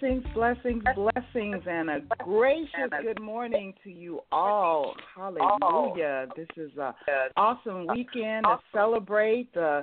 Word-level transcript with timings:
blessings, 0.00 0.24
blessings, 0.34 0.82
blessings, 0.94 1.62
and 1.66 1.90
a 1.90 2.00
gracious 2.18 2.90
good 3.02 3.20
morning 3.20 3.74
to 3.84 3.90
you 3.90 4.20
all. 4.32 4.94
Hallelujah. 5.14 6.26
This 6.36 6.48
is 6.56 6.70
an 6.76 6.92
awesome 7.36 7.86
weekend 7.88 8.44
to 8.44 8.58
celebrate 8.72 9.52
the, 9.54 9.82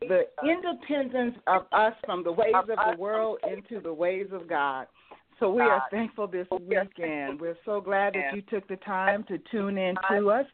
the 0.00 0.22
independence 0.48 1.36
of 1.46 1.62
us 1.72 1.92
from 2.04 2.24
the 2.24 2.32
ways 2.32 2.54
of 2.54 2.66
the 2.66 3.00
world 3.00 3.38
into 3.50 3.82
the 3.82 3.92
ways 3.92 4.26
of 4.32 4.48
God. 4.48 4.86
So 5.40 5.50
we 5.50 5.62
are 5.62 5.82
thankful 5.90 6.26
this 6.26 6.46
weekend. 6.50 7.40
We're 7.40 7.56
so 7.64 7.80
glad 7.80 8.12
that 8.12 8.36
you 8.36 8.42
took 8.42 8.68
the 8.68 8.76
time 8.76 9.24
to 9.24 9.38
tune 9.50 9.78
in 9.78 9.94
to 10.10 10.28
us. 10.28 10.44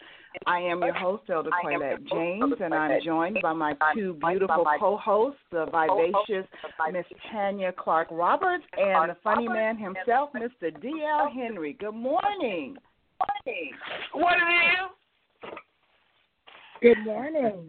I 0.46 0.60
am 0.60 0.80
your 0.80 0.94
host, 0.94 1.24
Elder 1.28 1.50
Quaylette 1.64 2.08
James, 2.08 2.54
and 2.60 2.72
I'm 2.72 3.02
joined 3.04 3.38
by 3.42 3.52
my 3.52 3.74
two 3.94 4.14
beautiful 4.14 4.64
co-hosts, 4.78 5.40
the 5.50 5.64
vivacious 5.66 6.48
Miss 6.92 7.04
Tanya 7.32 7.72
Clark 7.72 8.08
Roberts 8.12 8.64
and 8.78 9.10
the 9.10 9.16
funny 9.24 9.48
man 9.48 9.76
himself, 9.76 10.30
Mr. 10.36 10.80
D.L. 10.80 11.30
Henry. 11.34 11.72
Good 11.72 11.92
morning. 11.92 12.76
What 13.18 13.30
it 13.44 13.50
is? 13.50 13.74
Good 16.80 17.04
morning. 17.04 17.66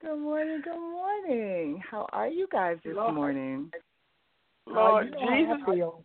Good 0.00 0.18
morning. 0.18 0.62
Good 0.64 0.80
morning. 0.80 1.82
How 1.88 2.08
are 2.12 2.28
you 2.28 2.48
guys 2.50 2.78
this 2.84 2.94
morning? 2.94 3.70
Lord 4.70 5.14
How 5.14 5.20
you 5.20 5.46
know 5.46 5.56
Jesus. 5.56 5.62
how 5.66 5.72
I 5.72 5.74
feel. 5.74 6.04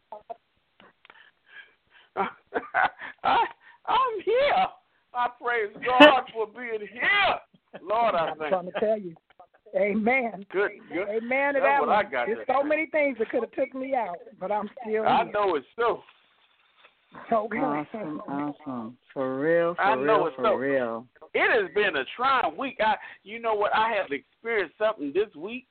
I, 3.23 3.45
I'm 3.87 4.21
here. 4.23 4.67
I 5.13 5.27
praise 5.41 5.75
God 5.85 6.23
for 6.33 6.47
being 6.47 6.87
here. 6.91 7.81
Lord, 7.81 8.15
I 8.15 8.29
I'm 8.29 8.37
thank 8.37 8.49
trying 8.49 8.65
you. 8.65 8.71
to 8.71 8.79
tell 8.79 8.99
you. 8.99 9.15
Amen. 9.75 10.45
Good, 10.51 10.71
good. 10.91 11.07
Amen 11.09 11.55
to 11.55 11.59
That's 11.59 11.65
that 11.65 11.79
what 11.79 11.89
one. 11.89 12.05
I 12.05 12.09
got 12.09 12.27
There's 12.27 12.45
so 12.47 12.61
say. 12.61 12.67
many 12.67 12.85
things 12.87 13.17
that 13.17 13.29
could 13.31 13.41
have 13.41 13.51
took 13.51 13.73
me 13.73 13.95
out, 13.95 14.17
but 14.39 14.51
I'm 14.51 14.69
still 14.81 15.03
I 15.05 15.23
here. 15.23 15.31
know 15.33 15.55
it's 15.55 15.65
so. 15.75 16.03
Okay. 17.31 17.57
Awesome, 17.57 18.21
awesome. 18.27 18.97
For 19.13 19.39
real, 19.39 19.75
I 19.79 19.95
for 19.95 20.05
know 20.05 20.17
real, 20.17 20.27
it's 20.27 20.35
for 20.35 20.43
so. 20.43 20.55
real. 20.55 21.07
It 21.33 21.61
has 21.61 21.71
been 21.73 21.95
a 21.95 22.03
trying 22.15 22.55
week. 22.57 22.77
I, 22.79 22.95
you 23.23 23.39
know 23.39 23.53
what? 23.53 23.75
I 23.75 23.89
have 23.93 24.11
experienced 24.11 24.75
something 24.77 25.11
this 25.13 25.33
week 25.35 25.67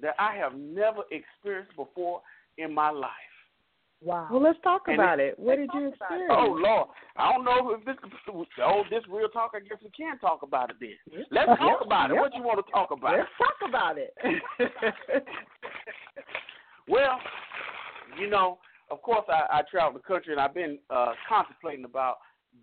that 0.00 0.14
I 0.18 0.34
have 0.36 0.54
never 0.54 1.02
experienced 1.10 1.76
before 1.76 2.22
in 2.58 2.74
my 2.74 2.90
life. 2.90 3.10
Wow. 4.02 4.28
Well, 4.30 4.42
let's 4.42 4.58
talk 4.62 4.82
And 4.86 4.96
about 4.96 5.18
it. 5.18 5.38
What 5.38 5.56
did 5.56 5.70
you 5.72 5.88
experience? 5.88 6.30
Oh 6.30 6.58
Lord, 6.58 6.88
I 7.16 7.32
don't 7.32 7.44
know 7.44 7.70
if 7.72 7.84
this 7.86 7.96
oh 8.62 8.82
this 8.90 9.02
real 9.08 9.28
talk. 9.28 9.52
I 9.54 9.60
guess 9.60 9.78
we 9.82 9.90
can 9.96 10.18
talk 10.18 10.42
about 10.42 10.70
it 10.70 10.76
then. 10.78 11.24
Let's 11.30 11.46
talk 11.58 11.80
Yep, 11.80 11.86
about 11.86 12.10
it. 12.10 12.14
yep. 12.14 12.22
What 12.22 12.34
you 12.34 12.42
want 12.42 12.64
to 12.64 12.70
talk 12.70 12.90
about? 12.90 13.16
Let's 13.16 13.30
talk 13.38 13.68
about 13.68 13.96
it. 13.98 14.14
Well, 16.88 17.18
you 18.20 18.28
know, 18.28 18.58
of 18.90 19.02
course, 19.02 19.24
I, 19.28 19.58
I 19.58 19.62
traveled 19.70 20.02
the 20.02 20.06
country 20.06 20.32
and 20.32 20.40
I've 20.40 20.54
been 20.54 20.78
uh, 20.90 21.12
contemplating 21.28 21.84
about 21.84 22.18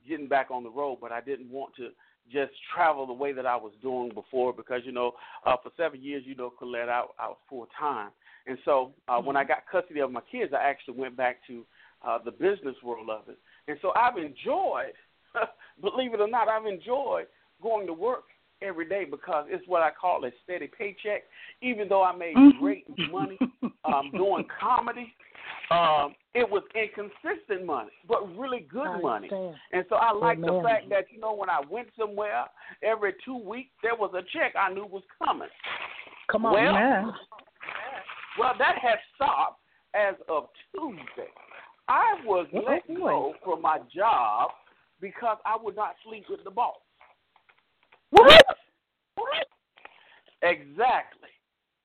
getting 0.08 0.28
back 0.28 0.52
on 0.52 0.64
the 0.64 0.70
road, 0.70 1.00
but 1.02 1.12
I 1.12 1.22
didn't 1.22 1.50
want 1.50 1.76
to 1.78 1.90
just 2.32 2.52
travel 2.74 3.08
the 3.08 3.14
way 3.14 3.34
that 3.34 3.46
I 3.46 3.56
was 3.56 3.74
doing 3.82 4.12
before 4.14 4.54
because, 4.54 4.82
you 4.86 4.92
know, 4.92 5.14
uh, 5.46 5.56
for 5.62 5.72
seven 5.76 6.02
years, 6.04 6.24
you 6.26 6.36
know, 6.36 6.52
Colette, 6.52 6.88
I, 6.88 7.04
I 7.20 7.28
was 7.28 7.38
full 7.50 7.68
time. 7.78 8.12
And 8.48 8.58
so 8.66 8.92
uh, 9.08 9.20
when 9.22 9.36
I 9.36 9.44
got 9.44 9.60
custody 9.72 10.00
of 10.00 10.12
my 10.12 10.22
kids, 10.32 10.54
I 10.54 10.64
actually 10.64 10.98
went 10.98 11.16
back 11.16 11.38
to 11.48 11.64
uh, 12.06 12.18
the 12.24 12.32
business 12.32 12.76
world 12.84 13.10
of 13.10 13.30
it. 13.30 13.38
And 13.68 13.78
so 13.82 13.92
I've 13.96 14.18
enjoyed, 14.18 14.94
believe 15.82 16.14
it 16.14 16.20
or 16.22 16.28
not, 16.28 16.48
I've 16.48 16.66
enjoyed 16.66 17.26
going 17.62 17.86
to 17.88 17.94
work 17.94 18.24
every 18.62 18.88
day 18.88 19.06
because 19.10 19.46
it's 19.50 19.68
what 19.68 19.82
I 19.82 19.90
call 19.92 20.24
a 20.26 20.32
steady 20.44 20.68
paycheck. 20.68 21.24
Even 21.62 21.88
though 21.88 22.04
I 22.04 22.16
made 22.16 22.36
Mhm. 22.36 22.60
great 22.60 22.86
money 23.12 23.40
um, 23.86 24.12
doing 24.16 24.46
comedy, 24.60 25.14
um, 25.70 26.16
it 26.34 26.50
was 26.50 26.64
inconsistent 26.76 27.66
money, 27.66 27.92
but 28.08 28.38
really 28.38 28.62
good 28.62 28.88
I 28.88 29.00
money. 29.00 29.30
understand. 29.32 29.56
And 29.74 29.86
so 29.90 29.96
I 29.96 30.12
like 30.12 30.42
the 30.42 30.60
fact 30.64 30.90
that 30.90 31.12
you 31.12 31.20
know 31.20 31.34
when 31.34 31.50
I 31.50 31.62
went 31.70 31.90
somewhere 31.98 32.46
every 32.82 33.14
two 33.24 33.38
weeks 33.38 33.72
there 33.82 33.96
was 33.96 34.14
a 34.14 34.22
check 34.38 34.56
I 34.56 34.74
knew 34.74 34.86
was 34.86 35.04
coming. 35.24 35.50
Come 36.30 36.46
on. 36.46 36.54
Well, 36.54 36.74
Man. 36.74 37.14
Well, 38.40 38.54
that 38.58 38.76
has 38.82 39.00
stopped 39.16 39.60
as 39.94 40.16
of 40.30 40.48
Tuesday. 40.74 41.30
I 41.88 42.16
was 42.26 42.48
Oh, 42.54 42.60
let 42.68 42.88
go 42.88 43.34
from 43.44 43.62
my 43.62 43.80
job 43.94 44.52
because 45.02 45.38
I 45.46 45.58
would 45.62 45.76
not 45.76 45.96
sleep 46.08 46.26
with 46.30 46.44
the 46.44 46.52
boss. 46.52 46.78
What? 48.12 48.46
What? 49.16 49.48
Exactly. 50.42 51.30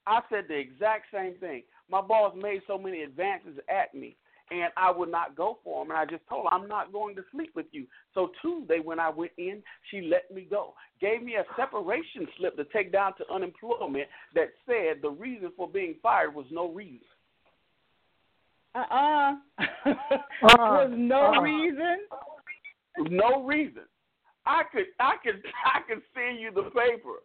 I 0.07 0.21
said 0.31 0.45
the 0.49 0.57
exact 0.57 1.07
same 1.13 1.35
thing. 1.41 1.63
My 1.91 2.01
boss 2.01 2.35
made 2.41 2.63
so 2.67 2.79
many 2.79 3.03
advances 3.03 3.59
at 3.69 3.95
me, 3.95 4.17
and 4.51 4.71
I 4.77 4.91
would 4.91 5.11
not 5.11 5.37
go 5.37 5.59
for 5.65 5.85
them. 5.85 5.91
And 5.91 5.99
I 5.99 6.05
just 6.05 6.27
told 6.29 6.47
her, 6.47 6.55
I'm 6.55 6.69
not 6.69 6.93
going 6.93 7.17
to 7.17 7.23
sleep 7.33 7.51
with 7.55 7.67
you. 7.73 7.87
So 8.15 8.31
Tuesday, 8.43 8.79
when 8.83 9.01
I 9.01 9.11
went 9.11 9.33
in, 9.39 9.63
she 9.91 10.03
let 10.03 10.35
me 10.35 10.47
go. 10.49 10.75
Gave 11.01 11.23
me 11.23 11.35
a 11.35 11.45
separation 11.57 12.27
slip 12.39 12.57
to 12.57 12.65
take 12.65 12.93
down 12.93 13.13
to 13.19 13.25
unemployment 13.33 14.09
that 14.35 14.51
said 14.67 15.03
the 15.03 15.11
reason 15.11 15.51
for 15.57 15.69
being 15.69 15.97
fired 16.03 16.35
was 16.35 16.47
no 16.51 16.71
reason. 16.71 17.07
Uh-uh. 18.75 19.35
Uh-uh. 19.59 19.95
Was 20.43 20.93
no 20.95 21.33
Uh-uh. 21.33 21.41
reason? 21.41 21.99
No 23.09 23.43
reason. 23.45 23.83
I 24.45 24.63
could 24.71 24.85
I 25.01 25.15
could 25.25 25.43
I 25.65 25.81
could 25.89 26.03
send 26.15 26.41
you 26.41 26.51
the 26.55 26.65
paper. 26.65 27.25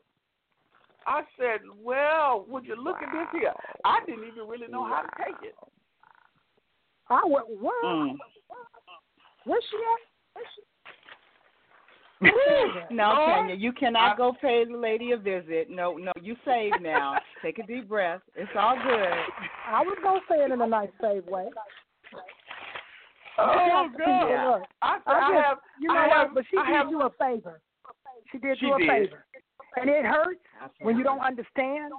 I 1.06 1.24
said, 1.38 1.60
Well, 1.84 2.46
would 2.48 2.66
you 2.66 2.82
look 2.82 2.98
at 2.98 3.12
this 3.12 3.42
here? 3.42 3.54
I 3.84 4.00
didn't 4.06 4.28
even 4.28 4.48
really 4.48 4.68
know 4.68 4.86
how 4.86 5.02
to 5.02 5.10
take 5.18 5.36
it. 5.44 5.56
I 7.10 7.22
went, 7.26 7.46
what? 7.60 7.74
Mm. 7.84 8.16
Where's 9.46 9.64
she 9.70 9.78
at? 9.78 10.00
Where's 10.34 10.48
she? 10.56 10.62
No, 12.92 13.14
Lord, 13.16 13.30
Tanya, 13.30 13.56
you 13.56 13.72
cannot 13.74 14.16
go 14.18 14.34
pay 14.40 14.64
the 14.66 14.78
lady 14.78 15.12
a 15.14 15.18
visit. 15.18 15.70
No, 15.72 15.98
no, 15.98 16.12
you 16.22 16.36
save 16.46 16.74
now. 16.82 17.16
Take 17.42 17.58
a 17.58 17.64
deep 17.66 17.90
breath. 17.90 18.22
It's 18.36 18.52
all 18.56 18.76
good. 18.76 19.12
I 19.68 19.82
was 19.82 19.98
going 20.04 20.20
to 20.20 20.26
say 20.30 20.44
it 20.44 20.52
in 20.52 20.62
a 20.62 20.68
nice, 20.68 20.90
safe 21.02 21.26
way. 21.26 21.50
Oh 23.40 23.88
Look, 23.92 23.98
God. 23.98 24.60
look, 24.60 24.62
I, 24.84 24.98
I 25.08 25.14
I 25.14 25.20
just- 25.32 25.46
have 25.46 25.58
You 25.80 25.88
know 25.88 25.96
I 26.00 26.08
what? 26.08 26.34
But 26.36 26.44
she 26.52 26.58
I 26.58 26.66
did 26.68 26.76
have, 26.76 26.90
you 26.92 27.02
a 27.02 27.10
favor. 27.18 27.62
She 28.32 28.38
did 28.38 28.60
She 28.60 28.66
you 28.68 28.76
a 28.76 28.78
did. 28.78 28.88
favor. 28.90 29.26
And 29.78 29.90
it 29.90 30.06
hurts 30.06 30.40
when 30.82 30.98
you 30.98 31.04
don't 31.04 31.22
understand 31.22 31.94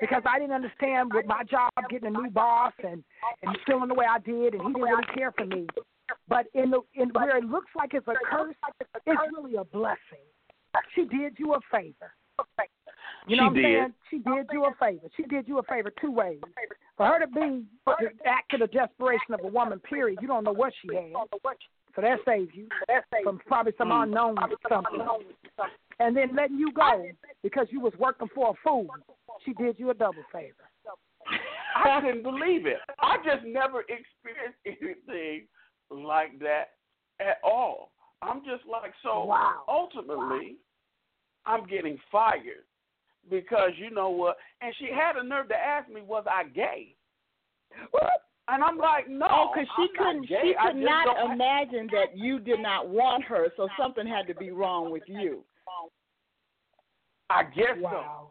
because 0.00 0.22
I 0.24 0.38
didn't 0.38 0.54
understand 0.54 1.12
with 1.12 1.26
my 1.26 1.44
job 1.44 1.70
getting 1.90 2.08
a 2.08 2.10
new 2.10 2.30
boss 2.30 2.72
and 2.82 3.04
and 3.42 3.58
feeling 3.66 3.88
the 3.88 3.94
way 3.94 4.06
I 4.08 4.18
did 4.18 4.54
and 4.54 4.62
he 4.62 4.68
didn't 4.72 4.82
really 4.82 5.04
care 5.14 5.32
for 5.32 5.44
me. 5.44 5.66
But 6.28 6.46
in 6.54 6.70
the 6.70 6.80
in 6.94 7.10
where 7.10 7.36
it 7.36 7.44
looks 7.44 7.70
like 7.76 7.92
it's 7.94 8.08
a 8.08 8.14
curse, 8.30 8.54
it's 9.06 9.20
really 9.32 9.56
a 9.56 9.64
blessing. 9.64 10.24
She 10.94 11.04
did 11.04 11.34
you 11.38 11.54
a 11.54 11.60
favor. 11.70 12.12
You 13.26 13.36
know 13.36 13.42
She 13.42 13.44
what 13.44 13.48
I'm 13.48 13.54
did. 13.54 13.64
saying? 13.64 13.94
She 14.10 14.18
did 14.18 14.46
you 14.52 14.64
a 14.64 14.74
favor. 14.80 15.08
She 15.16 15.22
did 15.24 15.48
you 15.48 15.58
a 15.58 15.62
favor 15.64 15.92
two 16.00 16.10
ways. 16.12 16.40
For 16.96 17.06
her 17.06 17.20
to 17.20 17.26
be 17.26 17.64
the 17.84 18.08
act 18.24 18.54
of 18.54 18.60
the 18.60 18.66
desperation 18.68 19.34
of 19.34 19.40
a 19.44 19.48
woman, 19.48 19.80
period, 19.80 20.18
you 20.22 20.28
don't 20.28 20.44
know 20.44 20.52
what 20.52 20.72
she 20.80 20.94
had. 20.94 21.12
So 21.94 22.02
that 22.02 22.18
saves 22.24 22.50
you 22.54 22.68
from 23.22 23.38
probably 23.46 23.72
some 23.76 23.88
Mm. 23.90 24.04
unknown 24.04 24.36
something. 24.68 25.00
And 26.00 26.16
then 26.16 26.34
letting 26.36 26.58
you 26.58 26.70
go 26.72 27.10
because 27.42 27.66
you 27.72 27.80
was 27.80 27.92
working 27.96 28.28
for 28.28 28.50
a 28.50 28.54
fool. 28.54 28.86
She 29.44 29.52
did 29.54 29.78
you 29.78 29.90
a 29.90 29.94
double 29.94 30.24
favor. 30.32 30.68
I 31.74 32.00
couldn't 32.00 32.22
believe 32.22 32.66
it. 32.66 32.78
I 32.98 33.16
just 33.18 33.44
never 33.44 33.82
experienced 33.82 34.58
anything 34.64 35.48
like 35.90 36.38
that 36.40 36.74
at 37.20 37.38
all. 37.42 37.92
I'm 38.22 38.44
just 38.44 38.64
like, 38.66 38.92
so 39.02 39.24
Wow. 39.24 39.64
ultimately, 39.68 40.58
I'm 41.46 41.66
getting 41.66 41.98
fired 42.10 42.64
because 43.30 43.72
you 43.76 43.90
know 43.90 44.10
what? 44.10 44.36
And 44.60 44.74
she 44.76 44.86
had 44.86 45.16
a 45.16 45.22
nerve 45.22 45.48
to 45.48 45.56
ask 45.56 45.88
me, 45.88 46.00
was 46.00 46.24
I 46.28 46.44
gay? 46.44 46.94
And 48.50 48.64
I'm 48.64 48.78
like, 48.78 49.08
no. 49.08 49.26
Oh, 49.30 49.50
because 49.52 49.68
she 49.76 49.86
I'm 49.98 50.06
couldn't. 50.22 50.26
She 50.28 50.54
could 50.62 50.76
not 50.76 51.04
don't- 51.06 51.32
imagine 51.32 51.88
that 51.92 52.16
you 52.16 52.38
did 52.38 52.60
not 52.60 52.88
want 52.88 53.22
her, 53.24 53.48
so 53.56 53.68
something 53.78 54.06
had 54.06 54.26
to 54.26 54.34
be 54.34 54.50
wrong 54.50 54.90
with 54.90 55.02
you. 55.06 55.44
I 57.30 57.42
guess 57.44 57.76
so. 57.76 57.82
Wow. 57.82 58.30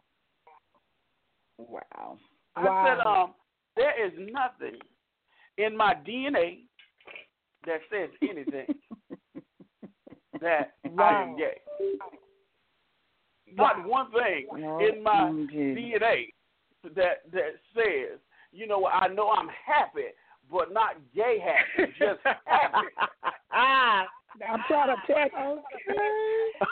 Wow. 1.58 2.18
I 2.56 2.96
said, 2.96 3.06
um, 3.06 3.34
there 3.76 4.04
is 4.06 4.12
nothing 4.32 4.78
in 5.56 5.76
my 5.76 5.94
DNA 6.06 6.62
that 7.66 7.78
says 7.90 8.10
anything 8.22 8.66
that 10.40 10.72
I 10.84 10.88
Wow. 10.88 11.22
am 11.30 11.36
gay. 11.36 11.58
Not 13.54 13.86
one 13.86 14.10
thing 14.10 14.46
in 14.56 15.02
my 15.02 15.30
DNA 15.52 16.32
that 16.94 17.22
that 17.32 17.52
says, 17.74 18.18
you 18.52 18.66
know, 18.66 18.86
I 18.86 19.08
know 19.08 19.30
I'm 19.30 19.48
happy, 19.66 20.08
but 20.50 20.72
not 20.72 20.96
gay 21.14 21.38
happy, 21.38 21.92
just 21.98 22.20
happy. 22.24 22.86
I'm 23.52 24.60
trying 24.68 24.94
to 24.94 25.12
tell 25.12 25.26
you. 25.26 25.62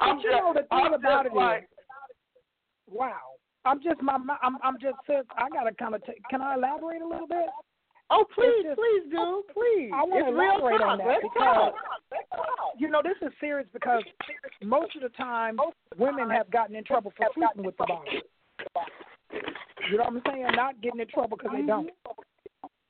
I'm 0.00 0.16
But 0.16 0.24
you 0.24 0.30
know 0.30 0.52
the 0.54 0.60
thing 0.60 0.68
I'm 0.70 0.94
about 0.94 1.24
just 1.24 1.34
it 1.34 1.38
is, 1.38 1.42
like, 1.42 1.68
wow. 2.90 3.16
I'm 3.64 3.82
just 3.82 4.00
my 4.00 4.16
my- 4.16 4.36
I'm 4.42 4.56
I'm 4.62 4.76
just 4.80 4.94
sis, 5.06 5.26
I 5.36 5.48
gotta 5.50 5.74
kind 5.74 5.94
of 5.94 6.04
take. 6.04 6.20
Can 6.30 6.40
I 6.40 6.54
elaborate 6.54 7.02
a 7.02 7.06
little 7.06 7.26
bit? 7.26 7.46
Oh, 8.10 8.24
please, 8.34 8.62
just- 8.62 8.78
please 8.78 9.02
do, 9.10 9.42
please. 9.52 9.90
I 9.92 10.04
wanna 10.04 10.28
it's 10.30 10.38
real 10.38 10.50
elaborate 10.60 10.82
on 10.82 10.98
that 10.98 11.06
Let's 11.08 11.22
because- 11.22 11.72
talk. 11.72 11.74
You 12.78 12.88
know 12.90 13.00
this 13.02 13.16
is 13.22 13.32
serious 13.40 13.66
because 13.72 14.02
most 14.62 14.94
of 14.96 15.02
the 15.02 15.08
time 15.16 15.58
women 15.98 16.28
have 16.30 16.50
gotten 16.50 16.76
in 16.76 16.84
trouble 16.84 17.12
for 17.16 17.26
sleeping 17.34 17.64
with 17.64 17.76
the 17.78 17.86
boss. 17.86 18.06
You 19.32 19.98
know 19.98 20.04
what 20.04 20.12
I'm 20.14 20.22
saying? 20.26 20.46
Not 20.54 20.80
getting 20.80 21.00
in 21.00 21.08
trouble 21.08 21.36
because 21.36 21.52
they 21.54 21.66
don't. 21.66 21.90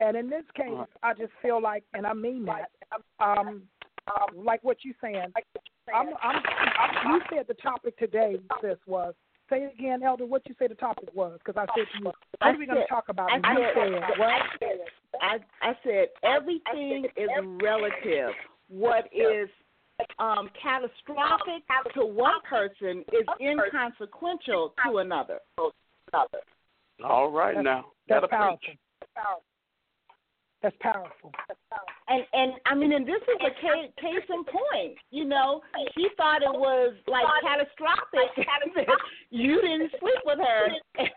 And 0.01 0.17
in 0.17 0.29
this 0.29 0.45
case, 0.55 0.73
I 1.03 1.15
just 1.15 1.33
feel 1.43 1.61
like, 1.61 1.83
and 1.95 2.07
I 2.07 2.13
mean 2.13 2.45
that, 2.47 2.71
um, 3.19 3.63
um, 4.09 4.45
like 4.45 4.63
what 4.63 4.79
you're 4.83 4.95
saying. 5.01 5.33
I'm, 5.95 6.09
I'm, 6.23 6.43
I'm, 6.79 7.13
you 7.15 7.21
said 7.31 7.47
the 7.49 7.55
topic 7.55 7.97
today, 7.99 8.37
sis, 8.61 8.77
was. 8.87 9.15
Say 9.49 9.59
it 9.59 9.75
again, 9.79 10.03
Elder. 10.03 10.27
What 10.27 10.43
you 10.49 10.55
say 10.59 10.67
the 10.67 10.75
topic 10.75 11.09
was? 11.15 11.39
Because 11.45 11.57
I 11.57 11.67
said 11.79 11.87
to 11.93 11.99
you, 12.01 12.05
what 12.07 12.17
I 12.41 12.51
are 12.51 12.59
we 12.59 12.67
going 12.67 12.79
to 12.81 12.87
talk 12.89 13.05
about? 13.09 13.31
I 13.31 13.37
you 13.37 13.67
said- 13.75 13.93
said 13.93 14.19
what? 14.19 14.43
I 15.23 15.39
I 15.63 15.73
said 15.85 16.09
everything 16.25 17.07
is 17.17 17.29
relative. 17.63 18.31
What 18.69 19.07
is 19.13 19.49
um, 20.19 20.51
catastrophic 20.61 21.63
to 21.95 22.05
one 22.05 22.41
person 22.49 23.05
is 23.13 23.27
inconsequential 23.41 24.75
to 24.85 24.99
another. 24.99 25.39
All 27.05 27.31
right 27.31 27.63
now. 27.63 27.87
That's 28.09 28.23
That'll 28.23 28.29
powerful. 28.29 28.59
preach. 28.65 28.79
That's 30.63 30.77
powerful. 30.81 31.33
And 32.09 32.25
and 32.33 32.53
I 32.67 32.75
mean, 32.75 32.93
and 32.93 33.07
this 33.07 33.21
is 33.23 33.39
a 33.45 33.53
case, 33.61 33.93
case 34.01 34.27
in 34.31 34.43
point. 34.45 34.97
You 35.11 35.25
know, 35.25 35.61
she 35.95 36.09
thought 36.17 36.43
it 36.43 36.51
was 36.51 36.95
like 37.07 37.25
catastrophic. 37.43 38.35
you 39.31 39.61
didn't 39.61 39.91
sleep 40.01 40.23
with 40.25 40.39
her, 40.39 40.67
and 40.99 41.09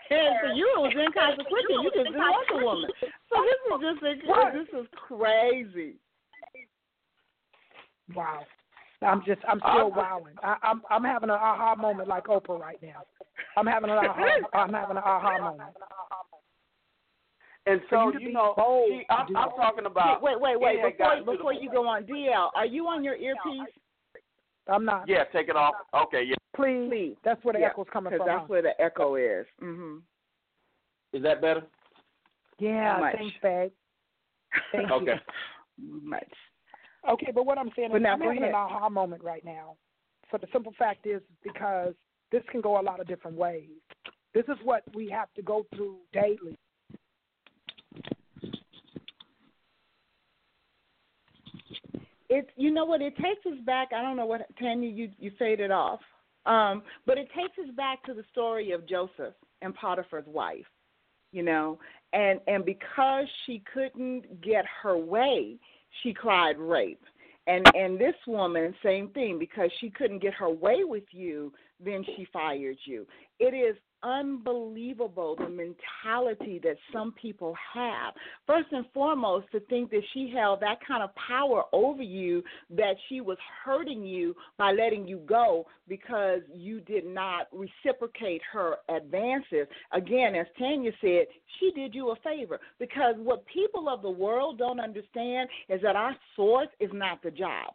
for 0.42 0.54
you 0.54 0.68
it 0.76 0.82
was 0.82 0.94
inconsequential. 0.94 1.84
You 1.84 1.92
just 1.96 2.06
didn't 2.06 2.20
want 2.20 2.48
the 2.52 2.66
woman. 2.66 2.90
So 3.00 3.36
this 3.42 3.60
is 3.66 3.82
just 3.82 4.30
a, 4.30 4.58
this 4.58 4.82
is 4.82 4.88
crazy. 5.08 5.96
Wow. 8.14 8.42
I'm 9.02 9.24
just, 9.26 9.42
I'm 9.48 9.60
still 9.60 9.92
wowing. 9.92 10.36
I, 10.44 10.58
I'm, 10.62 10.82
I'm 10.90 11.04
having 11.04 11.30
an 11.30 11.36
aha 11.36 11.76
moment 11.76 12.10
like 12.10 12.26
Oprah 12.26 12.60
right 12.60 12.80
now. 12.82 13.04
I'm 13.56 13.66
having 13.66 13.90
an 13.90 13.98
aha, 13.98 14.26
I'm 14.54 14.74
having 14.74 14.98
an 14.98 15.04
aha 15.04 15.38
moment. 15.40 15.70
And 17.66 17.82
For 17.90 18.12
so 18.12 18.20
you 18.20 18.28
you 18.28 18.34
know, 18.34 18.54
bold 18.58 18.90
see, 18.90 19.06
I'm, 19.10 19.36
I'm 19.36 19.50
talking 19.52 19.86
about. 19.86 20.22
wait, 20.22 20.40
wait, 20.40 20.60
wait. 20.60 20.80
it 20.80 20.98
Before 20.98 21.10
gotten 21.10 21.26
to 21.26 21.32
the 21.32 21.38
before 21.38 21.54
you 21.54 21.72
go 21.72 21.88
on, 21.88 22.04
DL, 22.04 22.50
are 22.56 22.66
you 22.66 22.88
on 22.88 23.04
your 23.04 23.16
earpiece? 23.16 23.74
I'm 24.68 24.86
not. 24.86 25.08
Yeah, 25.08 25.24
take 25.26 25.50
it 25.50 25.56
off. 25.56 25.76
Okay, 25.94 26.24
yeah. 26.24 26.36
Please. 26.56 26.90
Please. 26.90 27.16
That's 27.24 27.44
where 27.44 27.54
the 27.54 27.60
Yeah, 27.60 27.68
echo's 27.68 27.88
coming 27.92 28.14
from. 28.16 28.26
that's 28.28 28.50
where 28.50 28.62
the 28.62 28.80
echo 28.82 29.16
is. 29.16 29.46
Mhm. 29.62 30.02
Is 31.14 31.24
that 31.24 31.42
better? 31.42 31.64
Yeah, 32.60 33.12
thanks, 33.12 33.36
babe. 33.42 33.72
Thank 34.72 34.92
Okay. 34.92 35.20
Much. 35.78 36.34
You. 37.06 37.14
Okay, 37.14 37.32
but 37.34 37.46
what 37.46 37.58
I'm 37.58 37.70
saying 37.76 37.92
is 37.96 38.02
now 38.02 38.14
I'm 38.14 38.20
go 38.20 38.28
having 38.30 38.44
an 38.44 38.54
aha 38.54 38.90
moment 38.90 39.24
right 39.24 39.44
now. 39.44 39.76
So 40.32 40.38
the 40.38 40.48
simple 40.54 40.74
fact 40.78 41.08
is 41.08 41.22
because 41.44 41.94
this 42.32 42.44
can 42.52 42.62
go 42.62 42.80
a 42.80 42.84
lot 42.84 43.00
of 43.00 43.08
different 43.08 43.38
ways. 43.38 43.70
This 44.34 44.46
is 44.48 44.58
what 44.64 44.84
we 44.94 45.10
have 45.10 45.34
to 45.36 45.42
go 45.42 45.66
through 45.76 45.98
daily. 46.14 46.58
It's 52.30 52.50
you 52.56 52.70
know 52.70 52.86
what 52.86 53.02
it 53.02 53.16
takes 53.18 53.44
us 53.48 53.60
back. 53.66 53.90
I 53.96 54.04
don't 54.04 54.16
know 54.16 54.28
what 54.28 54.42
Tanya 54.60 54.88
you 54.88 55.10
you 55.18 55.32
faded 55.40 55.72
off, 55.72 56.00
um, 56.46 56.84
but 57.08 57.18
it 57.18 57.28
takes 57.36 57.58
us 57.58 57.74
back 57.76 58.04
to 58.04 58.14
the 58.14 58.24
story 58.32 58.72
of 58.72 58.88
Joseph 58.88 59.34
and 59.64 59.74
Potiphar's 59.74 60.28
wife. 60.28 60.66
You 61.32 61.42
know, 61.42 61.80
and 62.14 62.40
and 62.48 62.64
because 62.64 63.26
she 63.46 63.64
couldn't 63.74 64.42
get 64.42 64.64
her 64.84 64.96
way, 64.96 65.58
she 66.02 66.14
cried 66.14 66.58
rape. 66.58 67.04
And 67.48 67.66
and 67.76 68.00
this 68.00 68.16
woman, 68.28 68.76
same 68.84 69.10
thing, 69.10 69.40
because 69.40 69.72
she 69.80 69.90
couldn't 69.90 70.20
get 70.22 70.34
her 70.36 70.50
way 70.50 70.84
with 70.84 71.06
you, 71.12 71.52
then 71.84 72.04
she 72.16 72.28
fired 72.32 72.78
you. 72.86 73.08
It 73.40 73.54
is 73.56 73.76
unbelievable 74.04 75.36
the 75.36 75.50
mentality 75.50 76.60
that 76.64 76.78
some 76.94 77.14
people 77.14 77.56
have. 77.74 78.14
First 78.48 78.68
and 78.72 78.86
foremost, 78.94 79.48
to 79.52 79.60
think 79.62 79.92
that 79.92 80.02
she 80.14 80.32
held 80.34 80.62
that 80.62 80.78
kind 80.88 81.04
of 81.04 81.10
power 81.16 81.64
over 81.74 82.02
you 82.02 82.44
that 82.72 82.96
she 83.08 83.22
was 83.22 83.38
hurting 83.64 84.04
you 84.04 84.36
by 84.58 84.72
letting 84.72 85.08
you 85.08 85.18
go 85.28 85.66
because 85.88 86.42
you 86.54 86.80
did 86.82 87.06
not 87.06 87.48
reciprocate 87.52 88.42
her 88.52 88.76
advances. 88.90 89.68
Again, 89.92 90.36
as 90.36 90.48
Tanya 90.58 90.92
said, 91.02 91.26
she 91.60 91.72
did 91.72 91.94
you 91.94 92.12
a 92.12 92.16
favor 92.18 92.60
because 92.80 93.16
what 93.18 93.46
people 93.48 93.90
of 93.90 94.02
the 94.02 94.10
world 94.10 94.58
don't 94.58 94.80
understand 94.80 95.50
is 95.68 95.82
that 95.82 95.96
our 95.96 96.16
source 96.36 96.70
is 96.80 96.90
not 96.94 97.22
the 97.24 97.32
job. 97.32 97.74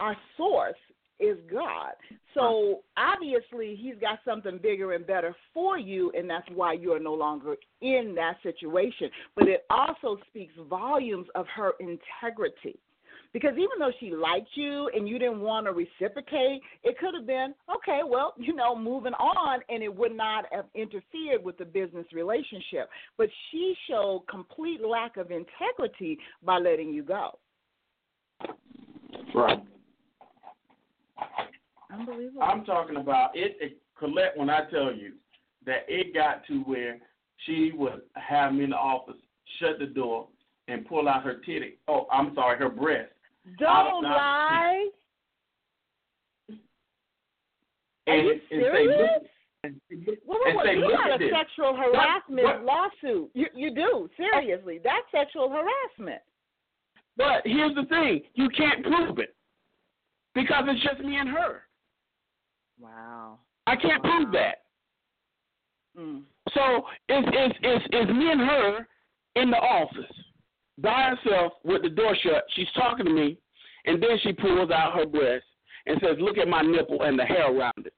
Our 0.00 0.16
source 0.36 0.76
is 1.20 1.36
God. 1.50 1.92
So 2.34 2.80
obviously, 2.96 3.76
He's 3.76 3.96
got 4.00 4.18
something 4.24 4.58
bigger 4.62 4.92
and 4.92 5.06
better 5.06 5.34
for 5.52 5.78
you, 5.78 6.12
and 6.16 6.28
that's 6.28 6.48
why 6.54 6.72
you 6.72 6.92
are 6.92 7.00
no 7.00 7.14
longer 7.14 7.56
in 7.80 8.14
that 8.16 8.36
situation. 8.42 9.10
But 9.36 9.48
it 9.48 9.64
also 9.70 10.18
speaks 10.28 10.54
volumes 10.68 11.26
of 11.34 11.46
her 11.54 11.72
integrity. 11.80 12.78
Because 13.32 13.52
even 13.52 13.78
though 13.78 13.92
she 14.00 14.10
liked 14.10 14.48
you 14.54 14.90
and 14.94 15.08
you 15.08 15.18
didn't 15.18 15.40
want 15.40 15.66
to 15.66 15.72
reciprocate, 15.72 16.62
it 16.82 16.98
could 16.98 17.14
have 17.14 17.26
been, 17.26 17.54
okay, 17.72 18.00
well, 18.04 18.34
you 18.36 18.54
know, 18.54 18.76
moving 18.76 19.14
on, 19.14 19.60
and 19.68 19.82
it 19.84 19.94
would 19.94 20.16
not 20.16 20.46
have 20.50 20.64
interfered 20.74 21.44
with 21.44 21.56
the 21.56 21.64
business 21.64 22.06
relationship. 22.12 22.90
But 23.16 23.28
she 23.50 23.74
showed 23.88 24.24
complete 24.28 24.80
lack 24.84 25.16
of 25.16 25.30
integrity 25.30 26.18
by 26.42 26.58
letting 26.58 26.92
you 26.92 27.04
go. 27.04 27.38
Right. 29.32 29.62
Unbelievable. 31.92 32.42
I'm 32.42 32.64
talking 32.64 32.96
about 32.96 33.30
it, 33.34 33.56
it. 33.60 33.78
Colette, 33.98 34.32
when 34.36 34.48
I 34.48 34.60
tell 34.70 34.94
you 34.94 35.12
that 35.66 35.84
it 35.88 36.14
got 36.14 36.46
to 36.46 36.60
where 36.60 36.98
she 37.46 37.72
would 37.74 38.02
have 38.14 38.52
me 38.54 38.64
in 38.64 38.70
the 38.70 38.76
office, 38.76 39.16
shut 39.58 39.78
the 39.78 39.86
door, 39.86 40.28
and 40.68 40.86
pull 40.86 41.08
out 41.08 41.22
her 41.24 41.34
titty. 41.44 41.78
Oh, 41.88 42.06
I'm 42.10 42.34
sorry, 42.34 42.58
her 42.58 42.68
breast. 42.70 43.10
Don't 43.58 44.02
lie. 44.04 44.88
Are 48.08 48.14
And, 48.14 48.26
you 48.26 48.32
and 48.32 48.40
say, 48.50 48.56
serious? 48.60 48.98
look, 48.98 49.22
and, 49.64 49.80
Wait, 49.90 49.98
and 50.00 50.06
wait, 50.26 50.56
wait. 50.56 50.64
say, 50.66 50.74
You 50.76 50.90
got 50.96 51.14
a 51.14 51.18
this. 51.18 51.30
sexual 51.30 51.76
harassment 51.76 52.44
what- 52.44 52.64
lawsuit. 52.64 53.30
You 53.34 53.46
you 53.54 53.74
do 53.74 54.08
seriously. 54.16 54.80
That's 54.82 55.04
sexual 55.12 55.50
harassment. 55.50 56.22
But 57.16 57.42
here's 57.44 57.74
the 57.74 57.84
thing: 57.86 58.22
you 58.34 58.48
can't 58.50 58.82
prove 58.84 59.18
it 59.18 59.34
because 60.34 60.64
it's 60.68 60.82
just 60.82 61.00
me 61.00 61.16
and 61.16 61.28
her. 61.28 61.62
Wow. 62.80 63.38
I 63.66 63.76
can't 63.76 64.02
prove 64.02 64.32
that. 64.32 64.62
Mm. 65.98 66.22
So 66.54 66.84
it's 67.08 67.28
it's 67.32 67.58
it's 67.62 67.84
it's 67.90 68.10
me 68.10 68.30
and 68.30 68.40
her 68.40 68.86
in 69.36 69.50
the 69.50 69.56
office 69.56 70.12
by 70.78 71.14
herself 71.14 71.52
with 71.64 71.82
the 71.82 71.90
door 71.90 72.16
shut. 72.22 72.44
She's 72.54 72.70
talking 72.74 73.06
to 73.06 73.12
me, 73.12 73.38
and 73.86 74.02
then 74.02 74.18
she 74.22 74.32
pulls 74.32 74.70
out 74.70 74.94
her 74.94 75.06
breast 75.06 75.44
and 75.86 76.00
says, 76.02 76.16
"Look 76.20 76.38
at 76.38 76.48
my 76.48 76.62
nipple 76.62 77.02
and 77.02 77.18
the 77.18 77.24
hair 77.24 77.54
around 77.54 77.86
it." 77.86 77.94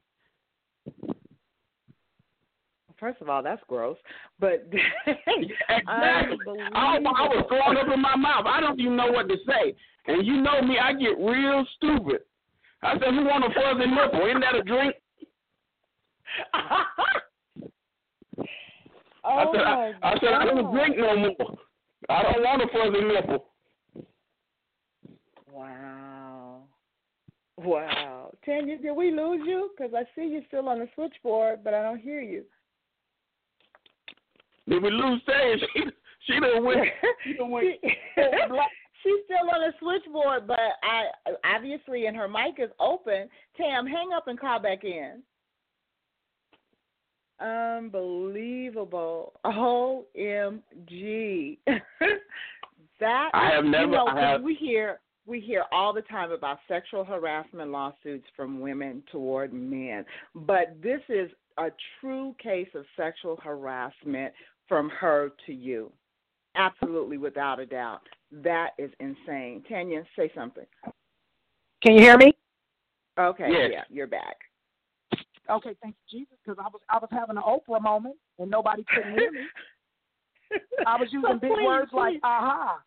First 2.98 3.20
of 3.20 3.28
all, 3.28 3.42
that's 3.42 3.62
gross. 3.66 3.96
But 4.38 4.64
exactly. 5.06 6.38
I, 6.72 6.98
I 6.98 7.00
was 7.00 7.44
throwing 7.48 7.76
up 7.76 7.92
in 7.92 8.00
my 8.00 8.14
mouth. 8.14 8.46
I 8.46 8.60
don't 8.60 8.78
even 8.78 8.96
know 8.96 9.10
what 9.10 9.28
to 9.28 9.36
say. 9.44 9.74
And 10.06 10.24
you 10.24 10.40
know 10.40 10.62
me, 10.62 10.78
I 10.78 10.92
get 10.92 11.18
real 11.18 11.66
stupid. 11.76 12.20
I 12.82 12.94
said, 12.94 13.14
"Who 13.14 13.24
want 13.24 13.44
a 13.44 13.48
fuzzy 13.54 13.86
nipple? 13.86 14.26
Isn't 14.26 14.40
that 14.40 14.54
a 14.54 14.62
drink?" 14.62 14.94
oh 19.24 19.36
I 19.38 19.44
said, 19.52 19.64
my 19.64 19.92
I, 20.02 20.12
I 20.12 20.18
said, 20.18 20.32
I 20.32 20.44
don't 20.44 20.72
drink 20.72 20.96
no 20.96 21.16
more. 21.16 21.58
I 22.08 22.22
don't 22.22 22.42
want 22.42 22.62
a 22.62 22.66
fuzzy 22.68 23.04
nipple. 23.04 23.46
Wow. 25.52 26.62
Wow. 27.58 28.32
Tanya, 28.44 28.78
did 28.78 28.92
we 28.92 29.10
lose 29.10 29.42
you? 29.46 29.70
Because 29.76 29.92
I 29.94 30.04
see 30.16 30.26
you 30.26 30.42
still 30.48 30.68
on 30.68 30.78
the 30.80 30.88
switchboard, 30.94 31.62
but 31.62 31.74
I 31.74 31.82
don't 31.82 32.00
hear 32.00 32.20
you. 32.20 32.44
Did 34.68 34.82
we 34.82 34.90
lose 34.90 35.20
Tanya? 35.26 35.56
She, 36.24 36.34
she 36.34 36.40
done 36.40 36.64
went. 36.64 36.78
She 37.24 37.34
done 37.34 37.50
went. 37.50 37.66
She's 39.02 39.24
still 39.24 39.50
on 39.52 39.60
the 39.60 39.72
switchboard, 39.80 40.46
but 40.46 40.60
I 40.82 41.06
obviously, 41.44 42.06
and 42.06 42.16
her 42.16 42.28
mic 42.28 42.54
is 42.58 42.70
open. 42.78 43.28
Tam, 43.56 43.86
hang 43.86 44.10
up 44.14 44.28
and 44.28 44.38
call 44.38 44.60
back 44.60 44.84
in. 44.84 45.22
Unbelievable. 47.40 49.32
OMG. 49.44 51.58
that 53.00 53.30
I 53.34 53.50
have 53.50 53.64
never 53.64 53.86
you 53.86 53.90
know, 53.90 54.06
I 54.06 54.20
have, 54.20 54.42
we 54.42 54.54
hear 54.54 55.00
we 55.26 55.40
hear 55.40 55.64
all 55.72 55.92
the 55.92 56.02
time 56.02 56.32
about 56.32 56.58
sexual 56.68 57.04
harassment 57.04 57.70
lawsuits 57.70 58.26
from 58.36 58.60
women 58.60 59.02
toward 59.10 59.52
men, 59.52 60.04
but 60.34 60.76
this 60.82 61.00
is 61.08 61.30
a 61.58 61.68
true 62.00 62.34
case 62.42 62.68
of 62.74 62.84
sexual 62.96 63.38
harassment 63.42 64.32
from 64.68 64.88
her 64.88 65.32
to 65.46 65.52
you. 65.52 65.92
Absolutely, 66.54 67.18
without 67.18 67.60
a 67.60 67.66
doubt. 67.66 68.02
That 68.32 68.70
is 68.78 68.90
insane. 68.98 69.62
Tanya, 69.68 70.04
say 70.16 70.30
something. 70.34 70.64
Can 71.82 71.94
you 71.94 72.00
hear 72.00 72.16
me? 72.16 72.32
Okay, 73.18 73.48
Yes. 73.50 73.70
yeah, 73.72 73.84
you're 73.90 74.06
back. 74.06 74.36
Okay, 75.50 75.74
thank 75.82 75.94
you, 76.10 76.20
Jesus, 76.20 76.36
because 76.44 76.58
I 76.58 76.68
was 76.68 76.80
I 76.88 76.98
was 76.98 77.08
having 77.10 77.36
an 77.36 77.42
Oprah 77.42 77.82
moment 77.82 78.16
and 78.38 78.50
nobody 78.50 78.84
couldn't 78.94 79.18
hear 79.18 79.32
me. 79.32 79.40
I 80.86 80.96
was 80.96 81.08
using 81.12 81.28
So 81.28 81.38
big 81.38 81.50
please, 81.52 81.66
words 81.66 81.90
like 81.92 82.20
aha. 82.22 82.78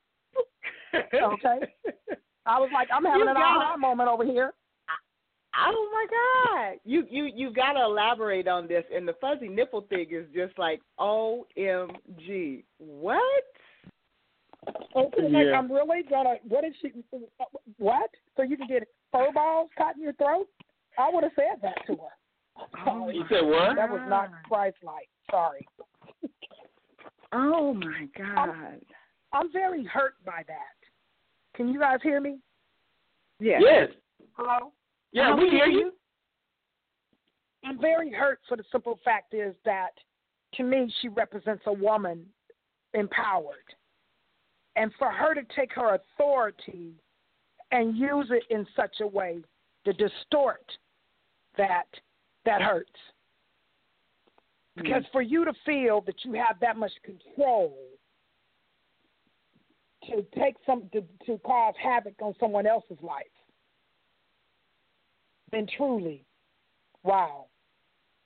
Okay. 0.95 1.59
I 2.45 2.59
was 2.59 2.69
like, 2.73 2.87
I'm 2.93 3.03
having 3.03 3.21
You 3.21 3.27
an 3.29 3.35
got 3.35 3.57
aha 3.57 3.77
moment 3.77 4.09
over 4.09 4.23
here. 4.23 4.53
Oh 5.57 5.89
my 5.93 6.05
God! 6.09 6.79
You 6.83 7.05
you 7.09 7.25
you 7.33 7.53
got 7.53 7.73
to 7.73 7.81
elaborate 7.83 8.47
on 8.47 8.67
this. 8.67 8.83
And 8.93 9.07
the 9.07 9.13
fuzzy 9.21 9.47
nipple 9.47 9.81
thing 9.89 10.07
is 10.11 10.25
just 10.33 10.57
like 10.57 10.81
OMG. 10.99 12.63
What? 12.77 13.43
Okay, 14.95 15.29
like 15.29 15.47
I'm 15.55 15.71
really 15.71 16.03
gonna. 16.09 16.35
What 16.47 16.63
is 16.63 16.73
she? 16.81 16.91
What? 17.77 18.09
So 18.37 18.43
you 18.43 18.57
can 18.57 18.67
get 18.67 18.87
fur 19.11 19.31
balls 19.33 19.69
caught 19.77 19.95
in 19.95 20.01
your 20.01 20.13
throat? 20.13 20.47
I 20.97 21.09
would 21.11 21.23
have 21.23 21.33
said 21.35 21.61
that 21.61 21.75
to 21.87 21.95
her. 21.95 22.67
Oh, 22.87 23.09
You 23.09 23.25
said 23.29 23.43
what? 23.43 23.75
That 23.75 23.89
was 23.89 24.01
not 24.07 24.29
Christ-like. 24.47 25.09
Sorry. 25.29 25.67
Oh 27.33 27.73
my 27.73 28.07
God! 28.17 28.79
I'm 29.33 29.51
very 29.51 29.83
hurt 29.83 30.15
by 30.25 30.43
that. 30.47 30.77
Can 31.55 31.67
you 31.67 31.79
guys 31.79 31.99
hear 32.01 32.21
me? 32.21 32.37
Yeah. 33.39 33.57
Yes. 33.59 33.89
Hello. 34.33 34.71
Yeah, 35.11 35.35
we 35.35 35.49
hear 35.49 35.65
you. 35.65 35.91
I'm 37.65 37.79
very 37.79 38.11
hurt 38.11 38.39
for 38.47 38.55
the 38.55 38.63
simple 38.71 38.99
fact 39.03 39.33
is 39.33 39.55
that 39.65 39.91
to 40.55 40.63
me 40.63 40.93
she 41.01 41.09
represents 41.09 41.63
a 41.65 41.73
woman 41.73 42.25
empowered. 42.93 43.55
And 44.75 44.91
for 44.99 45.09
her 45.09 45.33
to 45.33 45.41
take 45.55 45.73
her 45.73 45.95
authority 45.95 46.93
and 47.71 47.97
use 47.97 48.27
it 48.29 48.43
in 48.49 48.65
such 48.75 48.97
a 49.01 49.07
way 49.07 49.39
to 49.85 49.93
distort 49.93 50.65
that 51.57 51.87
that 52.45 52.61
hurts. 52.61 52.89
Because 54.75 55.03
mm-hmm. 55.03 55.11
for 55.11 55.21
you 55.21 55.45
to 55.45 55.53
feel 55.65 56.01
that 56.01 56.15
you 56.23 56.33
have 56.33 56.59
that 56.61 56.77
much 56.77 56.91
control 57.03 57.77
to 60.09 60.23
take 60.37 60.55
some 60.65 60.83
to, 60.93 61.01
to 61.25 61.37
cause 61.39 61.73
havoc 61.81 62.13
on 62.21 62.33
someone 62.39 62.67
else's 62.67 62.97
life, 63.01 63.23
then 65.51 65.65
truly, 65.77 66.25
wow, 67.03 67.45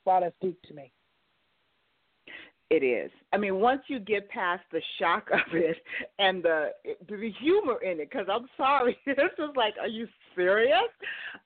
wow, 0.04 0.20
that's 0.20 0.34
deep 0.42 0.60
to 0.62 0.74
me. 0.74 0.92
It 2.70 2.84
is. 2.84 3.10
I 3.32 3.36
mean, 3.36 3.56
once 3.56 3.82
you 3.88 3.98
get 3.98 4.28
past 4.28 4.62
the 4.70 4.80
shock 4.98 5.28
of 5.32 5.40
it 5.52 5.76
and 6.18 6.42
the 6.42 6.70
the 7.08 7.32
humor 7.40 7.82
in 7.82 8.00
it, 8.00 8.10
because 8.10 8.26
I'm 8.32 8.46
sorry, 8.56 8.96
this 9.06 9.16
is 9.16 9.50
like, 9.56 9.74
are 9.80 9.88
you 9.88 10.06
serious? 10.36 10.88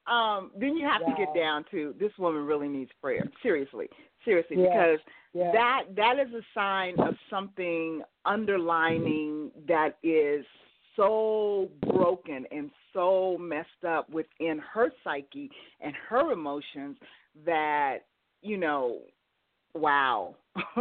Um, 0.06 0.50
then 0.58 0.76
you 0.76 0.86
have 0.86 1.00
to 1.06 1.14
get 1.16 1.34
down 1.34 1.64
to 1.70 1.94
this 1.98 2.12
woman 2.18 2.44
really 2.44 2.68
needs 2.68 2.90
prayer. 3.00 3.24
Seriously, 3.42 3.86
seriously, 4.24 4.56
Yes. 4.58 4.68
because 4.70 5.00
Yeah. 5.32 5.50
that 5.52 5.82
that 5.96 6.18
is 6.18 6.32
a 6.34 6.42
sign 6.52 6.98
of 7.00 7.14
something 7.30 8.02
underlining 8.26 9.50
that 9.66 9.96
is 10.02 10.44
so 10.96 11.70
broken 11.86 12.46
and 12.52 12.70
so 12.92 13.36
messed 13.38 13.84
up 13.88 14.08
within 14.10 14.58
her 14.58 14.92
psyche 15.02 15.50
and 15.80 15.94
her 16.08 16.30
emotions 16.32 16.96
that 17.44 18.00
you 18.42 18.56
know 18.56 19.00
wow 19.74 20.34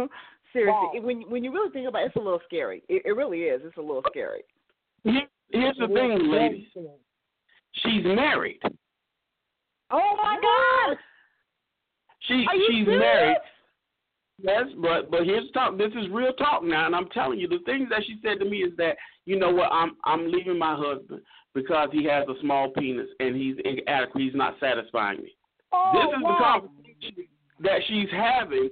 seriously 0.54 0.72
Wow. 0.72 1.00
when 1.02 1.20
when 1.30 1.44
you 1.44 1.52
really 1.52 1.70
think 1.70 1.86
about 1.86 2.02
it 2.02 2.06
it's 2.06 2.16
a 2.16 2.20
little 2.20 2.40
scary 2.46 2.82
it, 2.88 3.02
it 3.04 3.10
really 3.10 3.40
is 3.40 3.60
it's 3.62 3.76
a 3.76 3.80
little 3.80 4.02
oh. 4.04 4.10
scary 4.10 4.40
Here's 5.50 5.76
the 5.76 5.86
thing, 5.86 5.94
very 5.94 6.26
ladies. 6.48 6.66
She's 7.82 8.02
married. 8.04 8.58
oh 9.90 10.16
my 10.16 10.38
god 10.40 10.96
She 12.20 12.46
are 12.48 12.56
you 12.56 12.66
she's 12.70 12.86
serious? 12.86 13.00
married. 13.00 13.36
Yes, 14.42 14.64
but 14.80 15.10
but 15.10 15.24
here's 15.24 15.46
the 15.48 15.52
talk. 15.52 15.78
This 15.78 15.92
is 15.92 16.08
real 16.10 16.32
talk 16.32 16.64
now, 16.64 16.86
and 16.86 16.96
I'm 16.96 17.08
telling 17.10 17.38
you, 17.38 17.46
the 17.46 17.60
things 17.66 17.88
that 17.90 18.02
she 18.06 18.16
said 18.22 18.40
to 18.40 18.44
me 18.44 18.58
is 18.58 18.76
that 18.78 18.96
you 19.26 19.38
know 19.38 19.50
what, 19.52 19.70
I'm 19.70 19.92
I'm 20.04 20.30
leaving 20.30 20.58
my 20.58 20.74
husband 20.76 21.20
because 21.54 21.88
he 21.92 22.04
has 22.06 22.26
a 22.28 22.34
small 22.40 22.70
penis 22.70 23.06
and 23.20 23.36
he's 23.36 23.56
inadequate. 23.64 24.22
He's 24.24 24.34
not 24.34 24.54
satisfying 24.58 25.18
me. 25.22 25.36
Oh, 25.72 25.92
this 25.94 26.18
is 26.18 26.22
wow. 26.24 26.30
the 26.30 26.68
conversation 26.68 27.28
that 27.60 27.80
she's 27.86 28.08
having 28.10 28.70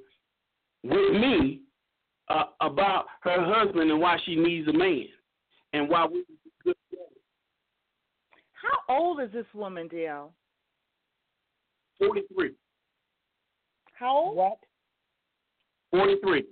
with 0.83 1.13
me 1.13 1.61
uh, 2.29 2.45
about 2.61 3.07
her 3.23 3.37
husband 3.45 3.91
and 3.91 4.01
why 4.01 4.17
she 4.25 4.35
needs 4.37 4.69
a 4.69 4.73
man 4.73 5.05
and 5.73 5.89
why 5.89 6.07
we 6.07 6.25
good 6.65 6.77
together. 6.91 7.09
how 8.53 8.95
old 8.95 9.21
is 9.21 9.31
this 9.33 9.47
woman 9.55 9.89
DL 9.89 10.29
Forty 11.99 12.23
three. 12.35 12.53
how 13.95 14.17
old 14.17 14.37
What? 14.37 14.59
Forty 15.91 16.17
three. 16.23 16.45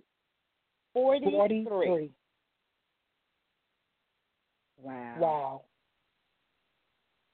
forty 0.93 1.21
three 1.25 1.65
43. 1.65 2.11
wow 4.83 5.17
Wow. 5.19 5.62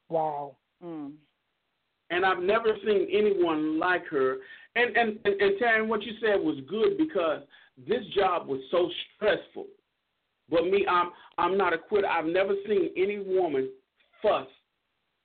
Wow. 0.08 0.56
mm. 0.84 1.12
and 2.10 2.24
I've 2.24 2.42
never 2.42 2.76
seen 2.84 3.08
anyone 3.12 3.78
like 3.78 4.06
her. 4.06 4.36
And 4.76 4.96
and 4.96 5.18
and, 5.24 5.40
and 5.40 5.60
Taryn, 5.60 5.88
what 5.88 6.02
you 6.02 6.12
said 6.20 6.38
was 6.40 6.56
good 6.68 6.96
because 6.98 7.42
this 7.76 8.04
job 8.14 8.46
was 8.46 8.60
so 8.70 8.90
stressful. 9.16 9.66
But 10.48 10.64
me, 10.64 10.86
I'm 10.88 11.10
I'm 11.38 11.58
not 11.58 11.72
a 11.72 11.78
quitter. 11.78 12.06
I've 12.06 12.26
never 12.26 12.54
seen 12.66 12.90
any 12.96 13.18
woman 13.18 13.70
fuss 14.22 14.46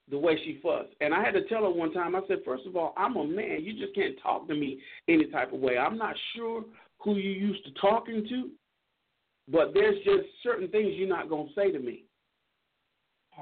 the 0.10 0.18
way 0.18 0.38
she 0.44 0.60
fussed. 0.62 0.94
And 1.00 1.14
I 1.14 1.24
had 1.24 1.34
to 1.34 1.48
tell 1.48 1.62
her 1.64 1.70
one 1.70 1.94
time. 1.94 2.16
I 2.16 2.22
said, 2.28 2.40
first 2.44 2.66
of 2.66 2.76
all, 2.76 2.94
I'm 2.98 3.16
a 3.16 3.24
man. 3.26 3.60
You 3.62 3.74
just 3.80 3.96
can't 3.96 4.16
talk 4.22 4.48
to 4.48 4.56
me 4.56 4.82
any 5.08 5.28
type 5.28 5.54
of 5.54 5.60
way. 5.60 5.78
I'm 5.78 5.98
not 5.98 6.16
sure 6.36 6.66
who 7.00 7.16
you 7.16 7.30
used 7.32 7.64
to 7.66 7.72
talking 7.80 8.26
to, 8.30 8.50
but 9.48 9.74
there's 9.74 9.98
just 10.04 10.28
certain 10.44 10.68
things 10.68 10.94
you're 10.96 11.08
not 11.08 11.30
gonna 11.30 11.50
say 11.56 11.72
to 11.72 11.80
me. 11.80 12.04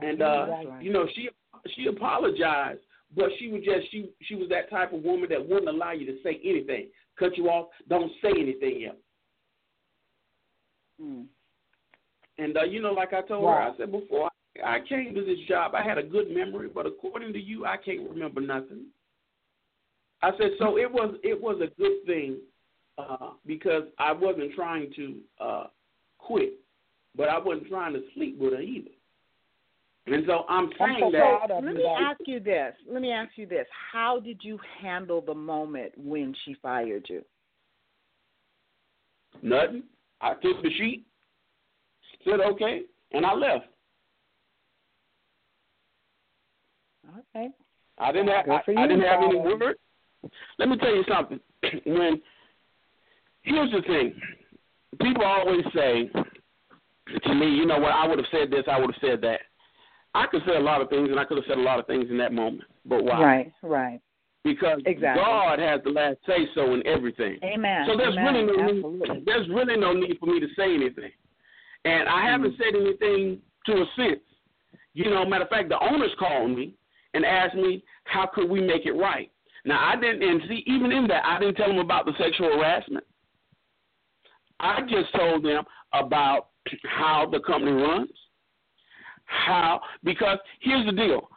And 0.02 0.22
uh, 0.22 0.46
Right. 0.50 0.84
you 0.84 0.94
know, 0.94 1.08
she 1.16 1.30
she 1.76 1.88
apologized, 1.88 2.82
but 3.16 3.30
she 3.40 3.50
was 3.50 3.64
just 3.64 3.90
she 3.92 4.12
she 4.24 4.36
was 4.36 4.50
that 4.50 4.70
type 4.70 4.94
of 4.94 5.02
woman 5.04 5.30
that 5.30 5.48
wouldn't 5.48 5.70
allow 5.70 5.92
you 5.92 6.06
to 6.06 6.22
say 6.24 6.40
anything, 6.44 6.90
cut 7.20 7.38
you 7.38 7.50
off, 7.50 7.68
don't 7.88 8.12
say 8.22 8.30
anything 8.32 8.86
else. 8.88 8.98
Mm. 11.02 11.26
And 12.38 12.58
uh, 12.58 12.64
you 12.64 12.82
know, 12.82 12.94
like 12.94 13.14
I 13.14 13.22
told 13.22 13.44
her, 13.46 13.62
I 13.62 13.76
said 13.78 13.92
before 13.92 14.30
I 14.66 14.80
came 14.88 15.14
to 15.14 15.24
this 15.24 15.40
job, 15.48 15.76
I 15.76 15.84
had 15.84 15.98
a 15.98 16.04
good 16.04 16.32
memory, 16.32 16.70
but 16.74 16.86
according 16.86 17.34
to 17.34 17.40
you, 17.40 17.66
I 17.66 17.78
can't 17.78 18.10
remember 18.10 18.42
nothing. 18.42 18.86
I 20.22 20.32
said 20.38 20.52
so. 20.58 20.78
It 20.78 20.92
was 20.92 21.16
it 21.24 21.40
was 21.40 21.62
a 21.62 21.74
good 21.80 22.06
thing 22.06 22.38
uh, 22.98 23.32
because 23.46 23.84
I 23.98 24.12
wasn't 24.12 24.54
trying 24.54 24.92
to 24.96 25.16
uh, 25.40 25.64
quit, 26.18 26.54
but 27.16 27.30
I 27.30 27.38
wasn't 27.38 27.70
trying 27.70 27.94
to 27.94 28.02
sleep 28.16 28.38
with 28.38 28.54
her 28.54 28.62
either. 28.62 28.90
And 30.12 30.24
so 30.26 30.46
I'm 30.50 30.70
saying 30.80 30.98
so 31.02 31.12
that. 31.12 31.54
Let 31.54 31.64
me 31.64 31.84
though. 31.84 31.96
ask 31.98 32.20
you 32.26 32.40
this. 32.40 32.74
Let 32.90 33.02
me 33.02 33.12
ask 33.12 33.32
you 33.36 33.46
this. 33.46 33.68
How 33.92 34.20
did 34.20 34.40
you 34.42 34.58
handle 34.82 35.22
the 35.22 35.36
moment 35.36 35.92
when 35.98 36.36
she 36.46 36.56
fired 36.62 37.06
you? 37.08 37.24
Nothing. 39.44 39.84
I 40.22 40.34
took 40.34 40.62
the 40.64 40.70
sheet, 40.78 41.06
said 42.26 42.40
okay, 42.42 42.82
and 43.12 43.26
I 43.26 43.34
left. 43.34 43.66
Okay. 47.36 47.50
I 47.98 48.12
didn't 48.12 48.30
have 48.30 48.46
Good 48.46 48.54
I, 48.54 48.62
for 48.64 48.78
I 48.78 48.82
you, 48.82 48.88
didn't 48.88 49.04
have 49.06 49.24
any 49.24 49.38
Father. 49.38 49.58
word. 49.58 49.76
Let 50.58 50.70
me 50.70 50.78
tell 50.78 50.96
you 50.96 51.04
something. 51.08 51.40
when 51.86 52.22
here's 53.44 53.72
the 53.72 53.82
thing, 53.82 54.14
people 55.02 55.24
always 55.24 55.64
say 55.74 56.10
to 57.24 57.36
me, 57.36 57.48
you 57.48 57.66
know 57.66 57.80
what? 57.80 57.92
I 57.92 58.08
would 58.08 58.18
have 58.18 58.28
said 58.32 58.52
this. 58.52 58.64
I 58.70 58.80
would 58.80 58.92
have 58.94 59.02
said 59.02 59.22
that. 59.22 59.42
I 60.16 60.26
could 60.28 60.42
say 60.48 60.56
a 60.56 60.60
lot 60.60 60.82
of 60.82 60.90
things, 60.90 61.10
and 61.10 61.20
I 61.20 61.26
could 61.26 61.38
have 61.38 61.46
said 61.48 61.58
a 61.58 61.62
lot 61.62 61.80
of 61.80 61.86
things 61.88 62.08
in 62.10 62.18
that 62.18 62.34
moment. 62.34 62.64
But 62.86 63.04
why? 63.04 63.22
Right, 63.22 63.52
right. 63.64 64.02
Because 64.44 64.82
Exactly. 64.86 65.22
God 65.24 65.60
has 65.60 65.82
the 65.84 65.90
last 65.92 66.18
say 66.26 66.48
so 66.56 66.74
in 66.74 66.86
everything. 66.88 67.38
Amen. 67.44 67.86
So 67.88 67.98
there's 67.98 68.16
Amen. 68.18 68.34
really 68.34 68.46
no 68.46 68.64
Absolutely. 68.64 69.10
need, 69.18 69.26
there's 69.26 69.48
really 69.50 69.78
no 69.78 69.94
need 69.94 70.18
for 70.20 70.26
me 70.28 70.40
to 70.40 70.48
say 70.56 70.74
anything, 70.74 71.12
and 71.86 72.08
I 72.08 72.26
haven't 72.26 72.54
Mm-hmm. 72.54 72.64
said 72.64 72.82
anything 72.82 73.42
to 73.66 73.74
a 73.74 73.86
sense. 73.96 74.22
You 74.94 75.10
know, 75.12 75.26
matter 75.26 75.44
of 75.44 75.50
fact, 75.50 75.70
the 75.70 75.80
owners 75.80 76.12
called 76.18 76.52
me 76.58 76.74
and 77.14 77.26
asked 77.26 77.56
me 77.56 77.84
how 78.06 78.28
could 78.34 78.50
we 78.50 78.62
make 78.62 78.86
it 78.86 78.94
right. 78.94 79.30
Now 79.66 79.86
I 79.86 79.96
didn't, 80.00 80.24
and 80.24 80.42
see, 80.48 80.64
even 80.66 80.92
in 80.92 81.06
that, 81.08 81.26
I 81.26 81.38
didn't 81.40 81.56
tell 81.56 81.68
them 81.68 81.80
about 81.80 82.06
the 82.06 82.14
sexual 82.18 82.48
harassment. 82.58 83.04
I 84.60 84.82
just 84.90 85.14
told 85.16 85.44
them 85.44 85.64
about 85.94 86.48
how 86.86 87.28
the 87.30 87.40
company 87.42 87.72
runs, 87.72 88.10
how 89.30 89.82
because 90.04 90.38
here's 90.62 90.86
the 90.86 90.92
deal: 90.92 91.30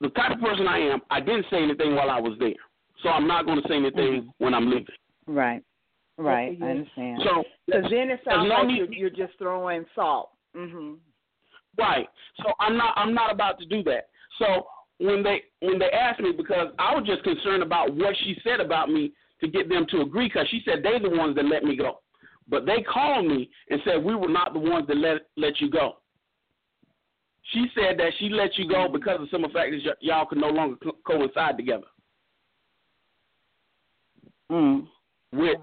the 0.00 0.08
type 0.10 0.32
of 0.32 0.40
person 0.40 0.66
I 0.66 0.78
am, 0.78 1.00
I 1.10 1.20
didn't 1.20 1.46
say 1.50 1.62
anything 1.62 1.94
while 1.94 2.10
I 2.10 2.20
was 2.20 2.36
there, 2.38 2.54
so 3.02 3.08
I'm 3.08 3.26
not 3.26 3.46
going 3.46 3.62
to 3.62 3.68
say 3.68 3.76
anything 3.76 4.22
Mhm. 4.22 4.32
when 4.38 4.54
I'm 4.54 4.68
leaving. 4.70 4.94
Right. 5.26 5.62
Right. 6.18 6.58
for 6.58 6.64
I 6.64 6.70
understand. 6.70 7.22
So 7.24 7.44
Because 7.66 7.90
then 7.90 8.10
it 8.10 8.20
sounds 8.24 8.48
like 8.48 8.76
you're, 8.76 8.92
you're 8.92 9.10
just 9.10 9.36
throwing 9.38 9.84
salt. 9.94 10.30
Mhm. 10.56 10.98
Right. 11.78 12.08
So 12.42 12.52
I'm 12.58 12.76
not 12.76 12.94
I'm 12.96 13.12
not 13.14 13.30
about 13.32 13.58
to 13.60 13.66
do 13.66 13.82
that. 13.84 14.08
So 14.38 14.66
when 14.98 15.22
they 15.22 15.42
when 15.60 15.78
they 15.78 15.90
asked 15.90 16.20
me 16.20 16.32
because 16.32 16.72
I 16.78 16.94
was 16.94 17.06
just 17.06 17.22
concerned 17.22 17.62
about 17.62 17.94
what 17.94 18.16
she 18.24 18.38
said 18.42 18.60
about 18.60 18.88
me 18.90 19.12
to 19.40 19.48
get 19.48 19.68
them 19.68 19.86
to 19.90 20.00
agree 20.00 20.28
because 20.28 20.48
she 20.48 20.62
said 20.64 20.82
they're 20.82 21.00
the 21.00 21.10
ones 21.10 21.36
that 21.36 21.44
let 21.44 21.64
me 21.64 21.76
go, 21.76 22.00
but 22.48 22.64
they 22.64 22.82
called 22.82 23.26
me 23.26 23.50
and 23.68 23.80
said 23.84 24.02
we 24.02 24.14
were 24.14 24.28
not 24.28 24.54
the 24.54 24.58
ones 24.58 24.86
that 24.86 24.96
let 24.96 25.26
let 25.36 25.60
you 25.60 25.68
go. 25.70 25.98
She 27.52 27.66
said 27.74 27.98
that 27.98 28.12
she 28.18 28.28
let 28.28 28.56
you 28.58 28.68
go 28.68 28.88
because 28.88 29.20
of 29.20 29.28
some 29.30 29.44
of 29.44 29.52
the 29.52 29.58
factors 29.58 29.82
y- 29.84 29.92
y'all 30.00 30.26
could 30.26 30.38
no 30.38 30.48
longer 30.48 30.76
co- 30.82 30.96
coincide 31.06 31.56
together. 31.56 31.86
Mm. 34.50 34.86
Which 35.32 35.58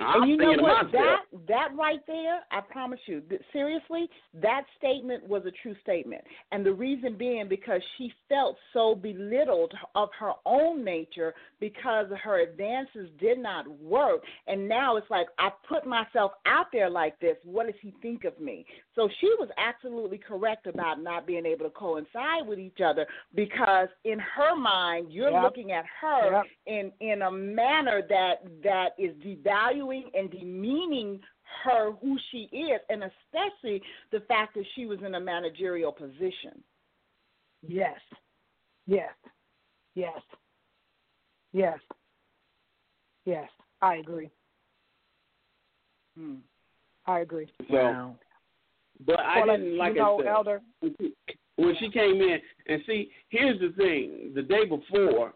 I'm 0.00 0.22
and 0.22 0.30
you 0.30 0.36
know 0.36 0.50
what? 0.62 0.84
myself, 0.86 0.92
That 0.92 1.46
that 1.48 1.68
right 1.76 2.00
there, 2.06 2.40
I 2.50 2.60
promise 2.60 3.00
you, 3.06 3.20
th- 3.20 3.40
seriously, 3.52 4.08
that 4.40 4.62
statement 4.78 5.26
was 5.28 5.42
a 5.46 5.50
true 5.62 5.74
statement. 5.82 6.22
And 6.52 6.64
the 6.64 6.72
reason 6.72 7.16
being 7.16 7.48
because 7.48 7.80
she 7.96 8.12
felt 8.28 8.56
so 8.72 8.94
belittled 8.94 9.72
of 9.94 10.08
her 10.18 10.32
own 10.46 10.84
nature 10.84 11.34
because 11.60 12.06
her 12.22 12.40
advances 12.40 13.08
did 13.20 13.38
not 13.38 13.68
work. 13.80 14.22
And 14.46 14.68
now 14.68 14.96
it's 14.96 15.10
like 15.10 15.26
I 15.38 15.50
put 15.68 15.86
myself 15.86 16.32
out 16.46 16.66
there 16.72 16.90
like 16.90 17.18
this. 17.20 17.36
What 17.44 17.66
does 17.66 17.74
he 17.80 17.92
think 18.02 18.24
of 18.24 18.38
me? 18.40 18.64
So 18.94 19.08
she 19.20 19.26
was 19.38 19.48
absolutely 19.58 20.18
correct 20.18 20.66
about 20.66 21.02
not 21.02 21.26
being 21.26 21.46
able 21.46 21.64
to 21.66 21.70
coincide 21.70 22.46
with 22.46 22.58
each 22.58 22.78
other 22.84 23.06
because 23.34 23.88
in 24.04 24.18
her 24.18 24.56
mind, 24.56 25.12
you're 25.12 25.30
Yep. 25.30 25.42
looking 25.42 25.72
at 25.72 25.84
her 26.00 26.32
Yep. 26.32 26.46
in 26.66 26.92
in 27.00 27.22
a 27.22 27.30
manner 27.30 28.02
that 28.08 28.36
that 28.62 28.90
is 28.98 29.14
devaluing 29.16 29.67
and 29.70 30.30
demeaning 30.30 31.20
her 31.64 31.92
who 32.00 32.16
she 32.30 32.48
is 32.54 32.80
and 32.88 33.02
especially 33.02 33.82
the 34.12 34.20
fact 34.28 34.54
that 34.54 34.64
she 34.74 34.86
was 34.86 34.98
in 35.04 35.14
a 35.14 35.20
managerial 35.20 35.92
position 35.92 36.62
Yes. 37.66 37.98
Yes. 38.86 39.10
Yes. 39.94 40.20
Yes. 41.52 41.78
Yes. 43.24 43.48
I 43.82 43.96
agree. 43.96 44.30
hmm. 46.16 46.36
I 47.06 47.20
agree. 47.20 47.48
so. 47.70 48.14
But 49.06 49.20
I 49.20 49.44
well, 49.46 49.56
didn't 49.56 49.78
like 49.78 49.94
you 49.94 50.00
know, 50.00 50.18
I 50.18 50.22
said. 50.22 50.26
Elder. 50.28 50.60
when 51.56 51.76
she 51.78 51.90
came 51.90 52.20
in 52.20 52.38
and 52.66 52.82
see 52.86 53.10
here's 53.28 53.60
the 53.60 53.72
thing 53.76 54.32
the 54.34 54.42
day 54.42 54.64
before 54.64 55.34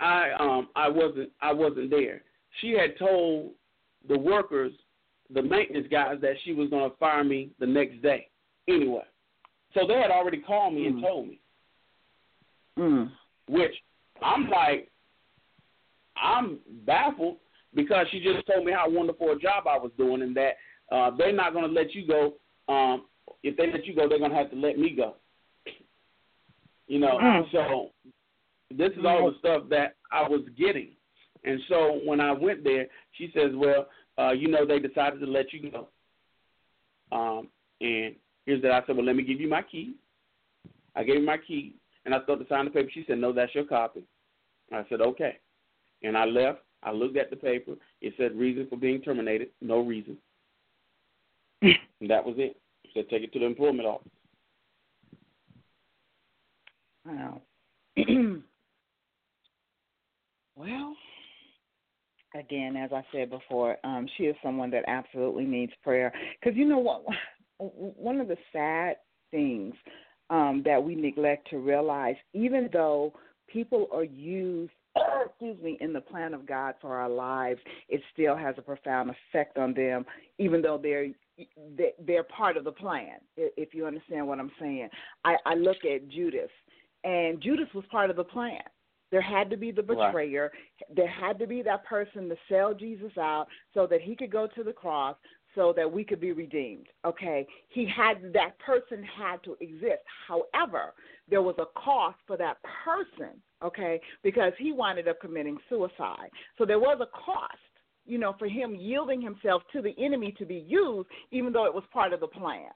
i 0.00 0.30
um 0.38 0.68
i 0.76 0.88
wasn't 0.88 1.30
i 1.40 1.52
wasn't 1.52 1.90
there 1.90 2.22
she 2.60 2.72
had 2.72 2.98
told 2.98 3.52
the 4.08 4.18
workers 4.18 4.72
the 5.32 5.42
maintenance 5.42 5.86
guys 5.90 6.18
that 6.20 6.34
she 6.44 6.52
was 6.52 6.68
going 6.70 6.90
to 6.90 6.96
fire 6.96 7.24
me 7.24 7.50
the 7.58 7.66
next 7.66 8.00
day 8.02 8.28
anyway 8.68 9.04
so 9.74 9.86
they 9.86 9.94
had 9.94 10.10
already 10.10 10.38
called 10.38 10.74
me 10.74 10.86
and 10.86 10.96
Mm. 10.96 11.02
told 11.02 11.28
me 11.28 11.40
Mm. 12.78 13.10
which 13.48 13.74
i'm 14.22 14.48
like 14.50 14.90
i'm 16.16 16.58
baffled 16.84 17.38
because 17.74 18.06
she 18.10 18.20
just 18.20 18.46
told 18.46 18.64
me 18.64 18.72
how 18.72 18.88
wonderful 18.88 19.30
a 19.32 19.38
job 19.38 19.66
i 19.66 19.76
was 19.78 19.92
doing 19.96 20.22
and 20.22 20.36
that 20.36 20.56
uh 20.90 21.10
they're 21.16 21.32
not 21.32 21.52
going 21.52 21.66
to 21.66 21.72
let 21.72 21.94
you 21.94 22.06
go 22.06 22.34
um 22.72 23.06
if 23.42 23.56
they 23.56 23.70
let 23.70 23.86
you 23.86 23.94
go 23.94 24.08
they're 24.08 24.18
going 24.18 24.30
to 24.30 24.36
have 24.36 24.50
to 24.50 24.56
let 24.56 24.78
me 24.78 24.90
go 24.90 25.16
you 26.88 26.98
know, 26.98 27.16
Mm. 27.18 27.50
so 27.52 27.90
this 28.70 28.92
is 28.92 29.04
all 29.06 29.30
the 29.30 29.38
stuff 29.38 29.62
that 29.70 29.96
I 30.10 30.28
was 30.28 30.42
getting. 30.58 30.90
And 31.44 31.60
so 31.68 32.00
when 32.04 32.20
I 32.20 32.32
went 32.32 32.62
there, 32.64 32.86
she 33.12 33.30
says, 33.34 33.50
"Well, 33.54 33.88
uh, 34.18 34.32
you 34.32 34.48
know, 34.48 34.64
they 34.64 34.78
decided 34.78 35.20
to 35.20 35.26
let 35.26 35.52
you 35.52 35.70
go." 35.70 35.88
Um, 37.10 37.48
and 37.80 38.14
here's 38.46 38.62
that. 38.62 38.72
I 38.72 38.86
said, 38.86 38.96
"Well, 38.96 39.04
let 39.04 39.16
me 39.16 39.22
give 39.22 39.40
you 39.40 39.48
my 39.48 39.62
key." 39.62 39.94
I 40.94 41.04
gave 41.04 41.16
her 41.16 41.22
my 41.22 41.38
key, 41.38 41.74
and 42.04 42.14
I 42.14 42.22
started 42.22 42.44
to 42.44 42.48
sign 42.48 42.66
the 42.66 42.70
paper. 42.70 42.90
She 42.92 43.04
said, 43.06 43.18
"No, 43.18 43.32
that's 43.32 43.54
your 43.54 43.64
copy." 43.64 44.04
I 44.70 44.84
said, 44.88 45.00
"Okay," 45.00 45.38
and 46.02 46.16
I 46.16 46.24
left. 46.24 46.60
I 46.82 46.92
looked 46.92 47.16
at 47.16 47.30
the 47.30 47.36
paper. 47.36 47.74
It 48.00 48.14
said 48.16 48.36
reason 48.36 48.66
for 48.68 48.76
being 48.76 49.00
terminated. 49.02 49.50
No 49.60 49.80
reason. 49.80 50.18
and 51.62 51.76
that 52.08 52.24
was 52.24 52.36
it. 52.38 52.56
She 52.84 52.92
said, 52.94 53.08
"Take 53.08 53.24
it 53.24 53.32
to 53.32 53.38
the 53.40 53.46
employment 53.46 53.86
office." 53.86 54.12
Wow. 57.04 57.42
well, 60.56 60.96
again, 62.38 62.76
as 62.76 62.90
I 62.92 63.04
said 63.12 63.30
before, 63.30 63.76
um, 63.84 64.06
she 64.16 64.24
is 64.24 64.36
someone 64.42 64.70
that 64.70 64.84
absolutely 64.86 65.44
needs 65.44 65.72
prayer. 65.82 66.12
Because 66.40 66.56
you 66.56 66.66
know 66.66 66.78
what? 66.78 67.04
One 67.58 68.20
of 68.20 68.28
the 68.28 68.36
sad 68.52 68.96
things 69.30 69.74
um, 70.30 70.62
that 70.64 70.82
we 70.82 70.94
neglect 70.94 71.48
to 71.50 71.58
realize, 71.58 72.16
even 72.32 72.68
though 72.72 73.12
people 73.46 73.86
are 73.92 74.04
used, 74.04 74.72
excuse 75.26 75.60
me, 75.62 75.78
in 75.80 75.92
the 75.92 76.00
plan 76.00 76.34
of 76.34 76.46
God 76.46 76.74
for 76.80 76.96
our 76.96 77.08
lives, 77.08 77.60
it 77.88 78.00
still 78.12 78.36
has 78.36 78.54
a 78.58 78.62
profound 78.62 79.10
effect 79.10 79.58
on 79.58 79.74
them, 79.74 80.04
even 80.38 80.62
though 80.62 80.78
they're 80.82 81.08
they- 81.76 81.94
they're 81.98 82.24
part 82.24 82.56
of 82.58 82.64
the 82.64 82.72
plan. 82.72 83.18
If 83.36 83.74
you 83.74 83.86
understand 83.86 84.28
what 84.28 84.38
I'm 84.38 84.52
saying, 84.60 84.90
I, 85.24 85.36
I 85.46 85.54
look 85.54 85.78
at 85.84 86.08
Judas, 86.08 86.50
and 87.04 87.40
Judas 87.40 87.68
was 87.74 87.84
part 87.90 88.10
of 88.10 88.16
the 88.16 88.24
plan. 88.24 88.60
There 89.12 89.20
had 89.20 89.50
to 89.50 89.58
be 89.58 89.70
the 89.70 89.82
Right. 89.82 90.06
betrayer. 90.06 90.50
There 90.88 91.06
had 91.06 91.38
to 91.38 91.46
be 91.46 91.60
that 91.62 91.84
person 91.84 92.30
to 92.30 92.36
sell 92.48 92.72
Jesus 92.74 93.16
out 93.18 93.46
so 93.74 93.86
that 93.86 94.00
he 94.00 94.16
could 94.16 94.30
go 94.30 94.46
to 94.48 94.64
the 94.64 94.72
cross 94.72 95.16
so 95.54 95.70
that 95.74 95.90
we 95.90 96.02
could 96.02 96.18
be 96.18 96.32
redeemed. 96.32 96.88
Okay? 97.04 97.46
He 97.68 97.84
had 97.84 98.32
that 98.32 98.58
person 98.58 99.02
had 99.02 99.42
to 99.44 99.54
exist. 99.60 100.02
However, 100.26 100.94
there 101.28 101.42
was 101.42 101.54
a 101.58 101.66
cost 101.78 102.18
for 102.26 102.38
that 102.38 102.56
person, 102.62 103.42
okay? 103.62 104.00
Because 104.22 104.54
he 104.58 104.72
wound 104.72 105.06
up 105.06 105.20
committing 105.20 105.58
suicide. 105.68 106.30
So 106.56 106.64
there 106.64 106.80
was 106.80 106.98
a 107.02 107.06
cost, 107.06 107.58
you 108.06 108.16
know, 108.16 108.32
for 108.38 108.48
him 108.48 108.74
yielding 108.74 109.20
himself 109.20 109.62
to 109.72 109.82
the 109.82 109.94
enemy 109.98 110.32
to 110.38 110.46
be 110.46 110.64
used 110.66 111.08
even 111.30 111.52
though 111.52 111.66
it 111.66 111.74
was 111.74 111.84
part 111.92 112.14
of 112.14 112.20
the 112.20 112.28
plan. 112.28 112.72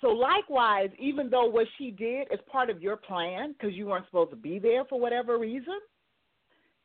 So 0.00 0.08
likewise, 0.08 0.90
even 0.98 1.28
though 1.28 1.46
what 1.46 1.66
she 1.76 1.90
did 1.90 2.28
is 2.32 2.40
part 2.50 2.70
of 2.70 2.82
your 2.82 2.96
plan 2.96 3.52
because 3.52 3.74
you 3.74 3.86
weren't 3.86 4.06
supposed 4.06 4.30
to 4.30 4.36
be 4.36 4.58
there 4.58 4.84
for 4.86 4.98
whatever 4.98 5.38
reason, 5.38 5.78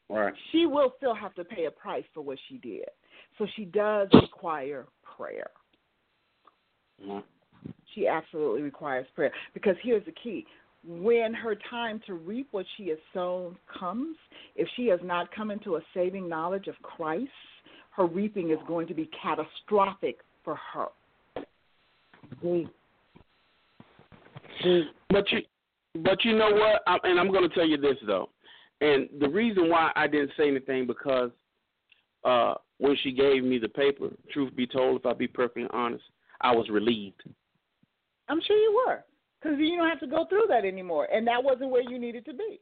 Right. 0.10 0.34
she 0.52 0.66
will 0.66 0.94
still 0.98 1.16
have 1.16 1.34
to 1.36 1.46
pay 1.46 1.66
a 1.66 1.72
price 1.72 2.06
for 2.14 2.22
what 2.22 2.38
she 2.48 2.58
did. 2.58 2.90
So 3.38 3.46
she 3.56 3.66
does 3.66 4.08
require 4.14 4.88
prayer. 5.02 5.52
Mhm. 7.02 7.24
She 7.94 8.08
absolutely 8.08 8.62
requires 8.62 9.10
prayer 9.12 9.34
because 9.54 9.78
here's 9.80 10.06
the 10.06 10.12
key. 10.12 10.46
When 10.84 11.34
her 11.34 11.56
time 11.56 12.00
to 12.02 12.14
reap 12.14 12.48
what 12.52 12.68
she 12.76 12.90
has 12.90 13.00
sown 13.14 13.58
comes, 13.66 14.18
if 14.56 14.68
she 14.76 14.88
has 14.88 15.02
not 15.02 15.32
come 15.32 15.50
into 15.50 15.78
a 15.78 15.82
saving 15.94 16.28
knowledge 16.30 16.68
of 16.68 16.80
Christ, 16.84 17.32
her 17.92 18.06
reaping 18.06 18.52
is 18.52 18.60
going 18.68 18.88
to 18.88 18.94
be 18.94 19.08
catastrophic 19.08 20.24
for 20.44 20.56
her. 20.56 20.90
Agree. 22.32 22.70
But 25.10 25.32
you, 25.32 25.40
but 26.04 26.24
you 26.26 26.36
know 26.36 26.52
what? 26.52 26.82
I, 26.88 26.98
and 27.08 27.20
I'm 27.20 27.32
going 27.32 27.48
to 27.48 27.56
tell 27.56 27.68
you 27.68 27.78
this 27.78 27.98
though, 28.06 28.30
and 28.82 29.08
the 29.20 29.30
reason 29.30 29.70
why 29.70 29.92
I 29.96 30.08
didn't 30.08 30.32
say 30.38 30.48
anything 30.48 30.88
because 30.88 31.32
uh, 32.24 32.56
when 32.80 32.98
she 33.04 33.12
gave 33.12 33.44
me 33.44 33.60
the 33.60 33.70
paper, 33.70 34.10
truth 34.32 34.56
be 34.56 34.68
told, 34.68 35.00
if 35.00 35.06
I 35.06 35.14
be 35.14 35.28
perfectly 35.28 35.68
honest, 35.72 36.04
I 36.42 36.52
was 36.52 36.68
relieved. 36.70 37.24
I'm 38.28 38.42
sure 38.46 38.58
you 38.58 38.84
were, 38.86 39.04
because 39.42 39.58
you 39.60 39.78
don't 39.78 39.88
have 39.88 40.00
to 40.00 40.08
go 40.08 40.26
through 40.28 40.46
that 40.50 40.66
anymore, 40.66 41.08
and 41.14 41.26
that 41.28 41.44
wasn't 41.44 41.70
where 41.70 41.84
you 41.84 42.00
needed 42.00 42.26
to 42.26 42.34
be. 42.34 42.60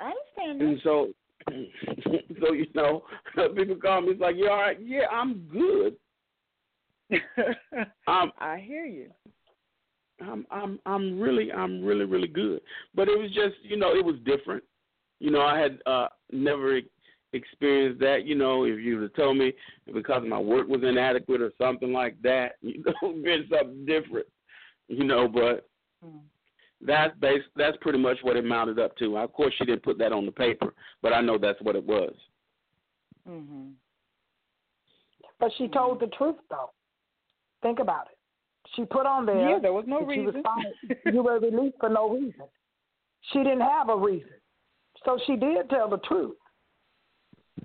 I 0.00 0.12
understand. 0.36 0.62
And 0.62 0.80
so, 0.82 1.08
so 2.40 2.52
you 2.52 2.66
know, 2.74 3.04
people 3.56 3.76
call 3.76 4.02
me. 4.02 4.10
It's 4.10 4.20
like, 4.20 4.36
you 4.36 4.48
all 4.48 4.56
right? 4.60 4.78
Yeah, 4.80 5.06
I'm 5.12 5.48
good. 5.50 5.96
um, 8.06 8.32
I 8.38 8.58
hear 8.58 8.84
you. 8.84 9.10
I'm 10.20 10.46
I'm 10.50 10.78
I'm 10.86 11.20
really 11.20 11.52
I'm 11.52 11.84
really 11.84 12.04
really 12.04 12.28
good. 12.28 12.60
But 12.94 13.08
it 13.08 13.18
was 13.18 13.30
just 13.30 13.56
you 13.62 13.76
know 13.76 13.94
it 13.94 14.04
was 14.04 14.16
different. 14.24 14.64
You 15.20 15.30
know 15.30 15.42
I 15.42 15.58
had 15.58 15.78
uh 15.86 16.08
never 16.32 16.80
experienced 17.32 18.00
that. 18.00 18.24
You 18.24 18.34
know 18.34 18.64
if 18.64 18.78
you 18.78 18.96
would 18.96 19.02
have 19.04 19.14
told 19.14 19.36
me 19.36 19.52
because 19.92 20.22
my 20.26 20.38
work 20.38 20.68
was 20.68 20.82
inadequate 20.82 21.40
or 21.40 21.52
something 21.58 21.92
like 21.92 22.20
that, 22.22 22.56
you 22.62 22.82
know, 22.84 23.12
been 23.22 23.48
something 23.50 23.86
different. 23.86 24.26
You 24.88 25.04
know, 25.04 25.28
but 25.28 25.68
mm. 26.04 26.20
that's 26.80 27.16
base 27.18 27.42
that's 27.56 27.76
pretty 27.80 27.98
much 27.98 28.18
what 28.22 28.36
it 28.36 28.44
mounted 28.44 28.78
up 28.78 28.96
to. 28.96 29.18
Of 29.18 29.32
course, 29.32 29.54
she 29.58 29.64
didn't 29.64 29.84
put 29.84 29.98
that 29.98 30.12
on 30.12 30.26
the 30.26 30.32
paper, 30.32 30.74
but 31.02 31.12
I 31.12 31.20
know 31.20 31.38
that's 31.38 31.60
what 31.62 31.76
it 31.76 31.84
was. 31.84 32.14
Mhm. 33.28 33.72
But 35.38 35.52
she 35.56 35.68
told 35.68 36.00
the 36.00 36.08
truth 36.08 36.36
though. 36.50 36.70
Think 37.62 37.78
about 37.78 38.08
it. 38.10 38.17
She 38.74 38.84
put 38.84 39.06
on 39.06 39.26
there. 39.26 39.50
Yeah, 39.50 39.58
there 39.60 39.72
was 39.72 39.84
no 39.86 40.00
reason. 40.00 40.42
Was 40.44 40.96
you 41.12 41.22
were 41.22 41.38
released 41.38 41.76
for 41.80 41.88
no 41.88 42.10
reason. 42.10 42.44
She 43.32 43.38
didn't 43.38 43.62
have 43.62 43.88
a 43.88 43.96
reason, 43.96 44.30
so 45.04 45.18
she 45.26 45.36
did 45.36 45.68
tell 45.70 45.88
the 45.88 45.98
truth. 45.98 46.36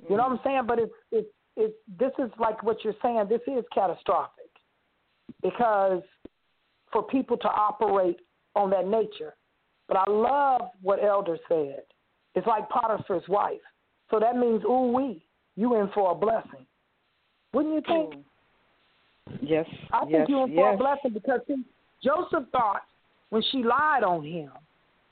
You 0.10 0.18
know 0.18 0.24
what 0.24 0.32
I'm 0.32 0.40
saying? 0.44 0.64
But 0.68 0.80
it's 0.80 0.94
it's 1.12 1.28
it's 1.56 1.74
this 2.00 2.12
is 2.20 2.32
like 2.40 2.64
what 2.64 2.84
you're 2.84 2.96
saying. 3.02 3.26
This 3.30 3.42
is 3.48 3.64
catastrophic 3.74 4.50
because 5.42 6.02
for 6.92 7.04
people 7.04 7.38
to 7.38 7.48
operate 7.48 8.18
on 8.56 8.70
that 8.72 8.88
nature. 8.88 9.36
But 9.88 9.98
I 9.98 10.10
love 10.10 10.62
what 10.82 11.04
Elder 11.04 11.38
said. 11.50 11.82
It's 12.36 12.48
like 12.48 12.70
Potiphar's 12.70 13.28
wife. 13.28 13.60
So 14.10 14.20
that 14.20 14.38
means, 14.38 14.64
ooh 14.64 14.92
wee, 14.92 15.26
you 15.56 15.80
in 15.80 15.90
for 15.94 16.12
a 16.12 16.16
blessing. 16.16 16.66
Wouldn't 17.54 17.74
you 17.74 17.82
think? 17.82 18.14
Mm. 18.16 18.24
Yes. 19.42 19.66
I 19.92 20.02
think 20.02 20.12
yes, 20.12 20.26
you 20.30 20.44
in 20.44 20.56
for 20.56 20.72
yes. 20.72 20.76
a 20.76 20.78
blessing 20.78 21.14
because 21.14 21.40
see, 21.48 21.64
Joseph 22.04 22.50
thought 22.52 22.82
when 23.30 23.44
she 23.52 23.64
lied 23.64 24.04
on 24.04 24.24
him 24.24 24.52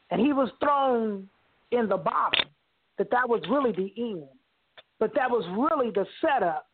and 0.09 0.21
he 0.21 0.33
was 0.33 0.49
thrown 0.59 1.27
in 1.71 1.87
the 1.87 1.97
bottom 1.97 2.47
that 2.97 3.09
that 3.11 3.27
was 3.27 3.41
really 3.49 3.71
the 3.71 3.91
end. 3.97 4.27
But 4.99 5.13
that 5.15 5.29
was 5.29 5.43
really 5.57 5.91
the 5.91 6.05
setup 6.21 6.67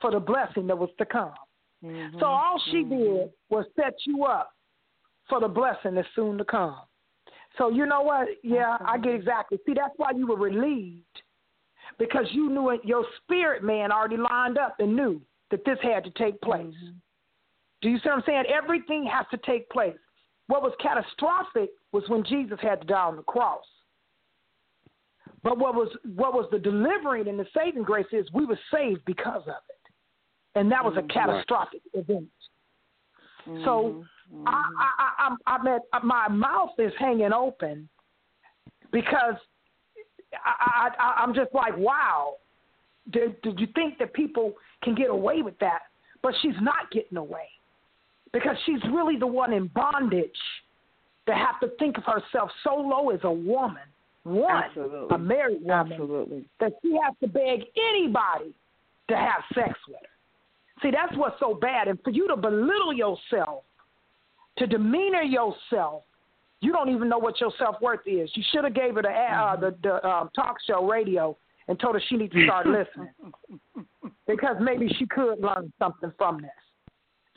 for 0.00 0.10
the 0.10 0.20
blessing 0.20 0.66
that 0.68 0.78
was 0.78 0.90
to 0.98 1.04
come. 1.04 1.34
Mm-hmm. 1.84 2.18
So 2.18 2.26
all 2.26 2.60
she 2.70 2.78
mm-hmm. 2.78 2.96
did 2.96 3.30
was 3.50 3.66
set 3.76 3.94
you 4.06 4.24
up 4.24 4.50
for 5.28 5.40
the 5.40 5.48
blessing 5.48 5.94
that's 5.94 6.08
soon 6.14 6.38
to 6.38 6.44
come. 6.44 6.76
So 7.58 7.70
you 7.70 7.86
know 7.86 8.02
what? 8.02 8.28
Yeah, 8.42 8.76
I 8.80 8.98
get 8.98 9.14
exactly. 9.14 9.58
See, 9.66 9.74
that's 9.74 9.94
why 9.96 10.10
you 10.16 10.26
were 10.26 10.36
relieved 10.36 11.04
because 11.98 12.26
you 12.32 12.50
knew 12.50 12.70
it. 12.70 12.80
Your 12.84 13.04
spirit 13.22 13.62
man 13.62 13.92
already 13.92 14.16
lined 14.16 14.58
up 14.58 14.76
and 14.78 14.96
knew 14.96 15.20
that 15.54 15.64
this 15.64 15.78
had 15.82 16.02
to 16.02 16.10
take 16.10 16.40
place. 16.40 16.66
Mm-hmm. 16.66 16.96
Do 17.80 17.88
you 17.88 17.98
see 17.98 18.08
what 18.08 18.16
I'm 18.16 18.22
saying? 18.26 18.44
Everything 18.52 19.06
has 19.06 19.24
to 19.30 19.36
take 19.46 19.70
place. 19.70 19.94
What 20.48 20.62
was 20.62 20.72
catastrophic 20.82 21.70
was 21.92 22.02
when 22.08 22.24
Jesus 22.24 22.58
had 22.60 22.80
to 22.80 22.86
die 22.88 23.04
on 23.04 23.14
the 23.14 23.22
cross. 23.22 23.62
But 25.44 25.58
what 25.58 25.76
was 25.76 25.88
what 26.16 26.34
was 26.34 26.48
the 26.50 26.58
delivering 26.58 27.28
and 27.28 27.38
the 27.38 27.46
saving 27.56 27.84
grace 27.84 28.06
is 28.10 28.26
we 28.32 28.46
were 28.46 28.58
saved 28.72 29.02
because 29.04 29.42
of 29.42 29.62
it, 29.68 30.58
and 30.58 30.72
that 30.72 30.84
was 30.84 30.94
a 30.96 31.02
mm-hmm. 31.02 31.18
catastrophic 31.18 31.82
event. 31.92 32.26
Mm-hmm. 33.46 33.64
So 33.64 34.04
I, 34.44 34.64
I, 34.80 35.28
I, 35.28 35.54
I'm 35.54 35.66
at 35.68 35.82
my 36.02 36.26
mouth 36.28 36.70
is 36.78 36.92
hanging 36.98 37.32
open 37.32 37.88
because 38.90 39.36
I, 40.44 40.88
I, 40.98 41.22
I'm 41.22 41.32
just 41.32 41.54
like, 41.54 41.76
wow. 41.76 42.34
Did, 43.10 43.42
did 43.42 43.60
you 43.60 43.66
think 43.74 43.98
that 43.98 44.14
people 44.14 44.54
can 44.84 44.94
get 44.94 45.10
away 45.10 45.42
with 45.42 45.58
that? 45.60 45.80
But 46.22 46.34
she's 46.42 46.54
not 46.60 46.90
getting 46.92 47.18
away 47.18 47.48
because 48.32 48.56
she's 48.66 48.82
really 48.92 49.16
the 49.18 49.26
one 49.26 49.52
in 49.52 49.68
bondage 49.68 50.30
to 51.26 51.34
have 51.34 51.58
to 51.60 51.68
think 51.78 51.96
of 51.98 52.04
herself 52.04 52.50
so 52.62 52.74
low 52.74 53.10
as 53.10 53.20
a 53.24 53.30
woman, 53.30 53.82
one, 54.24 54.64
Absolutely. 54.64 55.14
a 55.14 55.18
married 55.18 55.62
woman, 55.62 55.92
Absolutely. 55.92 56.44
that 56.60 56.72
she 56.82 56.96
has 57.02 57.14
to 57.20 57.28
beg 57.28 57.60
anybody 57.76 58.54
to 59.08 59.16
have 59.16 59.42
sex 59.54 59.78
with 59.88 59.98
her. 60.00 60.08
See, 60.82 60.90
that's 60.90 61.16
what's 61.16 61.38
so 61.40 61.54
bad. 61.54 61.88
And 61.88 61.98
for 62.02 62.10
you 62.10 62.28
to 62.28 62.36
belittle 62.36 62.92
yourself, 62.92 63.62
to 64.58 64.66
demeanor 64.66 65.22
yourself, 65.22 66.02
you 66.60 66.72
don't 66.72 66.88
even 66.88 67.08
know 67.08 67.18
what 67.18 67.40
your 67.40 67.52
self 67.58 67.76
worth 67.80 68.06
is. 68.06 68.30
You 68.34 68.42
should 68.50 68.64
have 68.64 68.74
gave 68.74 68.94
her 68.94 69.02
the 69.02 69.08
uh, 69.08 69.56
the, 69.56 69.74
the 69.82 70.06
um, 70.06 70.30
talk 70.34 70.56
show 70.66 70.86
radio 70.86 71.36
and 71.68 71.78
told 71.78 71.94
her 71.94 72.02
she 72.08 72.16
needs 72.16 72.32
to 72.32 72.44
start 72.44 72.66
listening 72.66 73.10
because 74.26 74.56
maybe 74.60 74.88
she 74.98 75.06
could 75.06 75.40
learn 75.40 75.72
something 75.78 76.12
from 76.18 76.42
this. 76.42 76.50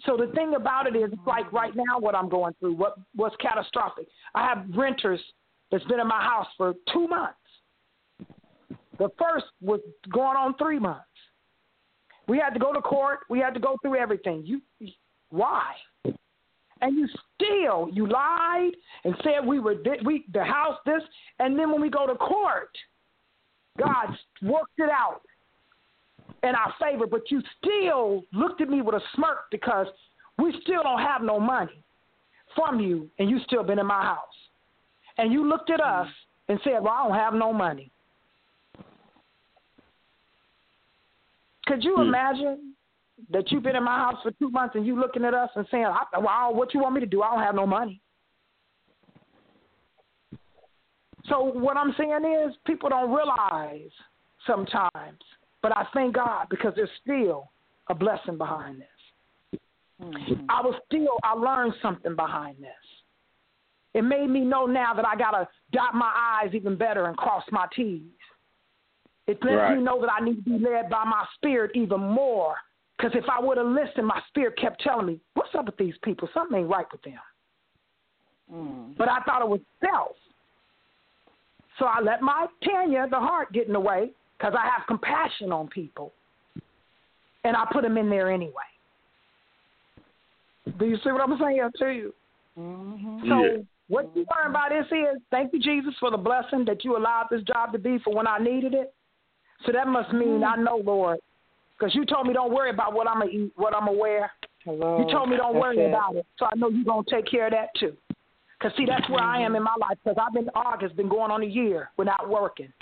So 0.06 0.16
the 0.16 0.32
thing 0.34 0.54
about 0.56 0.86
it 0.88 0.96
is, 0.96 1.12
like 1.26 1.52
right 1.52 1.76
now, 1.76 2.00
what 2.00 2.16
I'm 2.16 2.30
going 2.30 2.54
through, 2.60 2.76
what 2.76 2.96
what's 3.16 3.36
catastrophic. 3.38 4.08
I 4.36 4.48
have 4.48 4.66
renters 4.76 5.20
that's 5.72 5.84
been 5.86 6.00
in 6.00 6.08
my 6.08 6.22
house 6.22 6.48
for 6.56 6.74
two 6.94 7.08
months. 7.08 7.38
The 9.00 9.10
first 9.20 9.46
was 9.62 9.80
going 10.12 10.38
on 10.38 10.56
three 10.58 10.80
months. 10.80 11.04
We 12.28 12.38
had 12.38 12.52
to 12.52 12.60
go 12.60 12.74
to 12.74 12.82
court. 12.82 13.20
We 13.30 13.40
had 13.40 13.54
to 13.54 13.60
go 13.60 13.78
through 13.82 13.98
everything. 13.98 14.44
You, 14.46 14.62
why? 15.30 15.74
And 16.82 16.96
you 16.96 17.08
still 17.36 17.90
you 17.92 18.08
lied 18.08 18.72
and 19.04 19.16
said 19.24 19.46
we 19.46 19.60
were 19.60 19.76
we 20.06 20.26
the 20.32 20.44
house 20.44 20.78
this, 20.86 21.02
and 21.40 21.58
then 21.58 21.72
when 21.72 21.82
we 21.82 21.90
go 21.90 22.06
to 22.06 22.16
court, 22.16 22.70
God 23.78 24.08
worked 24.42 24.78
it 24.78 24.90
out 24.90 25.22
in 26.44 26.50
our 26.50 26.74
favor, 26.80 27.08
but 27.08 27.30
you 27.30 27.42
still 27.58 28.24
looked 28.34 28.62
at 28.62 28.70
me 28.70 28.82
with 28.82 28.96
a 28.96 29.02
smirk 29.16 29.50
because 29.52 29.88
we 30.38 30.54
still 30.62 30.84
don't 30.84 31.02
have 31.02 31.22
no 31.22 31.40
money 31.40 31.84
from 32.56 32.80
you, 32.80 33.10
and 33.20 33.30
you 33.30 33.40
still 33.46 33.64
been 33.64 33.80
in 33.80 33.86
my 33.86 34.02
house. 34.02 34.24
And 35.18 35.32
you 35.32 35.48
looked 35.48 35.70
at 35.70 35.80
us 35.80 36.08
and 36.48 36.60
said, 36.64 36.80
Well, 36.82 36.94
I 36.94 37.08
don't 37.08 37.18
have 37.18 37.34
no 37.34 37.54
money. 37.54 37.92
Could 41.66 41.84
you 41.84 41.96
hmm. 41.96 42.04
imagine 42.04 42.74
that 43.32 43.52
you've 43.52 43.64
been 43.64 43.76
in 43.76 43.84
my 43.84 43.98
house 43.98 44.16
for 44.24 44.32
two 44.32 44.50
months 44.50 44.76
and 44.76 44.86
you 44.86 45.00
looking 45.00 45.26
at 45.26 45.34
us 45.34 45.50
and 45.56 45.66
saying, 45.72 45.86
I, 45.86 46.20
Well, 46.20 46.54
what 46.54 46.74
you 46.74 46.80
want 46.80 46.96
me 46.96 47.02
to 47.02 47.08
do? 47.08 47.22
I 47.22 47.36
don't 47.36 47.44
have 47.44 47.56
no 47.56 47.66
money. 47.66 48.00
So 51.30 51.42
what 51.42 51.78
I'm 51.78 51.94
saying 51.98 52.46
is 52.48 52.56
people 52.66 52.90
don't 52.90 53.12
realize 53.12 53.92
sometimes, 54.46 55.20
but 55.62 55.76
I 55.76 55.86
thank 55.94 56.16
God 56.16 56.48
because 56.50 56.74
there's 56.76 56.90
still 57.02 57.50
a 57.90 57.96
blessing 57.96 58.38
behind 58.38 58.82
this. 58.82 59.60
Mm-hmm. 60.02 60.46
I 60.50 60.62
was 60.62 60.76
still 60.86 61.18
I 61.24 61.34
learned 61.34 61.74
something 61.82 62.16
behind 62.16 62.58
this. 62.60 62.70
It 63.94 64.04
made 64.04 64.30
me 64.30 64.42
know 64.42 64.66
now 64.66 64.94
that 64.94 65.06
I 65.08 65.16
gotta 65.16 65.48
dot 65.72 65.96
my 65.96 66.40
I's 66.44 66.54
even 66.54 66.78
better 66.78 67.06
and 67.06 67.18
cross 67.18 67.44
my 67.52 67.66
T's. 67.76 68.04
It 69.26 69.40
lets 69.44 69.58
right. 69.58 69.78
me 69.78 69.84
know 69.84 70.00
that 70.02 70.12
I 70.12 70.24
need 70.24 70.36
to 70.36 70.42
be 70.42 70.60
led 70.60 70.90
by 70.90 71.04
my 71.04 71.26
spirit 71.36 71.72
even 71.76 72.00
more. 72.00 72.56
Because 72.98 73.12
if 73.16 73.26
I 73.30 73.44
would 73.44 73.58
have 73.58 73.68
listened, 73.68 74.08
my 74.08 74.22
spirit 74.30 74.58
kept 74.58 74.82
telling 74.82 75.08
me, 75.08 75.20
"What's 75.34 75.54
up 75.56 75.66
with 75.66 75.78
these 75.78 75.98
people? 76.04 76.30
Something 76.34 76.60
ain't 76.60 76.70
right 76.70 76.90
with 76.92 77.02
them." 77.02 77.20
Mm. 78.52 78.98
But 78.98 79.10
I 79.10 79.20
thought 79.22 79.42
it 79.42 79.48
was 79.48 79.62
self. 79.84 80.16
So 81.80 81.86
I 81.86 82.02
let 82.02 82.22
my 82.22 82.48
Tanya, 82.64 83.08
the 83.10 83.20
heart, 83.20 83.52
get 83.54 83.68
in 83.68 83.74
the 83.74 83.80
way 83.80 84.12
because 84.38 84.54
I 84.58 84.64
have 84.64 84.88
compassion 84.88 85.52
on 85.52 85.68
people. 85.68 86.12
And 87.44 87.56
I 87.56 87.66
put 87.72 87.84
them 87.84 87.98
in 87.98 88.10
there 88.10 88.32
anyway. 88.32 88.54
Do 90.78 90.86
you 90.86 90.98
see 91.04 91.12
what 91.12 91.22
I'm 91.22 91.38
saying 91.40 91.70
to 91.80 91.90
you? 91.90 92.14
Mm-hmm. 92.60 93.30
So 93.30 93.44
yeah. 93.44 93.58
what 93.88 94.12
you 94.16 94.26
learn 94.36 94.52
by 94.52 94.70
this 94.70 94.86
is 94.92 95.22
thank 95.32 95.54
you, 95.54 95.60
Jesus, 95.60 95.94
for 96.00 96.12
the 96.12 96.18
blessing 96.18 96.66
that 96.66 96.84
you 96.84 96.98
allowed 96.98 97.28
this 97.30 97.42
job 97.44 97.72
to 97.72 97.80
be 97.80 98.00
for 98.04 98.14
when 98.14 98.28
I 98.28 98.38
needed 98.40 98.74
it. 98.74 98.94
So 99.66 99.72
that 99.72 99.88
must 99.88 100.12
mean 100.14 100.42
mm-hmm. 100.42 100.62
I 100.62 100.62
know, 100.62 100.82
Lord, 100.84 101.20
because 101.78 101.96
you 101.96 102.06
told 102.06 102.28
me 102.28 102.34
don't 102.34 102.54
worry 102.54 102.70
about 102.70 102.94
what 102.94 103.08
I'm 103.08 103.20
gonna 103.20 103.32
eat, 103.32 103.54
what 103.56 103.76
I'm 103.76 103.86
gonna 103.86 103.98
wear. 103.98 104.32
Hello. 104.66 105.00
You 105.00 105.12
told 105.12 105.30
me 105.30 105.38
don't 105.38 105.54
That's 105.54 105.62
worry 105.62 105.80
it. 105.80 105.90
about 105.90 106.16
it. 106.16 106.26
So 106.38 106.46
I 106.46 106.56
know 106.56 106.70
you're 106.70 106.84
gonna 106.84 107.04
take 107.10 107.30
care 107.30 107.48
of 107.48 107.54
that 107.54 107.70
too. 107.80 107.96
Because, 108.60 108.76
see, 108.78 108.86
that's 108.86 109.08
where 109.10 109.24
I 109.24 109.42
am 109.42 109.56
in 109.56 109.64
my 109.64 109.76
life 109.80 109.98
because 110.04 110.18
I've 110.20 110.34
been, 110.34 110.50
August, 110.56 110.96
been 110.96 111.10
going 111.10 111.32
on 111.32 111.44
a 111.44 111.46
year 111.46 111.92
without 111.98 112.28
working. 112.28 112.74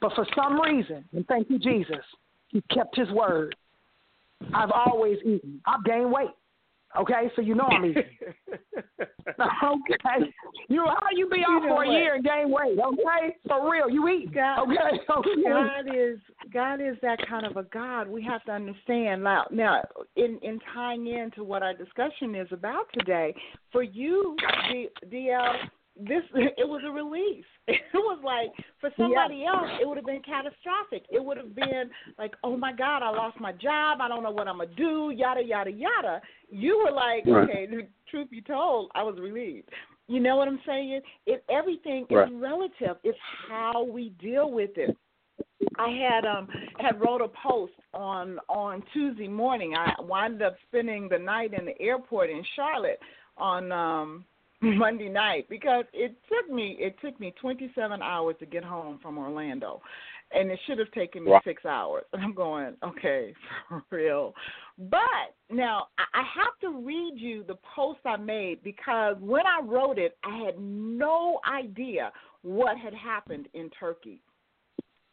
But 0.00 0.12
for 0.14 0.26
some 0.34 0.60
reason, 0.60 1.04
and 1.12 1.26
thank 1.26 1.50
you, 1.50 1.58
Jesus, 1.58 2.04
he 2.48 2.62
kept 2.72 2.96
his 2.96 3.10
word. 3.10 3.54
I've 4.54 4.70
always 4.70 5.18
eaten. 5.20 5.60
I've 5.66 5.84
gained 5.84 6.10
weight. 6.10 6.30
Okay, 6.96 7.30
so 7.36 7.42
you 7.42 7.54
know 7.54 7.64
I'm 7.64 7.84
eating. 7.84 8.02
okay, 9.28 10.32
you 10.68 10.84
how 10.86 11.08
you 11.14 11.28
be 11.28 11.36
off 11.40 11.62
You 11.62 11.68
know 11.68 11.74
for 11.74 11.84
a 11.84 11.86
what? 11.86 11.92
year 11.92 12.14
and 12.14 12.24
gain 12.24 12.50
weight? 12.50 12.78
Okay, 12.78 13.36
for 13.46 13.70
real, 13.70 13.90
you 13.90 14.08
eat. 14.08 14.32
God- 14.32 14.62
okay, 14.62 14.98
God 15.44 15.94
is 15.94 16.18
God 16.52 16.80
is 16.80 16.96
that 17.02 17.18
kind 17.28 17.44
of 17.44 17.56
a 17.56 17.64
God. 17.64 18.08
We 18.08 18.22
have 18.24 18.42
to 18.44 18.52
understand 18.52 19.22
now. 19.22 19.44
Now, 19.50 19.84
in 20.16 20.38
in 20.42 20.58
tying 20.74 21.06
into 21.06 21.44
what 21.44 21.62
our 21.62 21.74
discussion 21.74 22.34
is 22.34 22.48
about 22.52 22.86
today, 22.98 23.34
for 23.70 23.82
you, 23.82 24.34
D, 24.72 24.88
DL, 25.12 25.54
this 25.98 26.22
it 26.34 26.68
was 26.68 26.82
a 26.86 26.90
release. 26.90 27.44
It 27.68 27.82
was 27.94 28.20
like 28.24 28.50
for 28.80 28.90
somebody 28.96 29.44
else, 29.44 29.68
it 29.80 29.86
would 29.86 29.96
have 29.96 30.06
been 30.06 30.22
catastrophic. 30.22 31.04
It 31.10 31.22
would 31.22 31.36
have 31.36 31.54
been 31.54 31.90
like, 32.18 32.34
oh 32.44 32.56
my 32.56 32.72
God, 32.72 33.02
I 33.02 33.10
lost 33.10 33.38
my 33.40 33.52
job. 33.52 33.98
I 34.00 34.08
don't 34.08 34.22
know 34.22 34.30
what 34.30 34.48
I'm 34.48 34.58
gonna 34.58 34.74
do. 34.74 35.12
Yada 35.14 35.42
yada 35.42 35.70
yada. 35.70 36.20
You 36.50 36.78
were 36.78 36.92
like, 36.92 37.24
Right. 37.26 37.48
okay. 37.50 37.66
The 37.66 37.86
truth 38.10 38.30
be 38.30 38.40
told, 38.40 38.90
I 38.94 39.02
was 39.02 39.16
relieved. 39.18 39.68
You 40.06 40.20
know 40.20 40.36
what 40.36 40.48
I'm 40.48 40.60
saying? 40.64 41.02
It 41.26 41.44
everything 41.50 42.06
Right. 42.10 42.28
is 42.28 42.34
relative. 42.34 42.96
It's 43.04 43.18
how 43.48 43.84
we 43.84 44.10
deal 44.20 44.50
with 44.50 44.70
it. 44.76 44.96
I 45.78 45.90
had 45.90 46.24
um 46.24 46.48
had 46.78 47.00
wrote 47.00 47.20
a 47.20 47.28
post 47.28 47.74
on 47.92 48.38
on 48.48 48.82
Tuesday 48.92 49.28
morning. 49.28 49.74
I 49.76 49.94
wound 50.00 50.42
up 50.42 50.56
spending 50.68 51.08
the 51.08 51.18
night 51.18 51.52
in 51.52 51.66
the 51.66 51.80
airport 51.80 52.30
in 52.30 52.42
Charlotte 52.56 53.00
on 53.36 53.72
um 53.72 54.24
Monday 54.62 55.08
night 55.08 55.46
because 55.48 55.84
it 55.92 56.16
took 56.28 56.52
me 56.52 56.76
it 56.80 56.96
took 57.00 57.18
me 57.20 57.32
27 57.40 58.02
hours 58.02 58.34
to 58.40 58.46
get 58.46 58.64
home 58.64 58.98
from 59.00 59.18
Orlando. 59.18 59.80
And 60.30 60.50
it 60.50 60.58
should 60.66 60.78
have 60.78 60.90
taken 60.90 61.24
me 61.24 61.30
Wow. 61.30 61.40
six 61.44 61.64
hours. 61.64 62.04
And 62.12 62.22
I'm 62.24 62.34
going, 62.34 62.74
okay, 62.84 63.34
for 63.68 63.82
real. 63.90 64.34
But 64.76 65.34
now 65.50 65.86
I 65.98 66.04
I 66.20 66.22
have 66.34 66.58
to 66.62 66.78
read 66.84 67.14
you 67.16 67.44
the 67.44 67.56
post 67.74 68.00
I 68.04 68.16
made 68.16 68.62
because 68.64 69.16
when 69.20 69.46
I 69.46 69.60
wrote 69.64 69.98
it, 69.98 70.16
I 70.24 70.44
had 70.44 70.58
no 70.58 71.40
idea 71.48 72.12
what 72.42 72.76
had 72.76 72.94
happened 72.94 73.48
in 73.54 73.70
Turkey. 73.78 74.20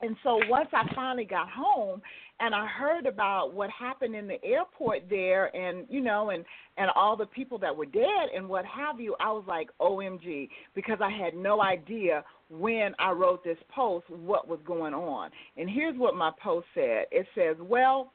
And 0.01 0.15
so 0.23 0.39
once 0.49 0.69
I 0.73 0.83
finally 0.93 1.25
got 1.25 1.49
home 1.49 2.01
and 2.39 2.53
I 2.53 2.65
heard 2.67 3.05
about 3.05 3.53
what 3.53 3.69
happened 3.69 4.15
in 4.15 4.27
the 4.27 4.43
airport 4.43 5.03
there 5.09 5.55
and 5.55 5.85
you 5.89 6.01
know 6.01 6.31
and 6.31 6.43
and 6.77 6.89
all 6.95 7.15
the 7.15 7.25
people 7.25 7.57
that 7.59 7.75
were 7.75 7.85
dead 7.85 8.29
and 8.35 8.49
what 8.49 8.65
have 8.65 8.99
you, 8.99 9.15
I 9.19 9.31
was 9.31 9.45
like 9.47 9.69
OMG 9.79 10.49
because 10.73 10.97
I 11.01 11.09
had 11.09 11.33
no 11.33 11.61
idea 11.61 12.23
when 12.49 12.93
I 12.99 13.11
wrote 13.11 13.43
this 13.43 13.57
post 13.73 14.09
what 14.09 14.47
was 14.47 14.59
going 14.65 14.93
on. 14.93 15.31
And 15.57 15.69
here's 15.69 15.97
what 15.97 16.15
my 16.15 16.31
post 16.43 16.67
said. 16.73 17.05
It 17.11 17.25
says, 17.33 17.55
"Well, 17.59 18.11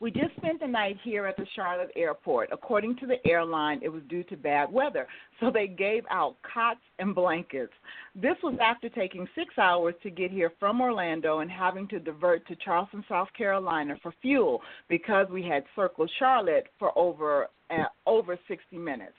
we 0.00 0.10
just 0.10 0.34
spent 0.36 0.60
the 0.60 0.66
night 0.66 0.96
here 1.02 1.26
at 1.26 1.36
the 1.36 1.46
Charlotte 1.56 1.90
airport. 1.96 2.50
According 2.52 2.96
to 2.96 3.06
the 3.06 3.16
airline, 3.28 3.80
it 3.82 3.88
was 3.88 4.02
due 4.08 4.22
to 4.24 4.36
bad 4.36 4.72
weather, 4.72 5.06
so 5.40 5.50
they 5.50 5.66
gave 5.66 6.04
out 6.10 6.36
cots 6.42 6.80
and 6.98 7.14
blankets. 7.14 7.72
This 8.14 8.36
was 8.42 8.56
after 8.62 8.88
taking 8.88 9.26
six 9.34 9.58
hours 9.58 9.94
to 10.02 10.10
get 10.10 10.30
here 10.30 10.52
from 10.60 10.80
Orlando 10.80 11.40
and 11.40 11.50
having 11.50 11.88
to 11.88 11.98
divert 11.98 12.46
to 12.46 12.56
Charleston, 12.56 13.04
South 13.08 13.28
Carolina 13.36 13.96
for 14.02 14.12
fuel 14.22 14.60
because 14.88 15.26
we 15.30 15.42
had 15.42 15.64
circled 15.74 16.10
Charlotte 16.18 16.68
for 16.78 16.96
over 16.96 17.48
uh, 17.70 17.84
over 18.06 18.38
60 18.48 18.78
minutes. 18.78 19.14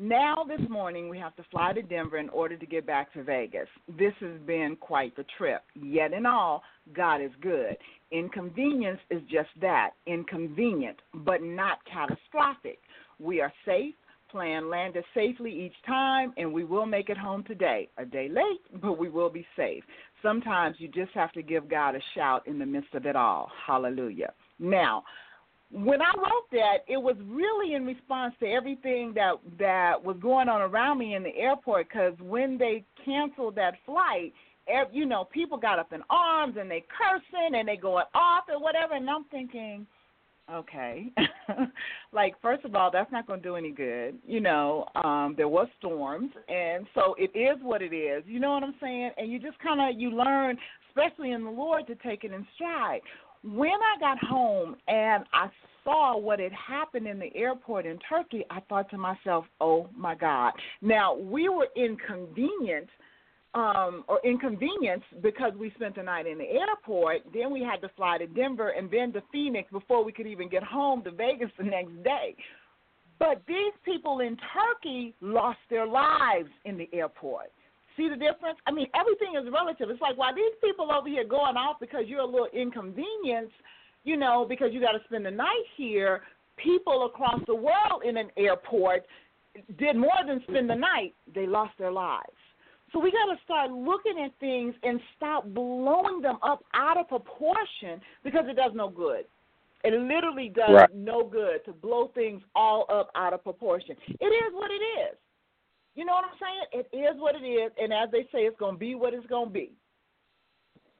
Now, 0.00 0.44
this 0.46 0.64
morning, 0.70 1.08
we 1.08 1.18
have 1.18 1.34
to 1.36 1.44
fly 1.50 1.72
to 1.72 1.82
Denver 1.82 2.18
in 2.18 2.28
order 2.28 2.56
to 2.56 2.66
get 2.66 2.86
back 2.86 3.12
to 3.14 3.24
Vegas. 3.24 3.66
This 3.98 4.12
has 4.20 4.38
been 4.46 4.76
quite 4.78 5.16
the 5.16 5.24
trip. 5.36 5.62
Yet, 5.74 6.12
in 6.12 6.24
all, 6.24 6.62
God 6.94 7.20
is 7.20 7.32
good. 7.40 7.76
Inconvenience 8.12 9.00
is 9.10 9.20
just 9.22 9.48
that 9.60 9.90
inconvenient, 10.06 10.98
but 11.12 11.42
not 11.42 11.78
catastrophic. 11.92 12.78
We 13.18 13.40
are 13.40 13.52
safe, 13.66 13.96
plan 14.30 14.70
landed 14.70 15.02
safely 15.14 15.50
each 15.50 15.74
time, 15.84 16.32
and 16.36 16.52
we 16.52 16.62
will 16.62 16.86
make 16.86 17.08
it 17.08 17.18
home 17.18 17.42
today. 17.42 17.88
A 17.98 18.04
day 18.04 18.28
late, 18.28 18.80
but 18.80 18.98
we 18.98 19.08
will 19.08 19.30
be 19.30 19.44
safe. 19.56 19.82
Sometimes 20.22 20.76
you 20.78 20.86
just 20.86 21.10
have 21.14 21.32
to 21.32 21.42
give 21.42 21.68
God 21.68 21.96
a 21.96 22.00
shout 22.14 22.46
in 22.46 22.60
the 22.60 22.66
midst 22.66 22.94
of 22.94 23.04
it 23.04 23.16
all. 23.16 23.50
Hallelujah. 23.66 24.32
Now, 24.60 25.02
when 25.70 26.00
I 26.00 26.12
wrote 26.16 26.50
that, 26.52 26.78
it 26.86 26.96
was 26.96 27.16
really 27.26 27.74
in 27.74 27.84
response 27.84 28.34
to 28.40 28.46
everything 28.46 29.12
that 29.14 29.34
that 29.58 30.02
was 30.02 30.16
going 30.20 30.48
on 30.48 30.62
around 30.62 30.98
me 30.98 31.14
in 31.14 31.22
the 31.22 31.36
airport. 31.36 31.88
Because 31.88 32.14
when 32.20 32.56
they 32.56 32.84
canceled 33.04 33.54
that 33.56 33.74
flight, 33.84 34.32
you 34.92 35.04
know, 35.04 35.24
people 35.24 35.58
got 35.58 35.78
up 35.78 35.92
in 35.92 36.02
arms 36.08 36.56
and 36.58 36.70
they 36.70 36.84
cursing 36.96 37.58
and 37.58 37.68
they 37.68 37.76
going 37.76 38.06
off 38.14 38.44
and 38.48 38.62
whatever. 38.62 38.94
And 38.94 39.08
I'm 39.10 39.24
thinking, 39.24 39.86
okay, 40.50 41.12
like 42.12 42.34
first 42.40 42.64
of 42.64 42.74
all, 42.74 42.90
that's 42.90 43.12
not 43.12 43.26
going 43.26 43.42
to 43.42 43.48
do 43.48 43.56
any 43.56 43.70
good. 43.70 44.16
You 44.26 44.40
know, 44.40 44.86
um, 44.94 45.34
there 45.36 45.48
was 45.48 45.68
storms, 45.78 46.30
and 46.48 46.86
so 46.94 47.14
it 47.18 47.36
is 47.38 47.58
what 47.62 47.82
it 47.82 47.94
is. 47.94 48.24
You 48.26 48.40
know 48.40 48.52
what 48.52 48.62
I'm 48.62 48.74
saying? 48.80 49.10
And 49.18 49.30
you 49.30 49.38
just 49.38 49.58
kind 49.58 49.80
of 49.80 50.00
you 50.00 50.10
learn, 50.10 50.56
especially 50.88 51.32
in 51.32 51.44
the 51.44 51.50
Lord, 51.50 51.86
to 51.88 51.94
take 51.96 52.24
it 52.24 52.32
in 52.32 52.46
stride 52.54 53.00
when 53.42 53.70
I 53.70 53.98
got 54.00 54.18
home 54.24 54.76
and 54.88 55.24
I 55.32 55.48
saw 55.84 56.18
what 56.18 56.40
had 56.40 56.52
happened 56.52 57.06
in 57.06 57.18
the 57.18 57.34
airport 57.34 57.86
in 57.86 57.98
Turkey, 58.08 58.44
I 58.50 58.60
thought 58.68 58.90
to 58.90 58.98
myself, 58.98 59.46
"Oh 59.60 59.88
my 59.96 60.14
God!" 60.14 60.52
Now 60.82 61.14
we 61.14 61.48
were 61.48 61.68
inconvenienced, 61.76 62.92
um, 63.54 64.04
or 64.08 64.20
inconvenienced 64.24 65.22
because 65.22 65.54
we 65.54 65.70
spent 65.70 65.94
the 65.94 66.02
night 66.02 66.26
in 66.26 66.38
the 66.38 66.50
airport. 66.50 67.22
Then 67.32 67.50
we 67.50 67.62
had 67.62 67.80
to 67.82 67.88
fly 67.90 68.18
to 68.18 68.26
Denver 68.26 68.70
and 68.70 68.90
then 68.90 69.12
to 69.12 69.22
Phoenix 69.32 69.70
before 69.70 70.04
we 70.04 70.12
could 70.12 70.26
even 70.26 70.48
get 70.48 70.62
home 70.62 71.02
to 71.04 71.10
Vegas 71.10 71.50
the 71.56 71.64
next 71.64 72.02
day. 72.02 72.36
But 73.18 73.42
these 73.48 73.72
people 73.84 74.20
in 74.20 74.36
Turkey 74.52 75.14
lost 75.20 75.58
their 75.70 75.86
lives 75.86 76.50
in 76.64 76.76
the 76.76 76.88
airport. 76.92 77.50
See 77.98 78.08
the 78.08 78.16
difference? 78.16 78.58
I 78.66 78.70
mean, 78.70 78.86
everything 78.94 79.34
is 79.36 79.52
relative. 79.52 79.90
It's 79.90 80.00
like 80.00 80.16
while 80.16 80.34
these 80.34 80.54
people 80.62 80.90
over 80.90 81.08
here 81.08 81.24
going 81.24 81.56
off 81.56 81.76
because 81.80 82.04
you're 82.06 82.20
a 82.20 82.24
little 82.24 82.48
inconvenienced, 82.54 83.52
you 84.04 84.16
know, 84.16 84.46
because 84.48 84.68
you 84.72 84.80
got 84.80 84.92
to 84.92 85.00
spend 85.04 85.26
the 85.26 85.30
night 85.30 85.64
here. 85.76 86.22
People 86.56 87.06
across 87.06 87.40
the 87.46 87.54
world 87.54 88.02
in 88.04 88.16
an 88.16 88.30
airport 88.36 89.04
did 89.78 89.96
more 89.96 90.10
than 90.26 90.40
spend 90.48 90.70
the 90.70 90.74
night. 90.76 91.14
They 91.34 91.46
lost 91.46 91.72
their 91.78 91.90
lives. 91.92 92.38
So 92.92 93.00
we 93.00 93.10
got 93.10 93.34
to 93.34 93.38
start 93.44 93.70
looking 93.70 94.22
at 94.24 94.30
things 94.40 94.74
and 94.82 95.00
stop 95.16 95.46
blowing 95.48 96.22
them 96.22 96.38
up 96.42 96.64
out 96.74 96.96
of 96.96 97.08
proportion 97.08 98.00
because 98.24 98.44
it 98.48 98.56
does 98.56 98.72
no 98.74 98.88
good. 98.88 99.24
It 99.84 99.92
literally 99.92 100.48
does 100.48 100.70
Right. 100.70 100.94
no 100.94 101.24
good 101.24 101.64
to 101.66 101.72
blow 101.72 102.08
things 102.08 102.42
all 102.54 102.86
up 102.88 103.10
out 103.14 103.32
of 103.32 103.42
proportion. 103.44 103.96
It 104.20 104.26
is 104.26 104.54
what 104.54 104.70
it 104.70 104.82
is. 104.82 105.16
You 105.98 106.04
know 106.04 106.12
what 106.12 106.26
I'm 106.26 106.38
saying? 106.40 106.84
It 106.92 106.96
is 106.96 107.20
what 107.20 107.34
it 107.34 107.44
is, 107.44 107.72
and 107.76 107.92
as 107.92 108.08
they 108.12 108.22
say, 108.30 108.46
it's 108.46 108.56
going 108.56 108.76
to 108.76 108.78
be 108.78 108.94
what 108.94 109.14
it's 109.14 109.26
going 109.26 109.48
to 109.48 109.52
be. 109.52 109.72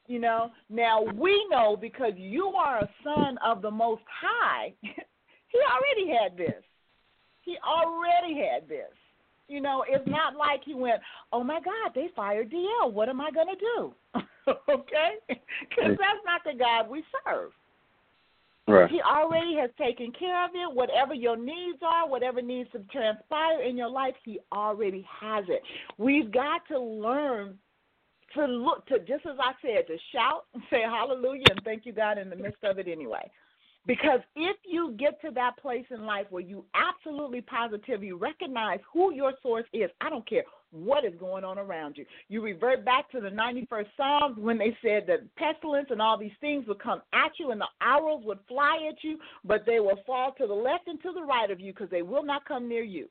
You 0.09 0.19
know. 0.19 0.51
Now 0.69 1.05
we 1.15 1.47
know 1.49 1.77
because 1.81 2.15
you 2.17 2.47
are 2.47 2.81
a 2.81 2.91
son 3.05 3.39
of 3.47 3.63
the 3.63 3.71
Most 3.71 4.03
High. 4.11 4.73
he 4.83 5.61
already 5.71 6.19
had 6.21 6.37
this. 6.37 6.65
He 7.43 7.57
already 7.65 8.45
had 8.45 8.69
this. 8.69 8.91
You 9.47 9.61
know, 9.61 9.85
it's 9.89 10.07
not 10.09 10.35
like 10.35 10.63
he 10.65 10.75
went, 10.75 11.01
"Oh 11.33 11.45
my 11.45 11.61
God, 11.61 11.93
they 11.95 12.09
fired 12.17 12.51
DL. 12.51 12.93
What 12.93 13.09
am 13.09 13.21
I 13.21 13.31
going 13.31 13.55
to 13.55 13.67
do?" 13.77 13.95
okay, 14.69 15.11
because 15.29 15.97
that's 15.97 16.25
not 16.27 16.43
the 16.45 16.59
God 16.59 16.91
we 16.91 17.05
serve. 17.25 17.53
Right. 18.69 18.91
He 18.91 19.01
already 19.01 19.57
has 19.57 19.71
taken 19.79 20.13
care 20.13 20.45
of 20.45 20.51
it. 20.55 20.75
Whatever 20.75 21.15
your 21.15 21.37
needs 21.37 21.79
are, 21.83 22.09
whatever 22.09 22.43
needs 22.43 22.71
to 22.73 22.81
transpire 22.93 23.63
in 23.63 23.79
your 23.79 23.89
life, 23.89 24.15
he 24.25 24.41
already 24.53 25.07
has 25.21 25.45
it. 25.49 25.63
We've 25.97 26.31
got 26.31 26.61
to 26.69 26.79
learn 26.79 27.59
to 28.35 28.45
look 28.45 28.87
to 28.89 28.99
just 28.99 29.25
as 29.25 29.37
I 29.41 29.53
said, 29.63 29.87
to 29.87 29.97
shout 30.13 30.45
and 30.53 30.63
say 30.69 30.83
hallelujah 30.83 31.45
and 31.51 31.61
thank 31.65 31.87
you 31.87 31.93
God 31.93 32.19
in 32.19 32.29
the 32.29 32.37
midst 32.37 32.63
of 32.63 32.79
it 32.79 32.89
anyway. 32.89 33.31
Because 33.87 34.21
if 34.37 34.57
you 34.67 34.95
get 34.99 35.19
to 35.23 35.31
that 35.31 35.57
place 35.57 35.87
in 35.91 36.05
life 36.05 36.27
where 36.29 36.43
you 36.43 36.67
absolutely 36.75 37.41
positively 37.41 38.13
recognize 38.13 38.81
who 38.93 39.15
your 39.15 39.33
source 39.43 39.65
is, 39.73 39.89
I 40.03 40.11
don't 40.11 40.29
care 40.29 40.43
what 40.71 41.05
is 41.05 41.15
going 41.19 41.45
on 41.45 41.59
around 41.59 41.97
you. 41.97 42.05
You 42.29 42.43
revert 42.43 42.85
back 42.85 43.11
to 43.11 43.21
the 43.21 43.31
91st 43.31 43.87
Psalms 43.97 44.37
when 44.39 44.59
they 44.59 44.77
said 44.83 45.05
that 45.07 45.35
pestilence 45.37 45.89
and 45.91 46.03
all 46.03 46.19
these 46.19 46.31
things 46.41 46.67
would 46.67 46.83
come 46.83 47.03
at 47.13 47.33
you 47.39 47.51
and 47.51 47.61
the 47.61 47.69
arrows 47.81 48.23
would 48.25 48.39
fly 48.49 48.89
at 48.89 49.03
you, 49.03 49.19
but 49.45 49.65
they 49.67 49.81
will 49.81 49.99
fall 50.07 50.33
to 50.39 50.47
the 50.47 50.55
left 50.55 50.89
and 50.89 51.01
to 51.03 51.13
the 51.13 51.23
right 51.23 51.51
of 51.51 51.61
you 51.61 51.73
because 51.73 51.91
they 51.91 52.03
will 52.03 52.25
not 52.25 52.45
come 52.45 52.69
near 52.69 52.83
you. 52.83 53.09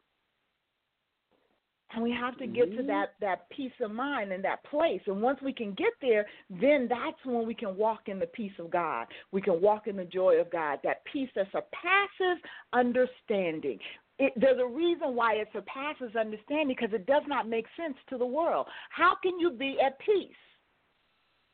And 1.93 2.03
we 2.03 2.11
have 2.11 2.37
to 2.39 2.47
get 2.47 2.75
to 2.75 2.83
that 2.83 3.13
mm-hmm. 3.13 3.25
that 3.25 3.49
peace 3.49 3.71
of 3.81 3.91
mind 3.91 4.33
and 4.33 4.43
that 4.43 4.63
place. 4.65 4.99
And 5.07 5.21
once 5.21 5.39
we 5.41 5.53
can 5.53 5.73
get 5.73 5.93
there, 6.01 6.25
then 6.49 6.87
that's 6.89 7.17
when 7.23 7.47
we 7.47 7.53
can 7.53 7.77
walk 7.77 8.01
in 8.07 8.19
the 8.19 8.27
peace 8.27 8.51
of 8.59 8.69
God. 8.69 9.07
We 9.31 9.41
can 9.41 9.61
walk 9.61 9.87
in 9.87 9.95
the 9.95 10.03
joy 10.03 10.35
of 10.35 10.51
God. 10.51 10.79
That 10.83 11.03
peace 11.11 11.29
that 11.35 11.47
surpasses 11.51 12.43
understanding. 12.73 13.79
It, 14.19 14.33
there's 14.35 14.59
a 14.59 14.65
reason 14.65 15.13
why 15.13 15.33
it 15.35 15.47
surpasses 15.53 16.15
understanding 16.15 16.75
because 16.75 16.93
it 16.93 17.05
does 17.05 17.23
not 17.27 17.47
make 17.47 17.65
sense 17.77 17.95
to 18.09 18.17
the 18.17 18.25
world. 18.25 18.65
How 18.89 19.13
can 19.21 19.39
you 19.39 19.51
be 19.51 19.77
at 19.83 19.99
peace? 19.99 20.33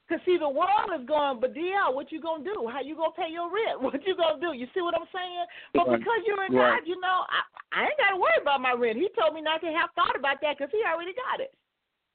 Cause 0.09 0.19
see, 0.27 0.35
the 0.37 0.47
world 0.47 0.91
is 0.99 1.07
going, 1.07 1.39
but 1.39 1.55
DL, 1.55 1.95
what 1.95 2.11
you 2.11 2.19
gonna 2.19 2.43
do? 2.43 2.67
How 2.67 2.81
you 2.83 2.95
gonna 2.95 3.15
pay 3.15 3.31
your 3.31 3.47
rent? 3.47 3.79
What 3.83 4.03
you 4.05 4.15
gonna 4.15 4.39
do? 4.39 4.51
You 4.51 4.67
see 4.75 4.81
what 4.83 4.95
I'm 4.95 5.07
saying? 5.15 5.45
But 5.73 5.87
because 5.89 6.21
you're 6.27 6.43
in 6.43 6.53
Right. 6.53 6.79
God, 6.79 6.87
you 6.87 6.99
know, 6.99 7.23
I, 7.31 7.39
I 7.71 7.83
ain't 7.87 7.97
gotta 7.97 8.19
worry 8.19 8.39
about 8.41 8.59
my 8.59 8.73
rent. 8.73 8.99
He 8.99 9.07
told 9.17 9.33
me 9.33 9.41
not 9.41 9.61
to 9.61 9.71
have 9.71 9.89
thought 9.95 10.15
about 10.15 10.37
that 10.41 10.57
because 10.57 10.71
he 10.71 10.83
already 10.83 11.15
got 11.15 11.39
it. 11.39 11.55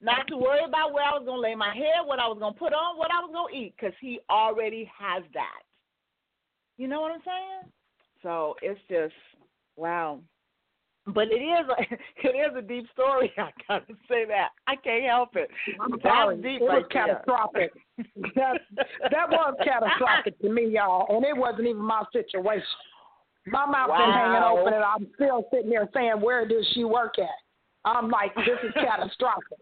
Not 0.00 0.28
to 0.28 0.36
worry 0.36 0.64
about 0.64 0.92
where 0.92 1.02
I 1.04 1.16
was 1.16 1.24
gonna 1.24 1.40
lay 1.40 1.54
my 1.54 1.74
head, 1.74 2.04
what 2.04 2.20
I 2.20 2.28
was 2.28 2.38
gonna 2.38 2.54
put 2.54 2.72
on, 2.72 2.98
what 2.98 3.10
I 3.10 3.24
was 3.24 3.32
gonna 3.32 3.56
eat, 3.56 3.74
because 3.74 3.96
he 4.00 4.20
already 4.30 4.88
has 4.92 5.24
that. 5.32 5.64
You 6.76 6.88
know 6.88 7.00
what 7.00 7.12
I'm 7.12 7.24
saying? 7.24 7.72
So 8.22 8.54
it's 8.62 8.80
just 8.88 9.16
wow. 9.76 10.20
But 11.14 11.28
it 11.30 11.40
is 11.40 11.66
a, 11.68 11.82
it 12.28 12.36
is 12.36 12.56
a 12.56 12.62
deep 12.62 12.86
story. 12.92 13.32
I 13.38 13.50
gotta 13.66 13.94
say 14.08 14.24
that. 14.26 14.50
I 14.66 14.76
can't 14.76 15.04
help 15.04 15.36
it. 15.36 15.48
I'm 15.80 15.92
That's 15.92 16.02
sorry. 16.02 16.36
deep 16.36 16.60
it 16.60 16.64
was 16.64 16.84
right 16.84 16.90
catastrophic. 16.90 17.72
that 18.34 18.60
that 19.10 19.30
was 19.30 19.54
catastrophic 19.64 20.38
to 20.40 20.48
me, 20.48 20.68
y'all, 20.68 21.06
and 21.14 21.24
it 21.24 21.36
wasn't 21.36 21.66
even 21.66 21.82
my 21.82 22.04
situation. 22.12 22.64
My 23.46 23.64
mouth 23.64 23.88
been 23.88 24.12
hanging 24.12 24.42
open, 24.42 24.74
and 24.74 24.84
I'm 24.84 25.06
still 25.14 25.44
sitting 25.52 25.70
there 25.70 25.88
saying, 25.94 26.20
"Where 26.20 26.46
does 26.46 26.66
she 26.74 26.84
work 26.84 27.14
at?" 27.18 27.28
I'm 27.84 28.10
like, 28.10 28.34
"This 28.34 28.58
is 28.62 28.72
catastrophic." 28.74 29.58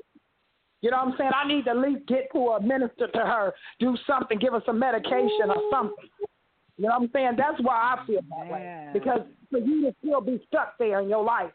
You 0.83 0.91
know 0.91 0.99
what 0.99 1.09
I'm 1.09 1.15
saying? 1.19 1.31
I 1.35 1.49
need 1.49 1.65
to 1.65 1.71
at 1.71 1.79
least 1.79 2.07
get 2.07 2.29
to 2.33 2.39
a 2.39 2.63
minister 2.63 3.09
to 3.09 3.19
her, 3.19 3.55
do 3.81 3.97
something, 4.07 4.39
give 4.39 4.53
her 4.53 4.63
some 4.67 4.79
medication 4.79 5.49
or 5.49 5.63
something. 5.71 6.09
You 6.77 6.85
know 6.85 6.91
what 6.91 7.03
I'm 7.03 7.11
saying? 7.13 7.33
That's 7.39 7.61
why 7.63 7.97
I 7.97 8.07
feel 8.07 8.21
that 8.29 8.53
way. 8.53 8.91
Because 8.93 9.21
for 9.51 9.59
you 9.59 9.83
to 9.83 9.95
still 10.03 10.21
be 10.21 10.43
stuck 10.49 10.79
there 10.79 11.01
in 11.01 11.09
your 11.09 11.25
life, 11.25 11.53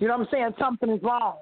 you 0.00 0.08
know 0.08 0.16
what 0.16 0.26
I'm 0.26 0.32
saying? 0.32 0.50
Something 0.58 0.90
is 0.90 1.02
wrong. 1.02 1.36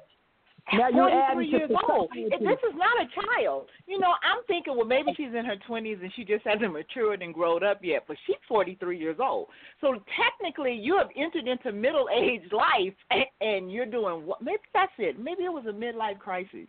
Now 0.72 0.88
you're 0.88 1.11
adding 1.11 1.50
to 1.50 1.57
years 1.59 1.70
old. 1.88 2.11
If 2.14 2.40
this 2.40 2.59
is 2.68 2.76
not 2.76 2.96
a 3.00 3.07
child. 3.20 3.66
You 3.87 3.98
know, 3.98 4.12
I'm 4.22 4.42
thinking, 4.46 4.76
well, 4.76 4.87
maybe 4.87 5.12
she's 5.16 5.35
in 5.35 5.44
her 5.44 5.57
20s 5.68 6.00
and 6.00 6.12
she 6.14 6.24
just 6.24 6.46
hasn't 6.46 6.72
matured 6.72 7.22
and 7.22 7.35
grown 7.35 7.64
up 7.64 7.81
yet, 7.83 8.05
but 8.07 8.16
she's 8.26 8.37
43 8.46 8.98
years 8.98 9.16
old. 9.20 9.48
So 9.81 9.94
technically, 10.16 10.74
you 10.74 10.96
have 10.96 11.09
entered 11.16 11.48
into 11.48 11.72
middle 11.72 12.09
aged 12.14 12.53
life 12.53 12.94
and, 13.11 13.24
and 13.40 13.72
you're 13.72 13.87
doing 13.87 14.26
what? 14.26 14.42
Maybe 14.42 14.59
that's 14.72 14.92
it. 14.98 15.18
Maybe 15.18 15.44
it 15.44 15.53
was 15.53 15.64
a 15.66 15.72
midlife 15.72 16.18
crisis. 16.18 16.68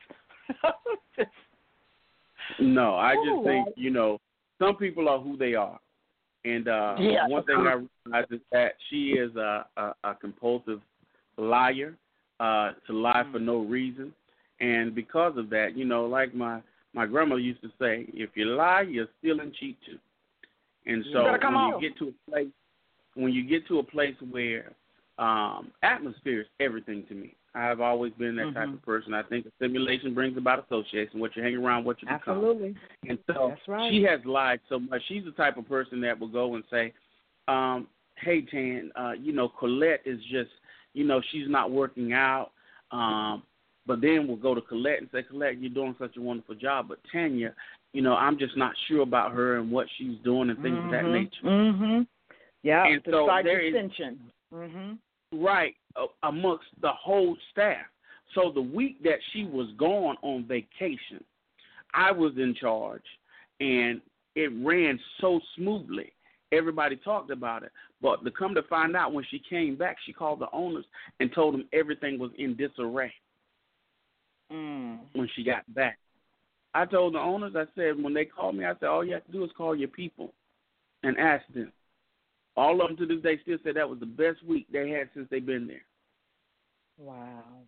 Just- 1.17 1.29
No, 2.59 2.95
I 2.95 3.15
just 3.15 3.27
Ooh. 3.27 3.43
think 3.45 3.67
you 3.75 3.91
know 3.91 4.19
some 4.59 4.75
people 4.75 5.07
are 5.07 5.19
who 5.19 5.37
they 5.37 5.53
are, 5.53 5.79
and 6.45 6.67
uh 6.67 6.95
Yeah. 6.99 7.27
one 7.27 7.43
thing 7.45 7.55
I 7.57 7.85
realize 8.05 8.27
is 8.31 8.41
that 8.51 8.73
she 8.89 9.11
is 9.11 9.35
a 9.35 9.65
a, 9.77 9.93
a 10.03 10.15
compulsive 10.15 10.81
liar, 11.37 11.95
uh, 12.39 12.71
to 12.87 12.93
lie 12.93 13.23
for 13.31 13.39
no 13.39 13.59
reason, 13.59 14.13
and 14.59 14.93
because 14.93 15.37
of 15.37 15.49
that, 15.49 15.77
you 15.77 15.85
know, 15.85 16.05
like 16.05 16.33
my 16.33 16.61
my 16.93 17.05
grandmother 17.05 17.39
used 17.41 17.61
to 17.61 17.69
say, 17.79 18.05
if 18.13 18.31
you 18.35 18.45
lie, 18.45 18.81
you're 18.81 19.07
stealing 19.19 19.53
cheat 19.59 19.77
too. 19.85 19.97
And 20.85 21.05
so 21.13 21.25
come 21.39 21.53
when 21.53 21.63
on. 21.63 21.81
you 21.81 21.89
get 21.89 21.97
to 21.99 22.07
a 22.09 22.31
place 22.31 22.51
when 23.13 23.31
you 23.31 23.47
get 23.47 23.67
to 23.67 23.79
a 23.79 23.83
place 23.83 24.15
where 24.29 24.73
um 25.17 25.71
atmosphere 25.83 26.41
is 26.41 26.47
everything 26.59 27.05
to 27.07 27.13
me. 27.13 27.35
I've 27.53 27.81
always 27.81 28.13
been 28.13 28.35
that 28.37 28.53
type 28.53 28.69
Mhm. 28.69 28.75
of 28.75 28.81
person. 28.83 29.13
I 29.13 29.23
think 29.23 29.45
assimilation 29.45 30.13
brings 30.13 30.37
about 30.37 30.63
association. 30.65 31.19
What 31.19 31.35
you 31.35 31.43
hang 31.43 31.55
around, 31.57 31.83
what 31.83 32.01
you 32.01 32.07
become. 32.07 32.37
Absolutely. 32.37 32.75
And 33.07 33.19
so 33.27 33.49
That's 33.49 33.67
right. 33.67 33.91
she 33.91 34.03
has 34.03 34.23
lied 34.25 34.61
so 34.69 34.79
much. 34.79 35.03
She's 35.07 35.25
the 35.25 35.31
type 35.31 35.57
of 35.57 35.67
person 35.67 35.99
that 36.01 36.17
will 36.17 36.29
go 36.29 36.55
and 36.55 36.63
say, 36.69 36.93
um, 37.47 37.87
"Hey, 38.15 38.41
Tan, 38.43 38.91
uh, 38.95 39.15
you 39.19 39.33
know, 39.33 39.49
Colette 39.49 40.01
is 40.05 40.23
just, 40.25 40.51
you 40.93 41.03
know, 41.03 41.19
she's 41.21 41.49
not 41.49 41.71
working 41.71 42.13
out." 42.13 42.51
Um, 42.91 43.43
but 43.85 43.99
then 43.99 44.27
we'll 44.27 44.37
go 44.37 44.55
to 44.55 44.61
Colette 44.61 44.99
and 45.01 45.09
say, 45.11 45.23
"Colette, 45.23 45.57
you're 45.57 45.73
doing 45.73 45.95
such 45.99 46.15
a 46.15 46.21
wonderful 46.21 46.55
job, 46.55 46.87
but 46.87 47.03
Tanya, 47.11 47.53
you 47.93 48.01
know, 48.01 48.15
I'm 48.15 48.37
just 48.37 48.55
not 48.55 48.77
sure 48.87 49.01
about 49.01 49.33
her 49.33 49.57
and 49.57 49.69
what 49.71 49.89
she's 49.97 50.17
doing 50.19 50.49
and 50.51 50.59
things 50.61 50.77
of 50.85 50.91
that 50.91 51.05
nature." 51.07 51.43
Mm-hmm. 51.43 52.01
Yeah, 52.63 52.85
And 52.85 53.01
so 53.03 53.27
there 53.43 53.59
is-. 53.59 53.73
Mm-hmm. 54.53 54.93
right 55.43 55.75
amongst 56.23 56.65
the 56.81 56.91
whole 56.91 57.35
staff. 57.51 57.85
So 58.35 58.51
the 58.53 58.61
week 58.61 59.03
that 59.03 59.19
she 59.33 59.43
was 59.43 59.67
gone 59.77 60.15
on 60.21 60.45
vacation, 60.47 61.23
I 61.93 62.11
was 62.11 62.33
in 62.37 62.55
charge, 62.55 63.03
and 63.59 64.01
it 64.35 64.51
ran 64.63 64.99
so 65.19 65.39
smoothly. 65.55 66.13
Everybody 66.53 66.97
talked 66.97 67.31
about 67.31 67.63
it, 67.63 67.71
but 68.01 68.23
to 68.23 68.31
come 68.31 68.55
to 68.55 68.63
find 68.63 68.95
out, 68.95 69.13
when 69.13 69.25
she 69.29 69.41
came 69.49 69.75
back, 69.75 69.97
she 70.05 70.13
called 70.13 70.39
the 70.39 70.49
owners 70.51 70.85
and 71.19 71.33
told 71.33 71.53
them 71.53 71.67
everything 71.73 72.19
was 72.19 72.31
in 72.37 72.55
disarray 72.55 73.13
Mm. 74.51 74.99
when 75.13 75.29
she 75.33 75.43
got 75.43 75.63
back. 75.73 75.97
I 76.73 76.85
told 76.85 77.13
the 77.13 77.19
owners, 77.19 77.55
I 77.55 77.65
said, 77.75 78.01
when 78.01 78.13
they 78.13 78.25
called 78.25 78.55
me, 78.55 78.65
I 78.65 78.73
said, 78.79 78.89
all 78.89 79.03
you 79.03 79.13
have 79.13 79.25
to 79.25 79.31
do 79.31 79.43
is 79.43 79.51
call 79.57 79.75
your 79.75 79.87
people 79.87 80.33
and 81.03 81.17
ask 81.17 81.45
them. 81.53 81.71
All 82.61 82.79
of 82.79 82.89
them 82.89 82.97
to 82.97 83.07
this 83.07 83.23
day 83.23 83.39
still 83.41 83.57
say 83.63 83.71
that 83.71 83.89
was 83.89 83.99
the 83.99 84.05
best 84.05 84.45
week 84.45 84.67
they 84.71 84.87
had 84.91 85.09
since 85.15 85.27
they've 85.31 85.43
been 85.43 85.65
there. 85.65 85.83
Wow. 86.99 87.63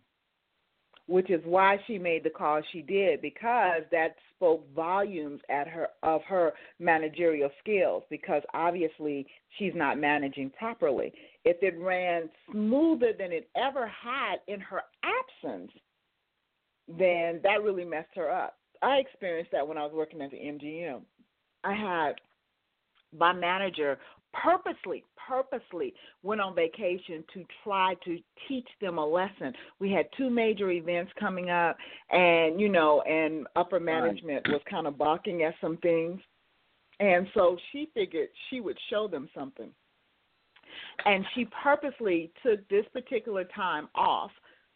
Which 1.08 1.30
is 1.30 1.40
why 1.44 1.78
she 1.88 1.98
made 1.98 2.22
the 2.22 2.30
call 2.30 2.62
she 2.70 2.80
did 2.80 3.20
because 3.20 3.82
that 3.90 4.14
spoke 4.36 4.64
volumes 4.72 5.40
at 5.48 5.66
her 5.66 5.88
of 6.04 6.22
her 6.28 6.52
managerial 6.78 7.50
skills 7.58 8.04
because 8.08 8.42
obviously 8.54 9.26
she's 9.58 9.72
not 9.74 9.98
managing 9.98 10.50
properly. 10.50 11.12
If 11.44 11.56
it 11.60 11.76
ran 11.76 12.30
smoother 12.52 13.14
than 13.18 13.32
it 13.32 13.48
ever 13.56 13.88
had 13.88 14.36
in 14.46 14.60
her 14.60 14.82
absence, 15.02 15.72
then 16.86 17.40
that 17.42 17.64
really 17.64 17.84
messed 17.84 18.14
her 18.14 18.30
up. 18.30 18.58
I 18.80 18.98
experienced 18.98 19.50
that 19.50 19.66
when 19.66 19.76
I 19.76 19.82
was 19.82 19.92
working 19.92 20.22
at 20.22 20.30
the 20.30 20.36
MGM. 20.36 21.00
I 21.64 21.74
had 21.74 22.14
my 23.18 23.32
manager 23.32 23.98
purposely, 24.42 25.04
purposely 25.28 25.94
went 26.22 26.40
on 26.40 26.54
vacation 26.54 27.24
to 27.32 27.44
try 27.62 27.94
to 28.04 28.18
teach 28.48 28.68
them 28.80 28.98
a 28.98 29.06
lesson. 29.06 29.52
We 29.78 29.90
had 29.90 30.06
two 30.16 30.30
major 30.30 30.70
events 30.70 31.12
coming 31.18 31.50
up, 31.50 31.76
and 32.10 32.60
you 32.60 32.68
know, 32.68 33.02
and 33.02 33.46
upper 33.56 33.80
management 33.80 34.46
was 34.48 34.60
kind 34.68 34.86
of 34.86 34.98
balking 34.98 35.42
at 35.42 35.54
some 35.60 35.76
things, 35.78 36.20
and 37.00 37.26
so 37.34 37.56
she 37.72 37.90
figured 37.94 38.28
she 38.50 38.60
would 38.60 38.78
show 38.90 39.08
them 39.08 39.28
something. 39.34 39.70
And 41.04 41.24
she 41.34 41.46
purposely 41.62 42.32
took 42.44 42.66
this 42.68 42.84
particular 42.92 43.44
time 43.56 43.88
off 43.94 44.30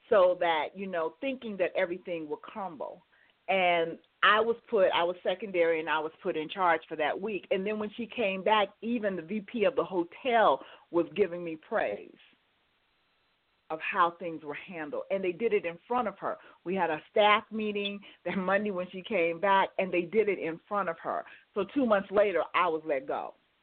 so 0.08 0.36
that 0.40 0.68
you 0.74 0.86
know, 0.86 1.14
thinking 1.20 1.56
that 1.58 1.72
everything 1.76 2.28
would 2.28 2.42
crumble. 2.42 3.04
And 3.48 3.98
I 4.22 4.40
was 4.40 4.56
put, 4.68 4.88
I 4.94 5.04
was 5.04 5.16
secondary, 5.22 5.80
and 5.80 5.88
I 5.88 5.98
was 6.00 6.12
put 6.22 6.36
in 6.36 6.48
charge 6.48 6.80
for 6.88 6.96
that 6.96 7.18
week. 7.20 7.46
And 7.50 7.66
then 7.66 7.78
when 7.78 7.90
she 7.96 8.06
came 8.06 8.42
back, 8.42 8.68
even 8.82 9.16
the 9.16 9.22
VP 9.22 9.64
of 9.64 9.76
the 9.76 9.84
hotel 9.84 10.60
was 10.90 11.06
giving 11.14 11.44
me 11.44 11.56
praise 11.56 12.10
of 13.70 13.78
how 13.80 14.14
things 14.18 14.42
were 14.42 14.56
handled. 14.66 15.02
And 15.10 15.22
they 15.22 15.32
did 15.32 15.52
it 15.52 15.64
in 15.64 15.78
front 15.86 16.08
of 16.08 16.18
her. 16.18 16.38
We 16.64 16.74
had 16.74 16.90
a 16.90 17.02
staff 17.10 17.44
meeting 17.52 18.00
that 18.24 18.36
Monday 18.38 18.70
when 18.70 18.88
she 18.90 19.02
came 19.02 19.38
back, 19.40 19.68
and 19.78 19.92
they 19.92 20.02
did 20.02 20.28
it 20.28 20.38
in 20.38 20.58
front 20.66 20.88
of 20.88 20.96
her. 21.02 21.24
So 21.54 21.64
two 21.74 21.86
months 21.86 22.10
later, 22.10 22.42
I 22.54 22.66
was 22.66 22.82
let 22.86 23.06
go. 23.06 23.34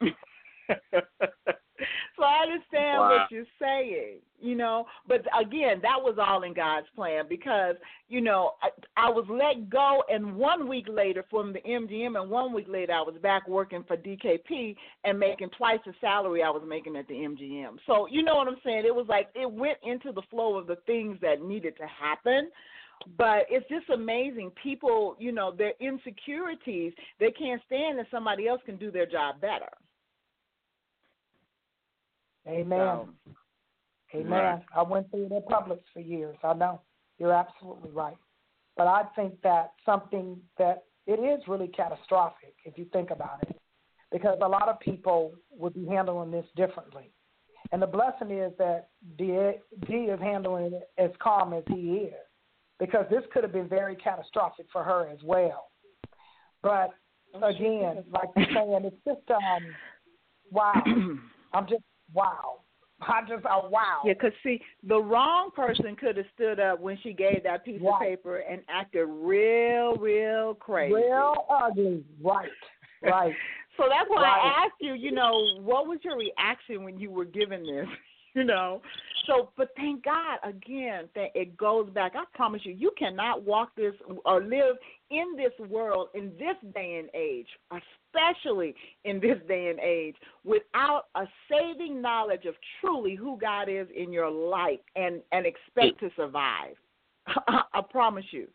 so 2.16 2.22
I 2.24 2.42
understand 2.42 3.00
Wow. 3.00 3.08
what 3.10 3.30
you're 3.30 3.44
saying, 3.60 4.18
you 4.40 4.54
know. 4.54 4.86
But 5.06 5.22
again, 5.38 5.80
that 5.82 6.00
was 6.00 6.16
all 6.18 6.42
in 6.42 6.54
God's 6.54 6.86
plan 6.94 7.24
because, 7.28 7.76
you 8.08 8.20
know, 8.20 8.54
I, 8.62 8.68
I 8.96 9.10
was 9.10 9.26
let 9.28 9.70
go, 9.70 10.02
and 10.08 10.36
one 10.36 10.68
week 10.68 10.86
later 10.88 11.24
from 11.30 11.52
the 11.52 11.60
MGM, 11.60 12.20
and 12.20 12.30
one 12.30 12.52
week 12.52 12.66
later 12.68 12.92
I 12.92 13.02
was 13.02 13.16
back 13.22 13.48
working 13.48 13.84
for 13.86 13.96
DKP 13.96 14.76
and 15.04 15.18
making 15.18 15.50
twice 15.50 15.80
the 15.86 15.92
salary 16.00 16.42
I 16.42 16.50
was 16.50 16.62
making 16.66 16.96
at 16.96 17.08
the 17.08 17.14
MGM. 17.14 17.76
So 17.86 18.06
you 18.10 18.22
know 18.22 18.36
what 18.36 18.48
I'm 18.48 18.56
saying? 18.64 18.84
It 18.86 18.94
was 18.94 19.06
like 19.08 19.28
it 19.34 19.50
went 19.50 19.78
into 19.82 20.12
the 20.12 20.22
flow 20.30 20.56
of 20.56 20.66
the 20.66 20.76
things 20.86 21.18
that 21.22 21.42
needed 21.42 21.76
to 21.78 21.86
happen. 21.86 22.50
But 23.18 23.44
it's 23.50 23.68
just 23.68 23.90
amazing. 23.90 24.50
People, 24.62 25.16
you 25.18 25.30
know, 25.30 25.52
their 25.54 25.74
insecurities, 25.80 26.94
they 27.20 27.30
can't 27.30 27.60
stand 27.66 27.98
that 27.98 28.06
somebody 28.10 28.48
else 28.48 28.60
can 28.64 28.76
do 28.76 28.90
their 28.90 29.06
job 29.06 29.40
better. 29.40 29.68
Amen. 32.48 32.78
So, 32.78 33.08
Amen. 34.14 34.30
Right. 34.30 34.62
I 34.74 34.82
went 34.82 35.10
through 35.10 35.28
the 35.28 35.42
Publix 35.50 35.80
for 35.92 36.00
years. 36.00 36.36
I 36.42 36.54
know. 36.54 36.80
You're 37.18 37.32
absolutely 37.32 37.90
right. 37.90 38.16
But 38.76 38.86
I 38.86 39.04
think 39.16 39.40
that 39.42 39.72
something 39.84 40.38
that 40.58 40.84
it 41.06 41.18
is 41.20 41.46
really 41.48 41.68
catastrophic 41.68 42.54
if 42.64 42.78
you 42.78 42.86
think 42.92 43.10
about 43.10 43.42
it, 43.42 43.56
because 44.12 44.38
a 44.42 44.48
lot 44.48 44.68
of 44.68 44.78
people 44.80 45.32
would 45.50 45.74
be 45.74 45.86
handling 45.86 46.30
this 46.30 46.46
differently. 46.56 47.10
And 47.72 47.82
the 47.82 47.86
blessing 47.86 48.30
is 48.30 48.52
that 48.58 48.88
D, 49.18 49.36
D 49.88 49.92
is 49.92 50.20
handling 50.20 50.74
it 50.74 50.88
as 50.98 51.10
calm 51.20 51.52
as 51.52 51.64
he 51.68 52.08
is, 52.08 52.14
because 52.78 53.06
this 53.10 53.22
could 53.32 53.42
have 53.42 53.52
been 53.52 53.68
very 53.68 53.96
catastrophic 53.96 54.66
for 54.72 54.84
her 54.84 55.08
as 55.08 55.18
well. 55.24 55.70
But 56.62 56.90
again, 57.34 58.04
like 58.10 58.28
you're 58.36 58.46
saying, 58.54 58.84
it's 58.84 58.96
just 59.04 59.30
um, 59.30 59.62
wow. 60.50 60.82
I'm 61.54 61.66
just 61.66 61.82
wow. 62.12 62.60
I 63.02 63.20
just 63.28 63.44
uh, 63.44 63.68
wow. 63.68 64.02
Yeah, 64.04 64.14
because 64.14 64.32
see, 64.42 64.60
the 64.86 64.98
wrong 64.98 65.50
person 65.54 65.96
could 65.96 66.16
have 66.16 66.26
stood 66.34 66.58
up 66.58 66.80
when 66.80 66.98
she 67.02 67.12
gave 67.12 67.42
that 67.44 67.64
piece 67.64 67.80
Right. 67.82 67.92
of 67.92 68.00
paper 68.00 68.38
and 68.38 68.62
acted 68.68 69.06
real, 69.06 69.96
real 69.96 70.54
crazy. 70.54 70.94
Real 70.94 71.34
ugly. 71.50 72.04
Right. 72.22 72.48
Right. 73.02 73.34
so 73.76 73.84
that's 73.90 74.08
why 74.08 74.22
right. 74.22 74.52
I 74.54 74.64
asked 74.64 74.80
you, 74.80 74.94
you 74.94 75.12
know, 75.12 75.60
what 75.60 75.86
was 75.86 75.98
your 76.02 76.16
reaction 76.16 76.84
when 76.84 76.98
you 76.98 77.10
were 77.10 77.26
given 77.26 77.64
this? 77.64 77.86
you 78.34 78.44
know. 78.44 78.80
So, 79.26 79.50
but 79.56 79.70
thank 79.76 80.04
God 80.04 80.38
again 80.44 81.08
that 81.14 81.28
it 81.34 81.56
goes 81.56 81.90
back. 81.90 82.12
I 82.14 82.24
promise 82.34 82.62
you, 82.64 82.72
you 82.72 82.92
cannot 82.98 83.42
walk 83.42 83.74
this 83.76 83.94
or 84.24 84.42
live 84.42 84.76
in 85.10 85.36
this 85.36 85.68
world 85.68 86.08
in 86.14 86.32
this 86.38 86.56
day 86.74 87.00
and 87.00 87.08
age, 87.14 87.46
especially 87.70 88.74
in 89.04 89.20
this 89.20 89.38
day 89.48 89.68
and 89.68 89.80
age, 89.80 90.16
without 90.44 91.04
a 91.14 91.24
saving 91.50 92.00
knowledge 92.00 92.44
of 92.44 92.54
truly 92.80 93.14
who 93.14 93.38
God 93.38 93.68
is 93.68 93.88
in 93.96 94.12
your 94.12 94.30
life 94.30 94.80
and 94.94 95.20
and 95.32 95.46
expect 95.46 96.00
to 96.00 96.10
survive. 96.16 96.74
I 97.26 97.80
promise 97.90 98.26
you 98.30 98.46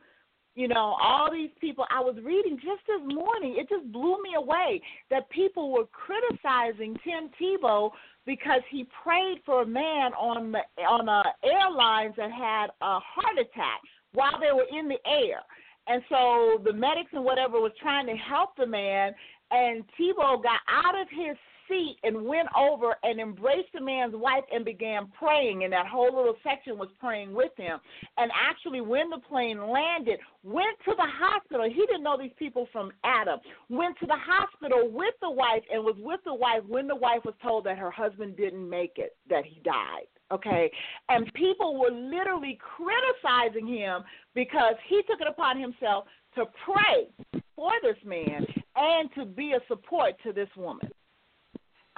you 0.55 0.67
know, 0.67 0.95
all 1.01 1.29
these 1.31 1.49
people 1.59 1.85
I 1.89 2.01
was 2.01 2.15
reading 2.23 2.57
just 2.57 2.81
this 2.85 3.15
morning, 3.15 3.55
it 3.57 3.69
just 3.69 3.89
blew 3.91 4.21
me 4.21 4.31
away 4.37 4.81
that 5.09 5.29
people 5.29 5.71
were 5.71 5.85
criticizing 5.85 6.95
Tim 7.03 7.29
Tebow 7.41 7.91
because 8.25 8.61
he 8.69 8.87
prayed 9.03 9.41
for 9.45 9.63
a 9.63 9.65
man 9.65 10.13
on 10.13 10.51
the 10.51 10.59
on 10.83 11.07
a 11.07 11.23
airlines 11.45 12.13
that 12.17 12.31
had 12.31 12.67
a 12.81 12.99
heart 12.99 13.37
attack 13.39 13.81
while 14.13 14.39
they 14.39 14.51
were 14.53 14.67
in 14.77 14.87
the 14.87 14.99
air. 15.07 15.41
And 15.87 16.03
so 16.09 16.61
the 16.63 16.73
medics 16.73 17.09
and 17.13 17.23
whatever 17.23 17.59
was 17.59 17.71
trying 17.81 18.05
to 18.07 18.15
help 18.15 18.55
the 18.55 18.67
man 18.67 19.13
and 19.51 19.83
Tebow 19.99 20.41
got 20.41 20.59
out 20.67 20.99
of 20.99 21.07
his 21.09 21.37
seat 21.71 21.97
and 22.03 22.25
went 22.25 22.49
over 22.57 22.95
and 23.03 23.19
embraced 23.19 23.71
the 23.73 23.81
man's 23.81 24.15
wife 24.15 24.43
and 24.53 24.65
began 24.65 25.11
praying. 25.17 25.63
And 25.63 25.73
that 25.73 25.87
whole 25.87 26.13
little 26.13 26.35
section 26.43 26.77
was 26.77 26.89
praying 26.99 27.33
with 27.33 27.51
him. 27.57 27.79
And 28.17 28.31
actually, 28.35 28.81
when 28.81 29.09
the 29.09 29.19
plane 29.19 29.59
landed, 29.59 30.19
went 30.43 30.77
to 30.85 30.93
the 30.95 31.07
hospital. 31.07 31.67
He 31.67 31.85
didn't 31.85 32.03
know 32.03 32.17
these 32.17 32.31
people 32.37 32.67
from 32.71 32.91
Adam. 33.03 33.39
Went 33.69 33.97
to 33.99 34.05
the 34.05 34.17
hospital 34.17 34.89
with 34.91 35.13
the 35.21 35.31
wife 35.31 35.63
and 35.71 35.83
was 35.83 35.95
with 35.99 36.19
the 36.25 36.33
wife 36.33 36.61
when 36.67 36.87
the 36.87 36.95
wife 36.95 37.21
was 37.25 37.35
told 37.41 37.65
that 37.65 37.77
her 37.77 37.91
husband 37.91 38.37
didn't 38.37 38.69
make 38.69 38.93
it, 38.97 39.15
that 39.29 39.45
he 39.45 39.59
died 39.63 40.07
okay? 40.31 40.71
And 41.09 41.29
people 41.33 41.77
were 41.77 41.91
literally 41.91 42.57
criticizing 42.57 43.67
him 43.67 44.01
because 44.33 44.75
he 44.87 45.01
took 45.09 45.19
it 45.19 45.27
upon 45.27 45.59
himself 45.59 46.05
to 46.35 46.45
pray 46.63 47.41
for 47.53 47.71
this 47.83 47.97
man 48.05 48.45
and 48.81 49.09
to 49.13 49.25
be 49.25 49.53
a 49.53 49.59
support 49.67 50.15
to 50.23 50.33
this 50.33 50.49
woman. 50.55 50.89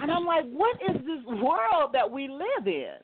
And 0.00 0.10
I'm 0.10 0.26
like, 0.26 0.44
what 0.44 0.76
is 0.82 0.96
this 0.96 1.24
world 1.26 1.90
that 1.92 2.10
we 2.10 2.28
live 2.28 2.66
in? 2.66 2.94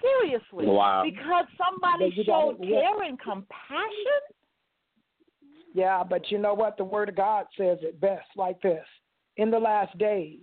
Seriously. 0.00 0.66
Wow. 0.66 1.02
Because 1.04 1.46
somebody 1.58 2.14
showed 2.24 2.58
care 2.62 3.02
and 3.02 3.18
compassion? 3.18 4.20
Yeah, 5.74 6.02
but 6.08 6.30
you 6.30 6.38
know 6.38 6.54
what? 6.54 6.76
The 6.76 6.84
Word 6.84 7.08
of 7.08 7.16
God 7.16 7.46
says 7.56 7.78
it 7.82 8.00
best 8.00 8.26
like 8.36 8.60
this. 8.62 8.84
In 9.36 9.50
the 9.50 9.58
last 9.58 9.96
days, 9.98 10.40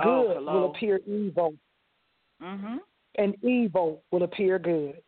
oh, 0.00 0.26
good 0.26 0.36
hello. 0.36 0.52
will 0.52 0.70
appear 0.70 1.00
evil, 1.06 1.54
mm-hmm. 2.42 2.76
and 3.16 3.44
evil 3.44 4.02
will 4.10 4.22
appear 4.22 4.58
good. 4.58 5.00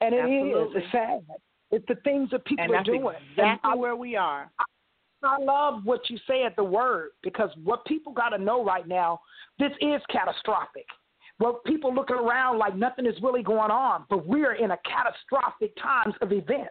And 0.00 0.14
it 0.14 0.20
Absolutely. 0.20 0.78
is. 0.78 0.84
It's 0.84 0.92
sad. 0.92 1.20
It's 1.70 1.84
the 1.88 1.96
things 1.96 2.30
that 2.30 2.44
people 2.44 2.64
and 2.64 2.74
are 2.74 2.84
doing. 2.84 3.02
exactly 3.30 3.42
and 3.42 3.58
I, 3.62 3.76
where 3.76 3.96
we 3.96 4.16
are. 4.16 4.50
I 4.58 4.64
love 5.40 5.84
what 5.84 6.08
you 6.10 6.18
said, 6.26 6.52
the 6.56 6.64
word, 6.64 7.10
because 7.22 7.50
what 7.62 7.84
people 7.86 8.12
got 8.12 8.30
to 8.30 8.38
know 8.38 8.64
right 8.64 8.86
now, 8.86 9.20
this 9.58 9.72
is 9.80 10.00
catastrophic. 10.10 10.86
Well, 11.40 11.60
people 11.66 11.92
looking 11.94 12.16
around 12.16 12.58
like 12.58 12.76
nothing 12.76 13.06
is 13.06 13.14
really 13.22 13.42
going 13.42 13.70
on, 13.70 14.04
but 14.08 14.26
we're 14.26 14.54
in 14.54 14.70
a 14.70 14.78
catastrophic 14.84 15.74
times 15.82 16.14
of 16.20 16.32
events. 16.32 16.70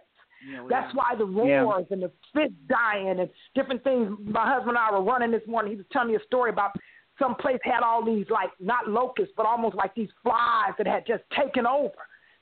Yeah, 0.50 0.66
That's 0.70 0.94
are. 0.94 0.96
why 0.96 1.16
the 1.18 1.26
roars 1.26 1.86
and 1.90 2.04
the 2.04 2.12
fish 2.34 2.52
dying 2.68 3.20
and 3.20 3.30
different 3.56 3.84
things. 3.84 4.18
My 4.26 4.46
husband 4.46 4.70
and 4.70 4.78
I 4.78 4.92
were 4.92 5.04
running 5.04 5.32
this 5.32 5.42
morning. 5.48 5.72
He 5.72 5.78
was 5.78 5.86
telling 5.92 6.10
me 6.10 6.16
a 6.16 6.24
story 6.26 6.50
about 6.50 6.72
some 7.20 7.36
place 7.36 7.60
had 7.64 7.82
all 7.84 8.04
these 8.04 8.26
like 8.30 8.50
not 8.60 8.88
locusts, 8.88 9.34
but 9.38 9.46
almost 9.46 9.76
like 9.76 9.94
these 9.96 10.10
flies 10.24 10.74
that 10.78 10.88
had 10.88 11.06
just 11.06 11.24
taken 11.38 11.66
over. 11.66 11.94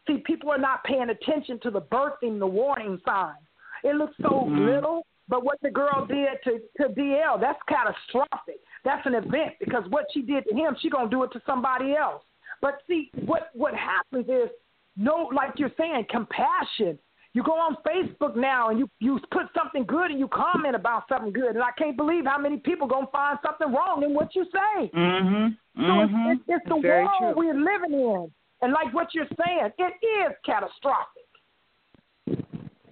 See, 0.07 0.17
people 0.25 0.49
are 0.49 0.57
not 0.57 0.83
paying 0.83 1.09
attention 1.09 1.59
to 1.63 1.71
the 1.71 1.81
birthing, 1.81 2.39
the 2.39 2.47
warning 2.47 2.99
signs. 3.05 3.37
It 3.83 3.95
looks 3.95 4.15
so 4.21 4.29
Mm-hmm. 4.29 4.65
little, 4.65 5.05
but 5.31 5.43
what 5.45 5.57
the 5.63 5.71
girl 5.71 6.05
did 6.05 6.33
to 6.43 6.59
to 6.79 6.93
DL, 6.93 7.39
that's 7.41 7.57
catastrophic. 7.67 8.59
That's 8.83 9.05
an 9.07 9.15
event 9.15 9.53
because 9.59 9.83
what 9.89 10.05
she 10.13 10.21
did 10.21 10.43
to 10.49 10.53
him, 10.55 10.75
she 10.81 10.89
gonna 10.89 11.09
do 11.09 11.23
it 11.23 11.31
to 11.31 11.41
somebody 11.45 11.95
else. 11.95 12.21
But 12.61 12.79
see, 12.87 13.09
what 13.25 13.49
what 13.53 13.73
happens 13.73 14.27
is 14.27 14.49
no, 14.97 15.29
like 15.33 15.51
you're 15.57 15.71
saying, 15.77 16.05
compassion. 16.09 16.99
You 17.33 17.43
go 17.43 17.53
on 17.53 17.77
Facebook 17.87 18.35
now 18.35 18.69
and 18.69 18.77
you 18.77 18.89
you 18.99 19.19
put 19.31 19.43
something 19.57 19.85
good 19.85 20.11
and 20.11 20.19
you 20.19 20.27
comment 20.27 20.75
about 20.75 21.03
something 21.07 21.31
good, 21.31 21.55
and 21.55 21.63
I 21.63 21.71
can't 21.77 21.95
believe 21.95 22.25
how 22.25 22.37
many 22.37 22.57
people 22.57 22.87
gonna 22.87 23.07
find 23.07 23.39
something 23.45 23.71
wrong 23.73 24.03
in 24.03 24.13
what 24.13 24.35
you 24.35 24.43
say. 24.51 24.91
Mm-hmm. 24.93 25.47
So 25.87 25.91
Mhm. 25.93 26.33
it's, 26.33 26.41
it's, 26.41 26.43
it's 26.61 26.65
the 26.67 26.81
Very 26.81 27.05
world 27.05 27.19
true. 27.19 27.33
we're 27.37 27.53
living 27.71 27.93
in, 27.93 28.29
and 28.61 28.73
like 28.73 28.93
what 28.93 29.15
you're 29.15 29.31
saying, 29.45 29.71
it 29.77 29.93
is 30.19 30.35
catastrophic 30.45 31.20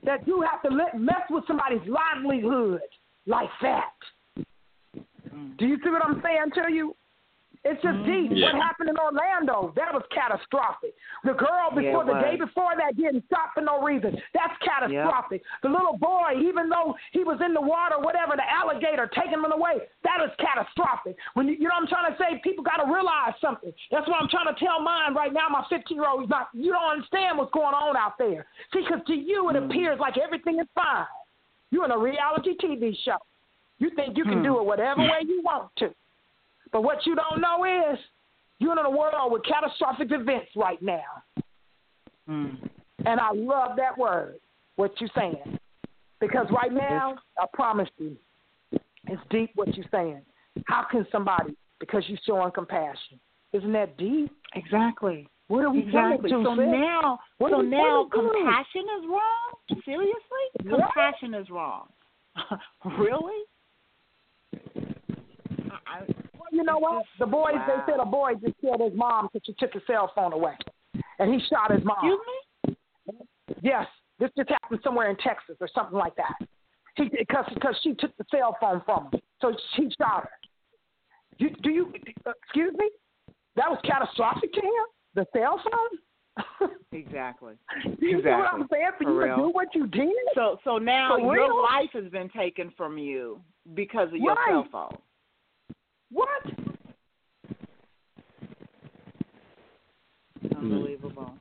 that 0.04 0.28
you 0.28 0.42
have 0.42 0.62
to 0.64 0.70
let, 0.76 1.00
mess 1.00 1.22
with 1.30 1.44
somebody's 1.48 1.82
livelihood 1.88 2.82
like 3.26 3.50
that. 3.62 3.94
Mm. 5.34 5.58
Do 5.58 5.66
you 5.66 5.78
see 5.84 5.90
what 5.90 6.06
I'm 6.06 6.22
saying 6.24 6.52
to 6.56 6.74
you? 6.74 6.96
It's 7.68 7.82
just 7.84 8.00
deep. 8.08 8.32
Yeah. 8.32 8.56
What 8.56 8.64
happened 8.64 8.88
in 8.88 8.96
Orlando? 8.96 9.74
That 9.76 9.92
was 9.92 10.02
catastrophic. 10.16 10.96
The 11.28 11.36
girl 11.36 11.68
before 11.76 12.04
it 12.04 12.08
the 12.08 12.16
day 12.24 12.36
before 12.40 12.72
that 12.80 12.96
didn't 12.96 13.28
stop 13.28 13.52
for 13.54 13.60
no 13.60 13.84
reason. 13.84 14.16
That's 14.32 14.56
catastrophic. 14.64 15.44
The 15.62 15.68
little 15.68 15.98
boy, 16.00 16.40
even 16.40 16.70
though 16.72 16.96
he 17.12 17.28
was 17.28 17.36
in 17.44 17.52
the 17.54 17.60
water, 17.60 18.00
whatever, 18.00 18.40
the 18.40 18.48
alligator 18.48 19.12
taking 19.12 19.44
him 19.44 19.52
away. 19.52 19.84
That 20.08 20.24
is 20.24 20.32
catastrophic. 20.40 21.18
When 21.36 21.52
you, 21.52 21.60
you 21.60 21.68
know 21.68 21.76
what 21.76 21.84
I'm 21.84 21.92
trying 21.92 22.08
to 22.08 22.18
say, 22.18 22.40
people 22.48 22.64
got 22.64 22.80
to 22.80 22.88
realize 22.88 23.36
something. 23.44 23.76
That's 23.92 24.08
what 24.08 24.24
I'm 24.24 24.32
trying 24.32 24.48
to 24.48 24.56
tell 24.56 24.80
mine 24.80 25.12
right 25.14 25.34
now. 25.36 25.52
My 25.52 25.66
15 25.68 25.84
year 26.00 26.08
old, 26.08 26.22
he's 26.24 26.30
not. 26.32 26.48
You 26.56 26.72
don't 26.72 26.92
understand 27.04 27.38
what's 27.38 27.52
going 27.52 27.76
on 27.76 27.98
out 28.00 28.16
there. 28.18 28.48
See, 28.72 28.88
because 28.88 29.04
to 29.08 29.14
you 29.14 29.50
it 29.52 29.60
Mm. 29.60 29.68
appears 29.68 30.00
like 30.00 30.16
everything 30.18 30.60
is 30.64 30.68
fine. 30.74 31.06
You're 31.72 31.84
in 31.86 31.92
a 31.92 32.00
reality 32.00 32.56
TV 32.56 32.96
show. 33.04 33.20
You 33.80 33.90
think 34.00 34.16
you 34.18 34.24
can 34.24 34.40
Hmm. 34.40 34.44
do 34.44 34.60
it 34.60 34.66
whatever 34.66 35.02
way 35.02 35.22
you 35.28 35.42
want 35.44 35.76
to. 35.78 35.94
But 36.72 36.84
what 36.84 37.06
you 37.06 37.16
don't 37.16 37.42
know 37.42 37.66
is 37.66 38.00
you're 38.60 38.78
in 38.78 38.86
a 38.86 38.90
world 38.90 39.32
with 39.32 39.44
catastrophic 39.44 40.12
events 40.12 40.52
right 40.56 40.82
now. 40.82 41.24
Mm. 42.30 42.70
And 43.06 43.20
I 43.20 43.32
love 43.34 43.72
that 43.78 43.98
word, 43.98 44.36
what 44.76 44.92
you're 45.00 45.10
saying. 45.16 45.60
Because 46.20 46.48
right 46.52 46.72
now, 46.72 47.16
I 47.40 47.46
promise 47.54 47.90
you, 47.98 48.18
it's 48.72 49.22
deep 49.30 49.52
what 49.56 49.76
you're 49.76 49.86
saying. 49.90 50.22
How 50.66 50.86
can 50.90 51.08
somebody, 51.12 51.56
because 51.80 52.04
you're 52.08 52.20
showing 52.26 52.52
compassion, 52.52 53.20
isn't 53.54 53.72
that 53.72 53.98
deep? 53.98 54.32
Exactly. 54.54 55.28
What 55.48 55.64
are 55.64 55.72
we 55.72 55.80
Exactly. 55.80 56.30
So 56.30 56.54
now, 56.54 57.20
What 57.40 57.52
so 57.52 57.62
now 57.62 58.08
do 58.12 58.20
compassion 58.20 58.84
is 59.00 59.08
wrong. 59.08 59.82
Seriously, 59.84 60.70
compassion 60.70 61.34
is 61.34 61.50
wrong. 61.50 61.88
really? 63.00 63.44
I, 65.72 65.78
I, 65.88 66.06
you 66.60 66.66
know 66.66 66.78
what? 66.78 67.06
The 67.20 67.26
boys, 67.26 67.54
Wow. 67.56 67.66
they 67.86 67.92
said 67.94 68.00
a 68.02 68.06
boy 68.06 68.34
just 68.44 68.60
killed 68.60 68.82
his 68.82 68.94
mom 68.94 69.30
because 69.32 69.46
she 69.46 69.54
took 69.54 69.74
his 69.74 69.82
cell 69.88 70.12
phone 70.14 70.34
away. 70.34 70.56
And 71.20 71.34
he 71.34 71.40
shot 71.50 71.72
his 71.72 71.84
mom. 71.86 71.96
excuse 71.98 72.20
me. 72.28 72.76
Yes, 73.62 73.88
this 74.20 74.30
just 74.38 74.50
happened 74.50 74.82
somewhere 74.84 75.10
in 75.10 75.16
Texas 75.18 75.56
or 75.62 75.70
something 75.74 75.98
like 75.98 76.16
that. 76.18 76.36
He 76.96 77.10
because 77.18 77.46
because 77.54 77.76
she 77.82 77.94
took 77.94 78.16
the 78.18 78.26
cell 78.30 78.58
phone 78.60 78.82
from 78.86 79.06
him, 79.12 79.22
so 79.42 79.54
he 79.76 79.90
shot 80.02 80.24
her. 80.24 80.30
You, 81.38 81.50
do 81.64 81.70
you 81.70 81.94
excuse 82.44 82.74
me? 82.78 82.90
That 83.56 83.70
was 83.70 83.80
catastrophic 83.86 84.52
to 84.54 84.60
him. 84.62 84.86
The 85.16 85.26
cell 85.34 85.62
phone. 85.64 86.70
Exactly. 86.92 87.54
Do 88.00 88.06
you 88.08 88.18
see 88.24 88.30
what 88.30 88.48
I'm 88.52 88.62
Exactly. 88.62 88.68
saying? 88.72 88.92
For, 88.98 89.04
For 89.04 89.12
you 89.12 89.20
real. 89.24 89.36
to 89.36 89.42
do 89.44 89.50
what 89.52 89.68
you 89.76 89.88
did. 89.88 90.10
So 90.36 90.58
so 90.64 90.78
now 90.78 91.16
your 91.18 91.62
life 91.62 91.90
has 91.94 92.10
been 92.12 92.30
taken 92.30 92.74
from 92.76 92.98
you 92.98 93.40
because 93.76 94.08
of 94.10 94.16
your 94.18 94.34
Right. 94.36 94.48
cell 94.50 94.68
phone. 94.72 94.98
What? 96.12 96.28
Unbelievable. 100.56 101.34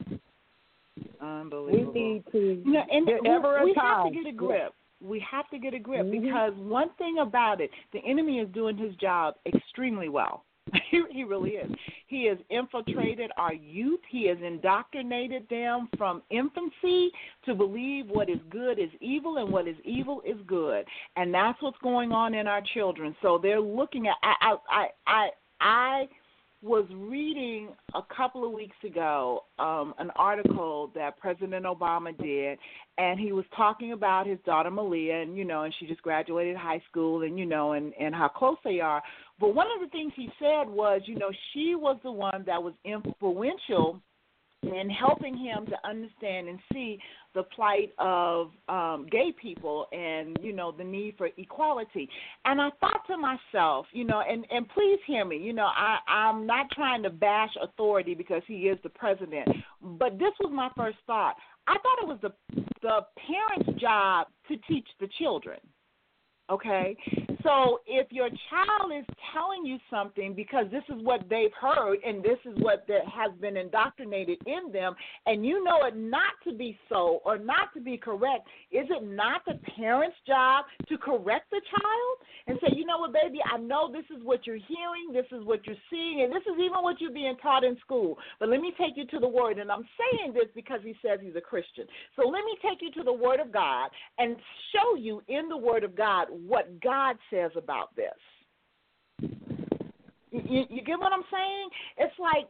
Unbelievable. 1.21 1.21
We 1.21 1.21
Unbelievable. 1.21 1.93
need 1.93 2.25
to 2.33 2.63
No, 2.65 2.83
and 2.91 3.07
get 3.07 3.23
we, 3.23 3.29
ever 3.29 3.59
a 3.59 3.65
we 3.65 3.75
have 3.77 4.07
to 4.07 4.11
get 4.13 4.27
a 4.27 4.33
grip. 4.33 4.75
We 5.01 5.21
have 5.31 5.49
to 5.51 5.59
get 5.59 5.75
a 5.75 5.79
grip 5.79 6.07
Mhm. 6.07 6.23
because 6.23 6.55
one 6.55 6.91
thing 6.99 7.19
about 7.19 7.61
it, 7.61 7.71
the 7.93 8.01
enemy 8.01 8.41
is 8.41 8.49
doing 8.51 8.77
his 8.77 8.95
job 8.97 9.37
extremely 9.47 10.09
well. 10.09 10.45
he, 10.91 11.03
he 11.11 11.25
really 11.25 11.53
is. 11.53 11.71
He 12.09 12.27
has 12.27 12.39
infiltrated 12.51 13.31
our 13.37 13.55
youth. 13.55 14.01
He 14.11 14.27
has 14.27 14.39
indoctrinated 14.45 15.49
them 15.49 15.89
from 15.97 16.23
infancy 16.31 17.11
to 17.45 17.55
believe 17.55 18.07
what 18.09 18.29
is 18.29 18.41
good 18.51 18.79
is 18.79 18.91
evil 19.01 19.37
and 19.37 19.53
what 19.53 19.69
is 19.69 19.77
evil 19.85 20.23
is 20.27 20.39
good, 20.47 20.85
and 21.17 21.33
that's 21.33 21.63
what's 21.63 21.79
going 21.83 22.11
on 22.11 22.35
in 22.35 22.47
our 22.47 22.63
children. 22.75 23.15
So 23.23 23.39
they're 23.41 23.61
looking 23.61 24.09
at. 24.09 24.17
I 24.23 24.57
I 24.71 24.87
I 25.07 25.29
I. 25.61 26.09
Was 26.61 26.87
reading 26.93 27.69
a 27.95 28.03
couple 28.17 28.45
of 28.45 28.51
weeks 28.51 28.75
ago 28.85 29.45
um, 29.61 29.95
an 30.01 30.11
article 30.17 30.91
that 30.93 31.17
President 31.17 31.65
Obama 31.65 32.11
did, 32.21 32.59
and 32.99 33.21
he 33.21 33.31
was 33.31 33.45
talking 33.57 33.93
about 33.93 34.27
his 34.27 34.41
daughter 34.45 34.69
Malia, 34.69 35.23
and 35.23 35.37
you 35.39 35.45
know, 35.45 35.63
and 35.63 35.75
she 35.79 35.87
just 35.87 36.03
graduated 36.03 36.57
high 36.57 36.83
school, 36.91 37.23
and 37.23 37.39
you 37.39 37.47
know, 37.47 37.75
and 37.75 37.93
and 37.95 38.13
how 38.13 38.27
close 38.27 38.57
they 38.65 38.81
are. 38.81 39.01
But 39.41 39.55
one 39.55 39.69
of 39.75 39.81
the 39.81 39.91
things 39.91 40.13
he 40.17 40.31
said 40.39 40.69
was, 40.69 41.03
you 41.05 41.17
know, 41.17 41.31
she 41.53 41.75
was 41.75 41.99
the 42.03 42.11
one 42.11 42.43
that 42.47 42.63
was 42.63 42.75
influential 42.85 44.01
in 44.63 44.91
helping 44.91 45.37
him 45.37 45.67
to 45.67 45.89
understand 45.89 46.49
and 46.49 46.59
see 46.73 46.99
the 47.35 47.45
plight 47.45 47.93
of 47.99 48.51
um, 48.69 49.07
gay 49.11 49.33
people 49.41 49.87
and 49.93 50.37
you 50.43 50.53
know 50.53 50.73
the 50.73 50.83
need 50.83 51.15
for 51.17 51.29
equality. 51.37 52.09
And 52.45 52.61
I 52.61 52.71
thought 52.81 53.07
to 53.07 53.17
myself, 53.17 53.87
you 53.93 54.05
know, 54.05 54.23
and 54.29 54.45
and 54.51 54.69
please 54.71 54.99
hear 55.07 55.25
me, 55.25 55.37
you 55.37 55.53
know, 55.53 55.67
I 55.67 55.99
I'm 56.09 56.47
not 56.47 56.71
trying 56.73 57.03
to 57.05 57.11
bash 57.11 57.51
authority 57.63 58.15
because 58.15 58.43
he 58.47 58.63
is 58.63 58.79
the 58.83 58.89
president, 58.89 59.49
but 59.81 60.19
this 60.19 60.33
was 60.41 60.51
my 60.53 60.71
first 60.77 60.99
thought. 61.07 61.37
I 61.69 61.75
thought 61.75 62.03
it 62.03 62.09
was 62.09 62.19
the 62.23 62.65
the 62.83 63.01
parents' 63.27 63.81
job 63.81 64.27
to 64.49 64.57
teach 64.69 64.87
the 65.01 65.09
children. 65.19 65.61
Okay? 66.51 66.97
So 67.43 67.81
if 67.87 68.11
your 68.11 68.29
child 68.29 68.93
is 68.97 69.05
telling 69.33 69.65
you 69.65 69.79
something 69.91 70.35
because 70.35 70.67
this 70.71 70.83
is 70.89 71.03
what 71.03 71.29
they've 71.31 71.53
heard 71.61 71.99
and 72.05 72.23
this 72.23 72.39
is 72.45 72.55
what 72.59 72.85
that 72.89 73.07
has 73.07 73.33
been 73.41 73.57
indoctrinated 73.57 74.39
in 74.47 74.73
them, 74.73 74.95
and 75.27 75.47
you 75.47 75.63
know 75.63 75.85
it 75.85 75.97
not 75.97 76.33
to 76.45 76.53
be 76.53 76.79
so 76.89 77.21
or 77.25 77.39
not 77.39 77.73
to 77.75 77.81
be 77.81 77.97
correct, 77.97 78.49
is 78.73 78.87
it 78.91 79.07
not 79.07 79.43
the 79.47 79.55
parent's 79.77 80.17
job 80.27 80.65
to 80.89 80.99
correct 80.99 81.51
the 81.51 81.61
child 81.71 82.19
and 82.49 82.59
say, 82.61 82.75
you 82.77 82.87
know 82.87 82.99
what, 82.99 83.13
baby, 83.13 83.39
I 83.45 83.59
know 83.59 83.93
this 83.93 84.05
is 84.17 84.23
what 84.25 84.47
you're 84.47 84.57
hearing, 84.57 85.13
this 85.13 85.27
is 85.31 85.45
what 85.45 85.67
you're 85.67 85.77
seeing, 85.91 86.23
and 86.23 86.33
this 86.33 86.43
is 86.43 86.59
even 86.59 86.83
what 86.83 87.01
you're 87.01 87.13
being 87.13 87.37
taught 87.43 87.63
in 87.63 87.77
school. 87.81 88.17
But 88.41 88.49
let 88.49 88.61
me 88.61 88.73
take 88.79 88.97
you 88.97 89.07
to 89.07 89.19
the 89.19 89.29
Word, 89.29 89.59
and 89.59 89.71
I'm 89.71 89.87
saying 89.99 90.33
this 90.33 90.49
because 90.55 90.81
he 90.83 90.95
says 91.03 91.21
he's 91.23 91.37
a 91.37 91.41
Christian. 91.41 91.85
So 92.17 92.27
let 92.27 92.45
me 92.45 92.57
take 92.63 92.81
you 92.81 92.91
to 92.93 93.03
the 93.05 93.13
Word 93.13 93.39
of 93.41 93.53
God 93.53 93.91
and 94.19 94.37
show 94.73 94.97
you 94.97 95.23
in 95.29 95.49
the 95.49 95.57
Word 95.57 95.85
of 95.85 95.95
God 95.95 96.29
what 96.47 96.81
God 96.81 97.17
says 97.31 97.38
about 97.57 97.95
this. 97.97 99.31
You, 100.31 100.65
you 100.69 100.83
get 100.83 100.99
what 100.99 101.13
I'm 101.13 101.25
saying? 101.33 101.69
It's 101.99 102.15
like 102.19 102.49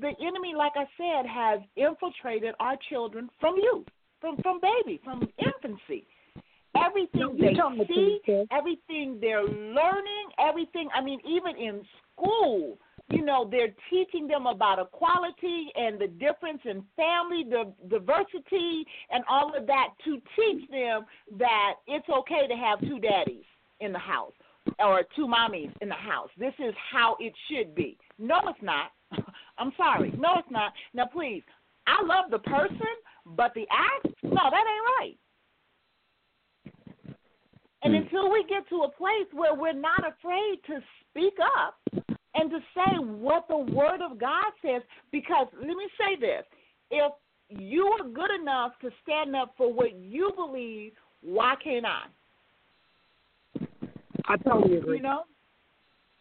the 0.00 0.12
enemy, 0.20 0.54
like 0.56 0.72
I 0.74 0.86
said, 0.96 1.26
has 1.26 1.60
infiltrated 1.76 2.54
our 2.58 2.76
children 2.90 3.30
from 3.40 3.56
youth, 3.56 3.86
from 4.20 4.36
from 4.42 4.60
baby, 4.60 5.00
from 5.04 5.28
infancy. 5.38 6.06
Everything 6.74 7.36
they 7.38 7.54
see, 7.86 8.20
everything 8.50 9.18
they're 9.20 9.44
learning, 9.44 10.26
everything. 10.38 10.88
I 10.94 11.02
mean, 11.02 11.20
even 11.28 11.54
in 11.56 11.82
school, 12.12 12.78
you 13.10 13.24
know, 13.24 13.46
they're 13.50 13.74
teaching 13.90 14.26
them 14.26 14.46
about 14.46 14.78
equality 14.78 15.68
and 15.76 15.98
the 16.00 16.08
difference 16.08 16.60
in 16.64 16.82
family, 16.96 17.44
the 17.48 17.72
diversity, 17.88 18.86
and 19.10 19.22
all 19.28 19.54
of 19.56 19.66
that 19.66 19.88
to 20.04 20.20
teach 20.34 20.70
them 20.70 21.04
that 21.38 21.74
it's 21.86 22.08
okay 22.08 22.48
to 22.48 22.54
have 22.54 22.80
two 22.80 22.98
daddies 22.98 23.44
in 23.82 23.92
the 23.92 23.98
house 23.98 24.32
or 24.78 25.02
two 25.16 25.26
mommies 25.26 25.72
in 25.80 25.88
the 25.88 25.94
house. 25.94 26.30
This 26.38 26.54
is 26.58 26.74
how 26.92 27.16
it 27.20 27.32
should 27.50 27.74
be. 27.74 27.98
No, 28.18 28.36
it's 28.46 28.62
not. 28.62 28.92
I'm 29.58 29.72
sorry. 29.76 30.12
No, 30.16 30.34
it's 30.38 30.50
not. 30.50 30.72
Now, 30.94 31.06
please, 31.06 31.42
I 31.86 32.02
love 32.04 32.30
the 32.30 32.38
person, 32.38 32.94
but 33.26 33.52
the 33.54 33.66
act, 33.70 34.14
no, 34.22 34.30
that 34.30 34.64
ain't 34.72 34.86
right. 34.98 35.18
And 37.82 37.94
mm. 37.94 38.02
until 38.02 38.30
we 38.30 38.44
get 38.48 38.68
to 38.68 38.82
a 38.82 38.90
place 38.90 39.26
where 39.32 39.54
we're 39.54 39.72
not 39.72 40.00
afraid 40.00 40.58
to 40.68 40.80
speak 41.10 41.34
up 41.58 41.74
and 42.34 42.50
to 42.50 42.58
say 42.74 42.98
what 42.98 43.46
the 43.48 43.58
Word 43.58 44.00
of 44.00 44.18
God 44.18 44.52
says, 44.64 44.82
because 45.10 45.48
let 45.58 45.66
me 45.66 45.88
say 45.98 46.20
this 46.20 46.44
if 46.90 47.12
you 47.48 47.84
are 47.86 48.08
good 48.08 48.30
enough 48.40 48.72
to 48.80 48.90
stand 49.02 49.34
up 49.34 49.54
for 49.56 49.72
what 49.72 49.98
you 49.98 50.30
believe, 50.36 50.92
why 51.20 51.54
can't 51.62 51.84
I? 51.84 52.04
I 54.26 54.36
totally 54.36 54.78
agree. 54.78 54.96
You 54.98 55.02
know? 55.02 55.22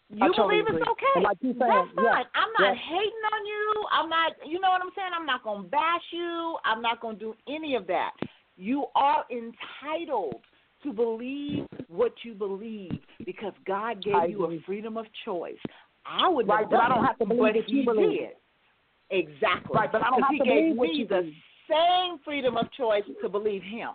You 0.10 0.20
totally 0.36 0.62
believe 0.62 0.68
agree. 0.68 0.82
it's 0.82 0.90
okay. 0.90 1.24
Like 1.24 1.38
you 1.42 1.54
That's 1.54 1.70
fine. 1.96 2.04
Yeah. 2.04 2.24
I'm 2.36 2.52
not 2.60 2.76
yeah. 2.76 2.82
hating 2.90 3.24
on 3.34 3.46
you. 3.46 3.86
I'm 3.92 4.10
not, 4.10 4.32
you 4.46 4.60
know 4.60 4.70
what 4.70 4.82
I'm 4.82 4.92
saying? 4.96 5.12
I'm 5.18 5.26
not 5.26 5.44
going 5.44 5.64
to 5.64 5.70
bash 5.70 6.02
you. 6.12 6.58
I'm 6.66 6.82
not 6.82 7.00
going 7.00 7.18
to 7.18 7.20
do 7.20 7.34
any 7.48 7.76
of 7.76 7.88
that. 7.88 8.12
You 8.58 8.86
are 8.96 9.24
entitled 9.32 10.42
to 10.84 10.94
believe 10.94 11.66
what 11.88 12.14
you 12.24 12.34
believe 12.34 12.92
because 13.26 13.54
God 13.66 14.04
gave 14.04 14.30
you 14.30 14.46
a 14.46 14.60
freedom 14.66 14.98
of 14.98 15.06
choice. 15.24 15.58
I 16.06 16.28
would 16.28 16.48
right, 16.48 16.70
but 16.70 16.80
I 16.80 16.90
don't 16.90 17.06
have 17.06 17.18
to 17.20 17.26
believe 17.26 17.40
what 17.40 17.70
you 17.70 17.86
believe. 17.86 18.20
Did. 18.20 18.30
Exactly. 19.12 19.76
Right, 19.76 19.92
but 19.92 20.02
I 20.02 20.10
don't 20.10 20.22
have 20.24 20.32
he 20.32 20.40
to 20.40 20.44
gave 20.44 20.64
believe 20.64 20.78
what 20.78 20.90
me 20.90 20.96
you 20.96 21.08
the 21.08 21.16
believe. 21.16 21.34
same 21.70 22.18
freedom 22.26 22.58
of 22.58 22.72
choice 22.74 23.04
to 23.22 23.30
believe 23.30 23.62
Him. 23.62 23.90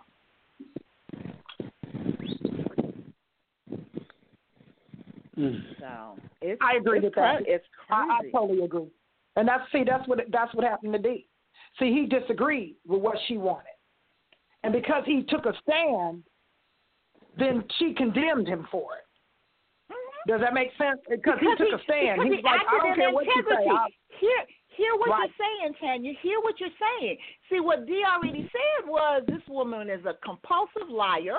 Mm. 5.37 5.61
So 5.79 6.17
it's, 6.41 6.59
I 6.61 6.77
agree 6.77 6.97
it's 6.97 7.05
with 7.05 7.13
cra- 7.13 7.39
that. 7.39 7.47
It's 7.47 7.65
crazy. 7.87 8.09
I, 8.09 8.19
I 8.21 8.31
totally 8.31 8.63
agree. 8.63 8.87
And 9.35 9.47
that's 9.47 9.63
see, 9.71 9.83
that's 9.85 10.07
what 10.07 10.19
that's 10.31 10.53
what 10.55 10.63
happened 10.65 10.93
to 10.93 10.99
D. 10.99 11.27
See, 11.79 11.91
he 11.93 12.05
disagreed 12.07 12.75
with 12.87 13.01
what 13.01 13.17
she 13.27 13.37
wanted, 13.37 13.77
and 14.63 14.73
because 14.73 15.03
he 15.05 15.23
took 15.29 15.45
a 15.45 15.53
stand, 15.61 16.23
then 17.37 17.63
she 17.77 17.93
condemned 17.93 18.47
him 18.47 18.67
for 18.71 18.95
it. 18.97 19.93
Mm-hmm. 19.93 20.31
Does 20.31 20.41
that 20.41 20.53
make 20.53 20.69
sense? 20.77 20.99
Because, 21.07 21.37
he 21.39 21.47
took 21.55 21.79
a 21.79 21.83
stand. 21.83 22.21
He's 22.23 22.35
He's 22.37 22.43
like, 22.43 22.61
I 22.67 22.79
don't 22.81 22.95
care 22.95 23.11
what 23.11 23.25
you 23.25 23.43
say. 23.47 23.67
I'll, 23.69 23.87
Hear, 24.19 24.39
hear 24.75 24.95
what 24.97 25.09
Right. 25.09 25.29
you're 25.29 25.45
saying, 25.47 25.73
Tanya. 25.79 26.13
Hear 26.21 26.39
what 26.41 26.59
you're 26.59 26.69
saying. 26.99 27.17
See, 27.49 27.59
what 27.59 27.85
Dee 27.85 28.03
already 28.03 28.49
said 28.51 28.89
was 28.89 29.23
this 29.27 29.41
woman 29.47 29.89
is 29.89 30.03
a 30.05 30.15
compulsive 30.25 30.89
liar. 30.89 31.37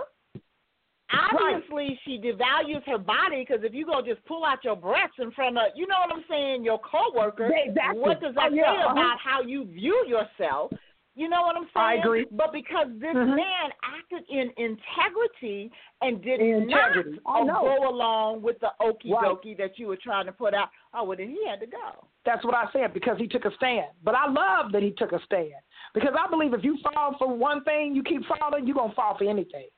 Obviously, 1.10 1.98
she 2.04 2.18
devalues 2.18 2.84
her 2.86 2.98
body 2.98 3.44
because 3.46 3.64
if 3.64 3.72
you 3.72 3.86
go 3.86 4.02
just 4.02 4.24
pull 4.26 4.44
out 4.44 4.62
your 4.62 4.76
breasts 4.76 5.16
in 5.18 5.30
front 5.32 5.56
of, 5.56 5.64
you 5.74 5.86
know 5.86 5.96
what 6.06 6.16
I'm 6.16 6.24
saying, 6.28 6.64
your 6.64 6.78
coworker, 6.80 7.50
Exactly. 7.54 8.00
what 8.00 8.20
does 8.20 8.34
that 8.34 8.50
Oh, 8.52 8.54
yeah, 8.54 8.62
say 8.62 8.82
uh-huh. 8.82 8.92
about 8.92 9.18
how 9.18 9.40
you 9.42 9.64
view 9.64 10.04
yourself? 10.06 10.72
You 11.14 11.28
know 11.28 11.42
what 11.42 11.56
I'm 11.56 11.64
saying? 11.64 11.70
I 11.74 11.94
agree. 11.94 12.26
But 12.30 12.52
because 12.52 12.86
this 13.00 13.16
Mhm. 13.16 13.34
man 13.34 13.72
acted 13.82 14.24
in 14.28 14.52
integrity 14.56 15.72
and 16.00 16.22
did 16.22 16.40
Integrity. 16.40 17.18
Not 17.26 17.62
go 17.64 17.88
along 17.88 18.42
with 18.42 18.60
the 18.60 18.72
okey 18.80 19.12
Right. 19.12 19.24
dokey 19.24 19.56
that 19.56 19.78
you 19.80 19.88
were 19.88 19.96
trying 19.96 20.26
to 20.26 20.32
put 20.32 20.54
out, 20.54 20.68
oh, 20.94 21.04
well, 21.04 21.16
then 21.16 21.30
he 21.30 21.44
had 21.46 21.58
to 21.58 21.66
go. 21.66 22.06
That's 22.24 22.44
what 22.44 22.54
I 22.54 22.70
said 22.72 22.92
because 22.92 23.18
he 23.18 23.26
took 23.26 23.46
a 23.46 23.50
stand. 23.56 23.88
But 24.04 24.14
I 24.14 24.28
love 24.28 24.70
that 24.72 24.82
he 24.82 24.92
took 24.92 25.12
a 25.12 25.18
stand 25.20 25.54
because 25.92 26.14
I 26.14 26.28
believe 26.28 26.54
if 26.54 26.62
you 26.62 26.76
fall 26.78 27.14
for 27.18 27.26
one 27.28 27.64
thing, 27.64 27.96
you 27.96 28.04
keep 28.04 28.24
falling, 28.26 28.66
you're 28.66 28.76
gonna 28.76 28.92
fall 28.92 29.16
for 29.16 29.24
anything. 29.24 29.68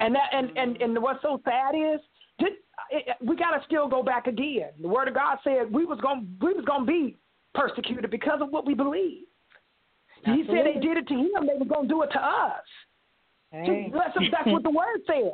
And 0.00 0.14
that 0.14 0.30
and 0.32 0.50
and 0.56 0.74
mm-hmm. 0.74 0.82
and 0.82 1.02
what's 1.02 1.22
so 1.22 1.40
sad 1.44 1.74
is 1.74 2.00
did, 2.38 2.52
it, 2.90 3.16
we 3.20 3.36
got 3.36 3.56
to 3.56 3.64
still 3.66 3.88
go 3.88 4.02
back 4.02 4.26
again. 4.26 4.70
The 4.80 4.88
Word 4.88 5.08
of 5.08 5.14
God 5.14 5.38
said 5.42 5.72
we 5.72 5.84
was 5.84 5.98
gonna 6.00 6.24
we 6.40 6.52
was 6.54 6.64
gonna 6.64 6.86
be 6.86 7.16
persecuted 7.54 8.10
because 8.10 8.40
of 8.40 8.50
what 8.50 8.66
we 8.66 8.74
believe. 8.74 9.24
He 10.24 10.44
said 10.46 10.66
they 10.66 10.80
did 10.80 10.96
it 10.96 11.06
to 11.08 11.14
him, 11.14 11.46
they 11.46 11.58
were 11.58 11.64
gonna 11.64 11.88
do 11.88 12.02
it 12.02 12.10
to 12.12 12.18
us. 12.18 12.64
Hey. 13.50 13.90
That's, 13.92 14.14
that's 14.32 14.46
what 14.46 14.62
the 14.62 14.70
Word 14.82 15.00
said. 15.06 15.32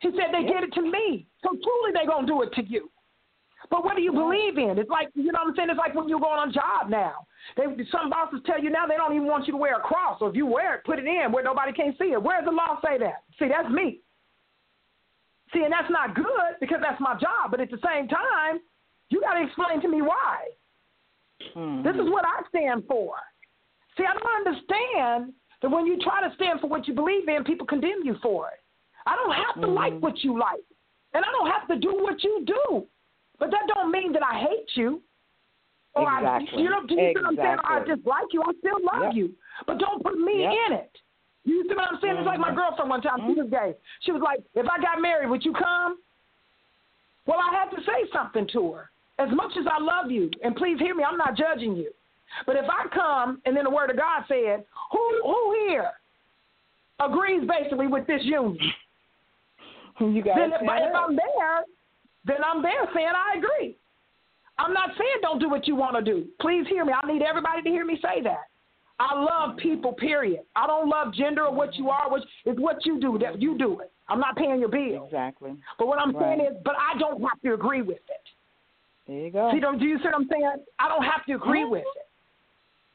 He 0.00 0.10
said 0.10 0.32
they 0.32 0.42
did 0.42 0.64
it 0.64 0.72
to 0.74 0.82
me, 0.82 1.26
so 1.42 1.50
truly 1.50 1.92
they're 1.92 2.06
gonna 2.06 2.26
do 2.26 2.42
it 2.42 2.52
to 2.54 2.64
you. 2.64 2.90
But 3.70 3.84
what 3.84 3.96
do 3.96 4.02
you 4.02 4.12
believe 4.12 4.58
in? 4.58 4.78
It's 4.78 4.90
like 4.90 5.08
you 5.14 5.32
know 5.32 5.40
what 5.42 5.48
I'm 5.50 5.56
saying. 5.56 5.70
It's 5.70 5.78
like 5.78 5.94
when 5.94 6.08
you're 6.08 6.20
going 6.20 6.38
on 6.38 6.50
a 6.50 6.52
job 6.52 6.90
now. 6.90 7.26
They 7.56 7.64
some 7.90 8.10
bosses 8.10 8.40
tell 8.44 8.62
you 8.62 8.70
now 8.70 8.86
they 8.86 8.96
don't 8.96 9.14
even 9.14 9.26
want 9.26 9.46
you 9.46 9.52
to 9.52 9.58
wear 9.58 9.76
a 9.76 9.80
cross. 9.80 10.18
So 10.18 10.26
if 10.26 10.36
you 10.36 10.46
wear 10.46 10.76
it, 10.76 10.84
put 10.84 10.98
it 10.98 11.06
in 11.06 11.32
where 11.32 11.42
nobody 11.42 11.72
can 11.72 11.94
see 11.98 12.12
it. 12.12 12.22
Where 12.22 12.40
does 12.40 12.48
the 12.48 12.54
law 12.54 12.78
say 12.84 12.98
that? 12.98 13.24
See, 13.38 13.48
that's 13.48 13.72
me. 13.72 14.00
See, 15.54 15.62
and 15.62 15.72
that's 15.72 15.90
not 15.90 16.14
good 16.14 16.58
because 16.60 16.78
that's 16.82 17.00
my 17.00 17.14
job. 17.14 17.50
But 17.50 17.60
at 17.60 17.70
the 17.70 17.78
same 17.84 18.08
time, 18.08 18.58
you 19.08 19.20
got 19.20 19.34
to 19.34 19.46
explain 19.46 19.80
to 19.82 19.88
me 19.88 20.02
why. 20.02 20.50
Hmm. 21.54 21.82
This 21.82 21.94
is 21.94 22.10
what 22.10 22.24
I 22.24 22.42
stand 22.48 22.84
for. 22.88 23.14
See, 23.96 24.04
I 24.04 24.12
don't 24.12 24.46
understand 24.46 25.32
that 25.62 25.70
when 25.70 25.86
you 25.86 25.98
try 26.02 26.26
to 26.26 26.34
stand 26.34 26.60
for 26.60 26.66
what 26.66 26.88
you 26.88 26.94
believe 26.94 27.28
in, 27.28 27.44
people 27.44 27.66
condemn 27.66 28.02
you 28.02 28.16
for 28.20 28.48
it. 28.48 28.60
I 29.06 29.14
don't 29.16 29.32
have 29.32 29.62
to 29.62 29.68
like 29.68 29.94
hmm. 29.94 30.00
what 30.00 30.24
you 30.24 30.38
like, 30.38 30.64
and 31.12 31.24
I 31.24 31.30
don't 31.30 31.50
have 31.50 31.68
to 31.68 31.76
do 31.78 31.94
what 32.02 32.22
you 32.24 32.44
do. 32.46 32.86
But 33.38 33.50
that 33.50 33.62
don't 33.72 33.90
mean 33.90 34.12
that 34.12 34.22
I 34.22 34.40
hate 34.40 34.70
you. 34.74 35.02
Or 35.94 36.02
Exactly. 36.02 36.48
I, 36.58 36.62
you 36.62 36.70
know, 36.70 36.86
do 36.86 36.94
you 36.94 37.12
see 37.14 37.20
what 37.20 37.26
I'm 37.26 37.36
saying? 37.36 37.58
I 37.62 37.78
dislike 37.84 38.26
you. 38.32 38.42
I 38.42 38.52
still 38.58 38.78
love 38.82 39.14
Yep. 39.14 39.14
you, 39.14 39.34
but 39.66 39.78
don't 39.78 40.02
put 40.02 40.18
me 40.18 40.42
Yep. 40.42 40.52
in 40.66 40.72
it. 40.72 40.98
You 41.44 41.64
see 41.68 41.74
what 41.74 41.88
I'm 41.92 41.98
saying? 42.00 42.16
It's 42.16 42.26
like 42.26 42.38
my 42.38 42.48
mm-hmm. 42.48 42.58
girlfriend 42.58 42.90
one 42.90 43.02
time. 43.02 43.20
She 43.26 43.40
was 43.40 43.50
gay. 43.50 43.74
She 44.00 44.12
was 44.12 44.22
like, 44.22 44.40
"If 44.54 44.66
I 44.66 44.80
got 44.80 45.00
married, 45.00 45.28
would 45.28 45.44
you 45.44 45.52
come?" 45.52 45.98
Well, 47.26 47.38
I 47.38 47.54
had 47.54 47.70
to 47.76 47.82
say 47.84 48.10
something 48.12 48.48
to 48.52 48.72
her. 48.72 48.90
As 49.18 49.28
much 49.32 49.52
as 49.58 49.64
I 49.70 49.82
love 49.82 50.10
you, 50.10 50.30
and 50.42 50.56
please 50.56 50.78
hear 50.78 50.94
me, 50.94 51.04
I'm 51.04 51.16
not 51.16 51.36
judging 51.36 51.76
you. 51.76 51.90
But 52.46 52.56
if 52.56 52.64
I 52.68 52.88
come 52.92 53.40
and 53.44 53.56
then 53.56 53.64
the 53.64 53.70
word 53.70 53.90
of 53.90 53.96
God 53.96 54.24
said, 54.26 54.64
"Who 54.92 55.20
who 55.22 55.68
here 55.68 55.90
agrees 57.00 57.46
basically 57.46 57.86
with 57.86 58.06
this 58.06 58.22
union?" 58.24 58.58
You 60.00 60.24
got 60.24 60.34
then 60.36 60.50
if, 60.52 60.60
if 60.60 60.94
I'm 60.96 61.14
there, 61.14 61.62
then 62.24 62.38
I'm 62.44 62.62
there 62.62 62.82
saying 62.92 63.12
I 63.14 63.38
agree. 63.38 63.76
I'm 64.58 64.72
not 64.72 64.90
saying 64.98 65.22
don't 65.22 65.38
do 65.38 65.48
what 65.48 65.68
you 65.68 65.76
want 65.76 65.94
to 65.94 66.02
do. 66.02 66.26
Please 66.40 66.66
hear 66.68 66.84
me. 66.84 66.92
I 66.92 67.06
need 67.06 67.22
everybody 67.22 67.62
to 67.62 67.68
hear 67.68 67.84
me 67.84 68.00
say 68.02 68.20
that. 68.22 68.48
I 69.00 69.14
love 69.14 69.56
people, 69.56 69.92
period. 69.92 70.40
I 70.54 70.66
don't 70.66 70.88
love 70.88 71.12
gender 71.14 71.46
or 71.46 71.54
what 71.54 71.74
you 71.74 71.90
are, 71.90 72.10
which 72.10 72.22
is 72.46 72.56
what 72.58 72.84
you 72.86 73.00
do. 73.00 73.18
That 73.18 73.42
you 73.42 73.58
do 73.58 73.80
it. 73.80 73.90
I'm 74.08 74.20
not 74.20 74.36
paying 74.36 74.60
your 74.60 74.68
bill. 74.68 75.06
Exactly. 75.06 75.52
But 75.78 75.88
what 75.88 75.98
I'm 75.98 76.14
right. 76.14 76.38
saying 76.38 76.52
is, 76.52 76.56
but 76.64 76.74
I 76.78 76.98
don't 76.98 77.20
have 77.22 77.40
to 77.42 77.54
agree 77.54 77.82
with 77.82 77.98
it. 77.98 78.24
There 79.08 79.18
you 79.18 79.30
go. 79.30 79.50
See, 79.52 79.60
don't 79.60 79.78
do 79.78 79.86
you 79.86 79.98
see 79.98 80.04
what 80.04 80.14
I'm 80.14 80.28
saying? 80.30 80.64
I 80.78 80.88
don't 80.88 81.02
have 81.02 81.24
to 81.26 81.34
agree 81.34 81.62
mm-hmm. 81.62 81.72
with 81.72 81.82
it. 81.82 82.06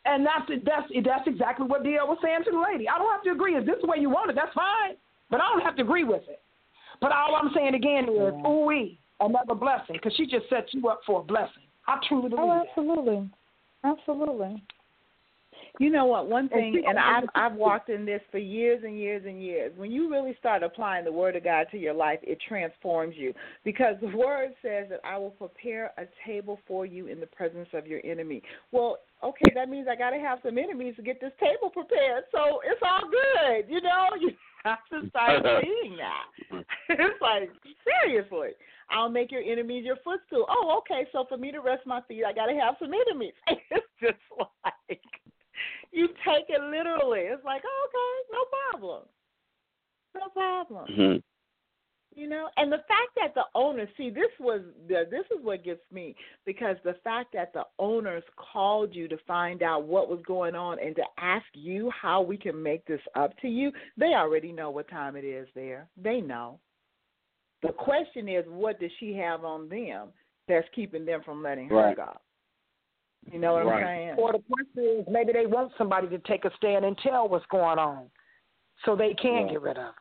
And 0.05 0.25
that's 0.25 0.49
that's 0.65 0.87
that's 1.05 1.27
exactly 1.27 1.67
what 1.67 1.83
DL 1.83 2.07
was 2.07 2.17
saying 2.23 2.39
to 2.45 2.51
the 2.51 2.65
lady. 2.71 2.87
I 2.87 2.97
don't 2.97 3.11
have 3.11 3.23
to 3.23 3.31
agree. 3.31 3.55
Is 3.55 3.65
this 3.65 3.75
the 3.81 3.87
way 3.87 3.97
you 3.99 4.09
want 4.09 4.31
it? 4.31 4.35
That's 4.35 4.53
fine. 4.53 4.95
But 5.29 5.41
I 5.41 5.49
don't 5.51 5.61
have 5.61 5.75
to 5.75 5.83
agree 5.83 6.05
with 6.05 6.23
it. 6.29 6.41
But 7.01 7.11
all 7.11 7.35
I'm 7.35 7.51
saying 7.53 7.75
again 7.75 8.05
is, 8.05 8.33
yeah. 8.33 8.49
ooh 8.49 8.71
another 9.21 9.55
blessing, 9.55 9.95
because 9.95 10.13
she 10.15 10.25
just 10.25 10.49
set 10.49 10.67
you 10.71 10.87
up 10.87 11.01
for 11.05 11.19
a 11.19 11.23
blessing. 11.23 11.67
I 11.87 11.97
truly 12.07 12.29
believe 12.29 12.45
oh, 12.45 12.63
absolutely. 12.67 13.29
That. 13.83 13.97
Absolutely. 13.99 14.63
You 15.79 15.89
know 15.89 16.05
what? 16.05 16.27
One 16.27 16.49
thing, 16.49 16.83
and 16.87 16.97
I've 16.97 17.23
I've 17.35 17.53
walked 17.53 17.89
in 17.89 18.05
this 18.05 18.21
for 18.31 18.37
years 18.37 18.81
and 18.83 18.97
years 18.97 19.23
and 19.25 19.41
years. 19.41 19.71
When 19.77 19.91
you 19.91 20.09
really 20.09 20.35
start 20.39 20.63
applying 20.63 21.05
the 21.05 21.11
Word 21.11 21.35
of 21.35 21.43
God 21.43 21.67
to 21.71 21.77
your 21.77 21.93
life, 21.93 22.19
it 22.23 22.39
transforms 22.47 23.15
you 23.17 23.33
because 23.63 23.95
the 24.01 24.15
Word 24.15 24.51
says 24.61 24.87
that 24.89 24.99
I 25.03 25.17
will 25.17 25.31
prepare 25.31 25.91
a 25.97 26.05
table 26.25 26.59
for 26.67 26.85
you 26.85 27.07
in 27.07 27.19
the 27.19 27.27
presence 27.27 27.69
of 27.73 27.85
your 27.85 28.01
enemy. 28.03 28.41
Well, 28.71 28.97
okay, 29.23 29.51
that 29.55 29.69
means 29.69 29.87
I 29.89 29.95
got 29.95 30.11
to 30.11 30.19
have 30.19 30.39
some 30.43 30.57
enemies 30.57 30.95
to 30.95 31.01
get 31.01 31.21
this 31.21 31.33
table 31.39 31.69
prepared. 31.69 32.23
So 32.31 32.61
it's 32.65 32.81
all 32.83 33.09
good, 33.09 33.65
you 33.69 33.81
know. 33.81 34.07
You 34.61 34.71
have 34.71 34.79
to 34.91 35.09
start 35.09 35.45
seeing 35.63 35.95
that. 35.97 36.65
it's 36.89 37.21
like 37.21 37.49
seriously. 38.03 38.49
I'll 38.91 39.09
make 39.09 39.31
your 39.31 39.41
enemies 39.41 39.85
your 39.85 39.95
footstool. 40.03 40.45
Oh, 40.49 40.79
okay. 40.79 41.07
So 41.13 41.25
for 41.29 41.37
me 41.37 41.51
to 41.51 41.59
rest 41.59 41.85
my 41.85 42.01
feet, 42.07 42.23
I 42.27 42.33
got 42.33 42.47
to 42.47 42.53
have 42.55 42.75
some 42.79 42.91
enemies. 42.93 43.33
It's 43.47 43.85
just 44.01 44.17
like 44.65 44.99
you 45.91 46.07
take 46.25 46.45
it 46.49 46.61
literally. 46.61 47.21
It's 47.21 47.43
like, 47.43 47.61
oh, 47.65 47.87
okay, 47.87 48.33
no 48.33 48.79
problem, 48.79 49.03
no 50.15 50.29
problem. 50.29 50.85
Mm-hmm. 50.91 51.17
You 52.15 52.27
know, 52.27 52.49
and 52.57 52.71
the 52.71 52.83
fact 52.87 53.11
that 53.17 53.33
the 53.35 53.43
owners 53.55 53.87
see 53.95 54.09
this 54.09 54.31
was 54.39 54.61
this 54.87 55.25
is 55.31 55.43
what 55.43 55.63
gets 55.63 55.79
me 55.91 56.15
because 56.45 56.75
the 56.83 56.95
fact 57.03 57.31
that 57.33 57.53
the 57.53 57.63
owners 57.77 58.23
called 58.35 58.93
you 58.93 59.07
to 59.07 59.17
find 59.27 59.61
out 59.61 59.85
what 59.85 60.09
was 60.09 60.19
going 60.25 60.55
on 60.55 60.79
and 60.79 60.95
to 60.95 61.03
ask 61.17 61.45
you 61.53 61.91
how 61.91 62.21
we 62.21 62.35
can 62.35 62.61
make 62.61 62.85
this 62.85 62.99
up 63.15 63.37
to 63.41 63.47
you, 63.47 63.71
they 63.95 64.13
already 64.15 64.51
know 64.51 64.69
what 64.71 64.89
time 64.89 65.15
it 65.15 65.23
is 65.23 65.47
there. 65.55 65.87
They 65.95 66.19
know. 66.19 66.59
The 67.61 67.69
question 67.69 68.27
is, 68.27 68.43
what 68.47 68.79
does 68.79 68.91
she 68.99 69.13
have 69.13 69.43
on 69.43 69.69
them 69.69 70.09
that's 70.47 70.67
keeping 70.73 71.05
them 71.05 71.21
from 71.23 71.43
letting 71.43 71.69
her 71.69 71.93
go? 71.95 72.17
You 73.31 73.39
know 73.39 73.53
what 73.53 73.65
right. 73.65 73.79
I'm 73.79 73.85
saying? 73.85 74.15
Or 74.17 74.31
the 74.33 74.43
question 74.51 74.99
is 74.99 75.05
maybe 75.09 75.33
they 75.33 75.45
want 75.45 75.71
somebody 75.77 76.07
to 76.07 76.17
take 76.19 76.45
a 76.45 76.51
stand 76.57 76.85
and 76.85 76.97
tell 76.97 77.27
what's 77.27 77.45
going 77.51 77.79
on, 77.79 78.05
so 78.85 78.95
they 78.95 79.13
can 79.13 79.43
right. 79.43 79.51
get 79.51 79.61
rid 79.61 79.77
of 79.77 79.83
her. 79.83 79.93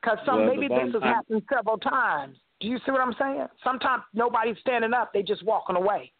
Because 0.00 0.18
some 0.24 0.46
well, 0.46 0.54
maybe 0.54 0.68
this 0.68 0.92
has 0.94 1.02
happened 1.02 1.42
several 1.52 1.78
times. 1.78 2.36
Do 2.60 2.68
you 2.68 2.78
see 2.84 2.92
what 2.92 3.00
I'm 3.00 3.14
saying? 3.18 3.46
Sometimes 3.64 4.02
nobody's 4.14 4.56
standing 4.60 4.92
up; 4.92 5.12
they 5.12 5.22
just 5.22 5.44
walking 5.44 5.76
away. 5.76 6.12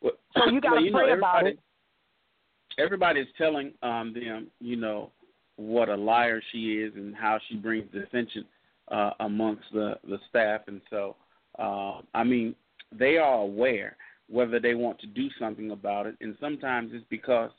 Well, 0.00 0.12
so 0.36 0.50
you 0.50 0.60
got 0.60 0.70
to 0.70 0.74
well, 0.76 0.84
you 0.84 0.92
pray 0.92 1.08
know, 1.08 1.18
about 1.18 1.46
it. 1.46 1.58
Everybody's 2.78 3.26
telling 3.38 3.72
um, 3.82 4.12
them, 4.14 4.48
you 4.60 4.76
know, 4.76 5.10
what 5.56 5.88
a 5.88 5.96
liar 5.96 6.42
she 6.52 6.74
is 6.74 6.92
and 6.96 7.14
how 7.14 7.38
she 7.48 7.56
brings 7.56 7.90
dissension 7.92 8.44
uh, 8.88 9.10
amongst 9.20 9.64
the 9.72 9.94
the 10.08 10.18
staff, 10.28 10.62
and 10.66 10.80
so 10.90 11.16
uh, 11.58 12.00
I 12.14 12.24
mean, 12.24 12.54
they 12.92 13.16
are 13.16 13.40
aware 13.40 13.96
whether 14.28 14.58
they 14.58 14.74
want 14.74 14.98
to 15.00 15.06
do 15.06 15.28
something 15.38 15.70
about 15.70 16.06
it. 16.06 16.16
And 16.20 16.36
sometimes 16.40 16.90
it's 16.92 17.04
because 17.10 17.50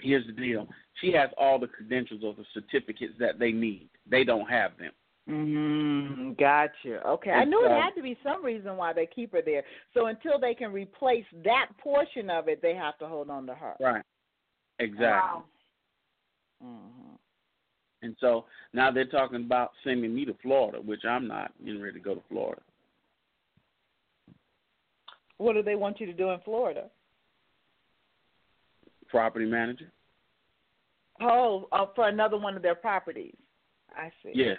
here's 0.00 0.26
the 0.26 0.32
deal: 0.32 0.68
she 1.00 1.12
has 1.12 1.30
all 1.36 1.58
the 1.58 1.66
credentials 1.66 2.22
or 2.24 2.34
the 2.34 2.44
certificates 2.52 3.14
that 3.18 3.38
they 3.38 3.52
need. 3.52 3.88
They 4.10 4.24
don't 4.24 4.48
have 4.48 4.72
them. 4.78 4.92
Mm-hmm. 5.28 6.32
Gotcha. 6.38 7.06
Okay, 7.06 7.30
I 7.30 7.44
knew 7.44 7.64
it 7.64 7.70
had 7.70 7.94
to 7.96 8.02
be 8.02 8.16
some 8.22 8.44
reason 8.44 8.76
why 8.76 8.92
they 8.92 9.06
keep 9.06 9.32
her 9.32 9.40
there. 9.42 9.62
So 9.94 10.06
until 10.06 10.38
they 10.38 10.54
can 10.54 10.70
replace 10.70 11.24
that 11.44 11.68
portion 11.78 12.28
of 12.28 12.48
it, 12.48 12.60
they 12.60 12.74
have 12.74 12.98
to 12.98 13.06
hold 13.06 13.30
on 13.30 13.46
to 13.46 13.54
her. 13.54 13.74
Right. 13.80 14.02
Exactly. 14.78 15.06
Wow. 15.06 15.44
Mm-hmm. 16.62 17.14
And 18.02 18.16
so 18.20 18.44
now 18.74 18.90
they're 18.90 19.06
talking 19.06 19.44
about 19.44 19.70
sending 19.82 20.14
me 20.14 20.26
to 20.26 20.34
Florida, 20.42 20.78
which 20.78 21.06
I'm 21.08 21.26
not 21.26 21.52
getting 21.64 21.80
ready 21.80 21.98
to 21.98 22.04
go 22.04 22.14
to 22.14 22.22
Florida. 22.28 22.60
What 25.38 25.54
do 25.54 25.62
they 25.62 25.74
want 25.74 26.00
you 26.00 26.06
to 26.06 26.12
do 26.12 26.30
in 26.30 26.40
Florida? 26.40 26.84
Property 29.08 29.46
manager. 29.46 29.92
Oh, 31.20 31.68
uh, 31.72 31.86
for 31.94 32.08
another 32.08 32.36
one 32.36 32.56
of 32.56 32.62
their 32.62 32.74
properties. 32.74 33.36
I 33.96 34.10
see. 34.22 34.32
Yes. 34.34 34.58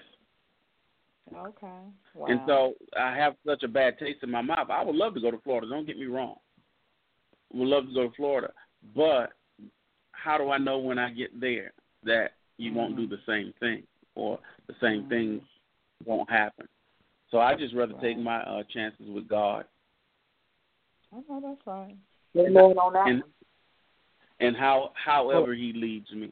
Okay. 1.35 1.67
Wow. 2.13 2.27
And 2.27 2.39
so 2.47 2.73
I 2.97 3.15
have 3.15 3.35
such 3.45 3.63
a 3.63 3.67
bad 3.67 3.97
taste 3.99 4.23
in 4.23 4.31
my 4.31 4.41
mouth. 4.41 4.69
I 4.69 4.83
would 4.83 4.95
love 4.95 5.13
to 5.15 5.21
go 5.21 5.31
to 5.31 5.39
Florida. 5.39 5.67
Don't 5.67 5.87
get 5.87 5.97
me 5.97 6.05
wrong. 6.05 6.35
Would 7.53 7.67
love 7.67 7.87
to 7.87 7.93
go 7.93 8.07
to 8.07 8.15
Florida, 8.15 8.51
but 8.95 9.31
how 10.11 10.37
do 10.37 10.49
I 10.49 10.57
know 10.57 10.77
when 10.79 10.99
I 10.99 11.11
get 11.11 11.39
there 11.39 11.71
that 12.03 12.31
you 12.57 12.69
mm-hmm. 12.71 12.79
won't 12.79 12.97
do 12.97 13.07
the 13.07 13.19
same 13.27 13.53
thing 13.59 13.83
or 14.15 14.39
the 14.67 14.73
same 14.81 15.01
mm-hmm. 15.01 15.09
thing 15.09 15.41
won't 16.05 16.29
happen? 16.29 16.67
So 17.31 17.39
I 17.39 17.55
just 17.55 17.73
rather 17.73 17.93
right. 17.93 18.01
take 18.01 18.17
my 18.17 18.41
uh, 18.41 18.63
chances 18.73 19.07
with 19.07 19.27
God 19.27 19.65
Oh, 21.29 21.41
that's 21.41 21.61
fine. 21.63 21.97
on 22.35 22.93
that. 22.93 23.07
And, 23.07 23.23
and 24.39 24.55
how 24.55 24.91
however 24.93 25.53
he 25.53 25.73
leads 25.73 26.11
me. 26.11 26.31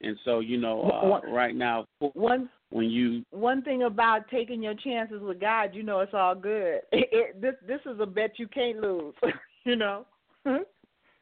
And 0.00 0.18
so, 0.24 0.40
you 0.40 0.58
know, 0.58 0.82
uh, 0.82 1.30
right 1.30 1.54
now, 1.54 1.86
one 2.00 2.50
when 2.70 2.90
you 2.90 3.24
one 3.30 3.62
thing 3.62 3.84
about 3.84 4.28
taking 4.28 4.62
your 4.62 4.74
chances 4.74 5.22
with 5.22 5.40
God, 5.40 5.70
you 5.74 5.82
know, 5.82 6.00
it's 6.00 6.14
all 6.14 6.34
good. 6.34 6.80
It, 6.92 7.08
it, 7.12 7.40
this 7.40 7.54
this 7.66 7.80
is 7.86 8.00
a 8.00 8.06
bet 8.06 8.32
you 8.38 8.48
can't 8.48 8.80
lose. 8.80 9.14
you 9.64 9.76
know. 9.76 10.04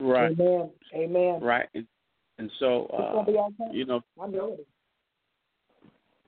right. 0.00 0.32
Amen. 0.32 0.70
Amen. 0.94 1.40
Right. 1.40 1.68
And, 1.74 1.86
and 2.38 2.50
so, 2.58 2.86
uh, 2.86 3.70
you 3.72 3.84
know, 3.84 4.00
I 4.20 4.26
know 4.26 4.56
it. 4.58 4.66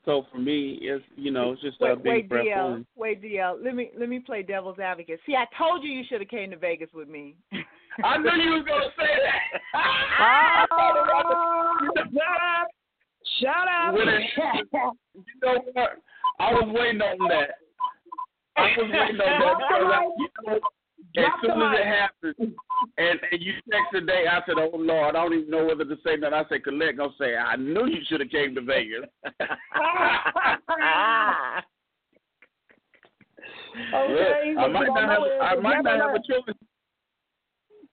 So 0.05 0.27
for 0.31 0.39
me, 0.39 0.79
it's 0.83 1.05
you 1.17 1.31
know, 1.31 1.53
it's 1.53 1.63
just 1.63 1.81
wait, 1.81 2.03
being 2.03 2.15
wait, 2.17 2.29
prayerful. 2.29 2.63
DL, 2.63 2.75
and- 2.75 2.87
wait, 2.97 3.23
DL. 3.23 3.57
Let 3.63 3.75
me 3.75 3.91
let 3.99 4.09
me 4.09 4.19
play 4.21 4.43
devil's 4.43 4.79
advocate. 4.79 5.21
See, 5.25 5.35
I 5.35 5.47
told 5.57 5.83
you 5.83 5.91
you 5.91 6.05
should 6.09 6.21
have 6.21 6.29
came 6.29 6.51
to 6.51 6.57
Vegas 6.59 6.91
with 6.93 7.09
me. 7.09 7.37
I 8.05 8.19
knew 8.19 8.31
you 8.43 8.51
was 8.51 8.65
gonna 8.67 8.91
say 8.99 9.15
that. 9.25 9.61
Oh, 10.71 11.05
Shut 13.41 13.51
up. 13.51 13.95
When 13.95 14.09
it- 14.09 14.31
you 15.15 15.23
know 15.43 15.59
what? 15.73 15.99
I 16.39 16.53
was 16.53 16.65
waiting 16.75 17.01
on 17.01 17.29
that. 17.29 17.51
I 18.57 18.63
was 18.77 18.91
waiting 18.93 19.21
on 19.21 20.47
that 20.47 20.61
because 21.15 21.27
I, 21.27 21.27
you 21.27 21.27
know, 21.27 21.27
as 21.27 21.31
Drop 21.31 21.41
the 21.43 21.49
soon 21.49 21.63
as 21.63 21.75
it 21.75 21.85
mic. 21.85 21.95
happened, 21.95 22.55
and, 22.99 23.21
and 23.31 23.43
you 23.43 23.53
text 23.71 23.93
today, 23.93 24.25
I 24.31 24.41
said, 24.47 24.57
"Oh 24.59 24.77
Lord, 24.77 25.17
I 25.17 25.23
don't 25.23 25.35
even 25.35 25.51
know 25.51 25.65
whether 25.65 25.85
to 25.85 25.97
say 26.05 26.17
that." 26.21 26.35
I 26.35 26.45
said, 26.49 26.65
"Colette." 26.65 26.97
Gonna 26.97 27.13
say, 27.19 27.37
"I 27.37 27.57
knew 27.57 27.87
you 27.87 28.01
should 28.09 28.21
have 28.21 28.31
came 28.31 28.55
to 28.55 28.61
Vegas." 28.63 29.09
Okay, 33.93 34.55
I 34.57 34.69
might 34.69 34.87
not 34.87 35.09
have. 35.09 35.21
know, 35.21 35.39
I 35.41 35.55
might 35.57 35.83
not 35.83 35.99
have 35.99 36.11
a 36.11 36.19
know. 36.19 36.23
choice. 36.29 36.57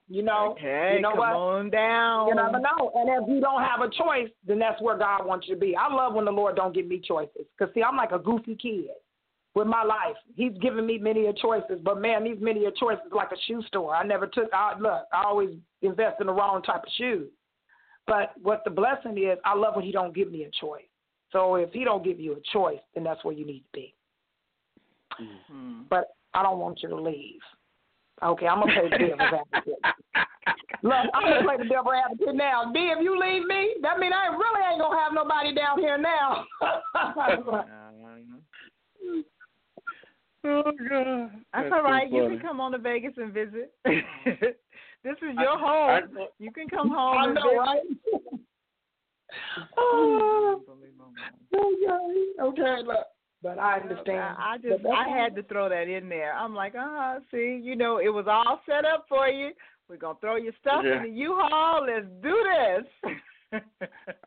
You 0.07 0.23
know, 0.23 0.51
okay, 0.51 0.95
you 0.95 1.01
know 1.01 1.11
come 1.11 1.19
what? 1.19 1.33
on 1.33 1.69
down. 1.69 2.27
You 2.27 2.35
never 2.35 2.59
know. 2.59 2.91
And 2.95 3.09
if 3.23 3.29
you 3.29 3.39
don't 3.39 3.63
have 3.63 3.79
a 3.81 3.89
choice, 3.89 4.29
then 4.45 4.59
that's 4.59 4.81
where 4.81 4.97
God 4.97 5.25
wants 5.25 5.47
you 5.47 5.55
to 5.55 5.59
be. 5.59 5.75
I 5.75 5.91
love 5.91 6.13
when 6.13 6.25
the 6.25 6.31
Lord 6.31 6.55
don't 6.55 6.75
give 6.75 6.85
me 6.85 6.99
choices. 6.99 7.45
Because, 7.57 7.73
see, 7.73 7.81
I'm 7.81 7.95
like 7.95 8.11
a 8.11 8.19
goofy 8.19 8.55
kid 8.55 8.89
with 9.55 9.67
my 9.67 9.83
life. 9.83 10.15
He's 10.35 10.53
given 10.61 10.85
me 10.85 10.97
many 10.97 11.27
a 11.27 11.33
choices. 11.33 11.79
But, 11.83 12.01
man, 12.01 12.23
these 12.23 12.37
many 12.39 12.65
a 12.65 12.71
choices 12.71 13.11
like 13.11 13.31
a 13.31 13.41
shoe 13.47 13.61
store. 13.67 13.95
I 13.95 14.03
never 14.03 14.27
took, 14.27 14.51
I, 14.53 14.77
look, 14.79 15.05
I 15.13 15.23
always 15.25 15.49
invest 15.81 16.21
in 16.21 16.27
the 16.27 16.33
wrong 16.33 16.61
type 16.63 16.83
of 16.83 16.89
shoes. 16.97 17.27
But 18.07 18.33
what 18.41 18.63
the 18.63 18.71
blessing 18.71 19.17
is, 19.17 19.37
I 19.45 19.55
love 19.55 19.75
when 19.75 19.85
he 19.85 19.91
don't 19.91 20.15
give 20.15 20.31
me 20.31 20.43
a 20.43 20.51
choice. 20.59 20.83
So 21.31 21.55
if 21.55 21.71
he 21.71 21.83
don't 21.83 22.03
give 22.03 22.19
you 22.19 22.33
a 22.33 22.41
choice, 22.51 22.79
then 22.93 23.03
that's 23.03 23.23
where 23.23 23.33
you 23.33 23.45
need 23.45 23.59
to 23.59 23.65
be. 23.73 23.93
Hmm. 25.17 25.81
But 25.89 26.15
I 26.33 26.43
don't 26.43 26.59
want 26.59 26.81
you 26.81 26.89
to 26.89 26.95
leave. 26.95 27.39
Okay, 28.23 28.47
I'm 28.47 28.59
gonna 28.59 28.73
play 28.73 28.89
the 28.89 28.97
devil's 28.97 29.21
advocate. 29.53 29.79
Look, 30.83 31.05
I'm 31.13 31.23
gonna 31.23 31.43
play 31.43 31.57
the 31.57 31.65
devil's 31.65 31.95
advocate 32.05 32.35
now. 32.35 32.71
D, 32.73 32.79
if 32.79 32.99
you 33.01 33.19
leave 33.19 33.45
me, 33.45 33.75
that 33.81 33.97
means 33.97 34.13
I 34.15 34.27
really 34.27 34.61
ain't 34.71 34.81
gonna 34.81 34.99
have 34.99 35.13
nobody 35.13 35.55
down 35.55 35.79
here 35.79 35.97
now. 35.97 36.45
Oh 40.43 40.63
God. 40.89 41.29
That's, 41.53 41.69
That's 41.69 41.73
all 41.73 41.83
right. 41.83 42.07
so 42.09 42.15
you 42.15 42.29
can 42.29 42.39
come 42.39 42.59
on 42.59 42.71
to 42.71 42.77
Vegas 42.77 43.13
and 43.17 43.33
visit. 43.33 43.73
this 43.85 43.95
is 45.17 45.35
your 45.37 45.57
I- 45.57 46.01
home. 46.01 46.27
you 46.39 46.51
can 46.51 46.67
come 46.67 46.89
home. 46.89 47.17
I 47.17 47.25
know, 47.33 47.55
right? 47.57 47.81
oh, 49.77 50.61
okay, 51.53 52.41
okay. 52.41 52.75
Look, 52.85 53.05
But 53.41 53.59
I 53.59 53.79
understand. 53.79 54.19
I, 54.37 54.53
I 54.53 54.57
just 54.57 54.85
I 54.85 55.07
had 55.09 55.35
to 55.35 55.43
throw 55.43 55.69
that 55.69 55.87
in 55.87 56.09
there. 56.09 56.33
I'm 56.33 56.53
like, 56.55 56.75
uh 56.75 56.79
huh. 56.83 57.19
See, 57.31 57.59
you 57.63 57.75
know, 57.75 57.97
it 57.99 58.09
was 58.09 58.25
all 58.27 58.59
set 58.65 58.85
up 58.85 59.05
for 59.07 59.27
you. 59.27 59.51
We're 59.89 59.97
gonna 59.97 60.17
throw 60.21 60.35
your 60.37 60.53
stuff 60.61 60.83
Yeah. 60.85 60.97
in 60.97 61.11
the 61.11 61.19
U-Haul. 61.19 61.85
Let's 61.85 62.05
do 62.21 62.35
this. 63.03 63.13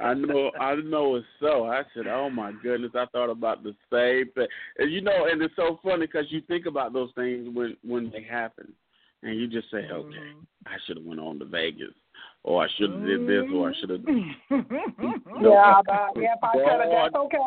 I 0.01 0.15
know, 0.15 0.51
I 0.61 0.75
know 0.77 1.17
it's 1.17 1.27
so. 1.41 1.67
I 1.67 1.83
said, 1.95 2.07
"Oh 2.07 2.29
my 2.31 2.53
goodness!" 2.63 2.93
I 2.95 3.07
thought 3.07 3.31
about 3.31 3.63
the 3.63 3.75
same 3.91 4.31
thing, 4.33 4.47
and 4.79 4.93
you 4.93 5.01
know, 5.01 5.27
and 5.31 5.41
it's 5.43 5.57
so 5.57 5.79
funny 5.83 6.07
because 6.07 6.27
you 6.31 6.41
think 6.43 6.67
about 6.67 6.93
those 6.93 7.11
things 7.15 7.49
when 7.55 7.77
when 7.83 8.11
they 8.11 8.23
happen, 8.23 8.73
and 9.23 9.39
you 9.39 9.47
just 9.47 9.71
say, 9.71 9.89
"Okay, 9.91 10.17
Mm-hmm. 10.17 10.41
I 10.67 10.77
should 10.87 10.99
have 10.99 11.07
went 11.07 11.21
on 11.21 11.39
to 11.39 11.45
Vegas, 11.45 11.95
or 12.43 12.65
I 12.65 12.69
should 12.77 12.91
have 12.91 13.07
did 13.07 13.27
this, 13.27 13.45
or 13.53 13.71
I 13.71 13.73
should 13.81 13.91
have." 13.91 14.01
Mm-hmm. 14.01 15.11
Yeah, 15.43 15.81
but 15.87 16.21
yeah, 16.21 16.35
if 16.35 16.45
I 16.45 16.53
tell 16.53 16.79
her 16.79 16.89
that's 16.91 17.15
okay. 17.15 17.39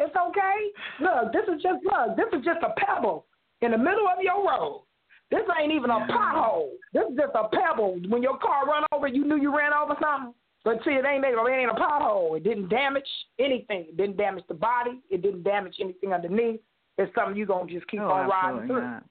It's 0.00 0.14
okay. 0.14 0.58
Look, 1.00 1.32
this 1.32 1.42
is 1.52 1.62
just 1.62 1.82
look. 1.84 2.16
This 2.16 2.38
is 2.38 2.44
just 2.44 2.60
a 2.62 2.72
pebble 2.78 3.26
in 3.62 3.72
the 3.72 3.78
middle 3.78 4.06
of 4.06 4.22
your 4.22 4.46
road. 4.46 4.84
This 5.30 5.42
ain't 5.60 5.72
even 5.72 5.90
a 5.90 6.06
pothole. 6.06 6.70
This 6.92 7.04
is 7.10 7.16
just 7.16 7.34
a 7.34 7.48
pebble. 7.48 8.00
When 8.08 8.22
your 8.22 8.38
car 8.38 8.64
run 8.66 8.84
over, 8.92 9.08
you 9.08 9.26
knew 9.26 9.36
you 9.36 9.54
ran 9.54 9.72
over 9.74 9.94
something. 10.00 10.34
But 10.64 10.78
see, 10.84 10.90
it 10.90 11.04
ain't 11.06 11.24
it 11.24 11.50
ain't 11.50 11.70
a 11.70 11.74
pothole. 11.74 12.36
It 12.36 12.44
didn't 12.44 12.68
damage 12.68 13.08
anything. 13.38 13.86
It 13.88 13.96
didn't 13.96 14.16
damage 14.16 14.44
the 14.48 14.54
body. 14.54 15.00
It 15.10 15.22
didn't 15.22 15.44
damage 15.44 15.76
anything 15.80 16.12
underneath. 16.12 16.60
It's 16.98 17.14
something 17.14 17.36
you 17.36 17.46
gonna 17.46 17.70
just 17.70 17.86
keep 17.86 18.00
oh, 18.00 18.10
on 18.10 18.28
riding 18.28 18.66
through. 18.66 18.80
not. 18.80 19.04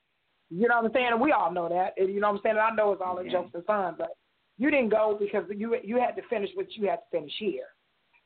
You 0.49 0.67
know 0.67 0.75
what 0.77 0.85
I'm 0.85 0.93
saying? 0.93 1.07
And 1.11 1.21
we 1.21 1.31
all 1.31 1.51
know 1.51 1.69
that. 1.69 1.93
And 1.97 2.13
you 2.13 2.19
know 2.19 2.27
what 2.31 2.37
I'm 2.37 2.41
saying? 2.43 2.55
And 2.57 2.65
I 2.65 2.75
know 2.75 2.91
it's 2.91 3.01
all 3.03 3.17
in 3.19 3.25
Yeah. 3.25 3.33
jokes 3.33 3.51
and 3.53 3.65
fun, 3.65 3.95
but 3.97 4.11
you 4.57 4.69
didn't 4.71 4.89
go 4.89 5.17
because 5.19 5.45
you 5.49 5.77
you 5.83 5.97
had 5.99 6.15
to 6.15 6.21
finish 6.29 6.49
what 6.55 6.67
you 6.75 6.87
had 6.87 6.97
to 6.97 7.17
finish 7.19 7.33
here. 7.37 7.67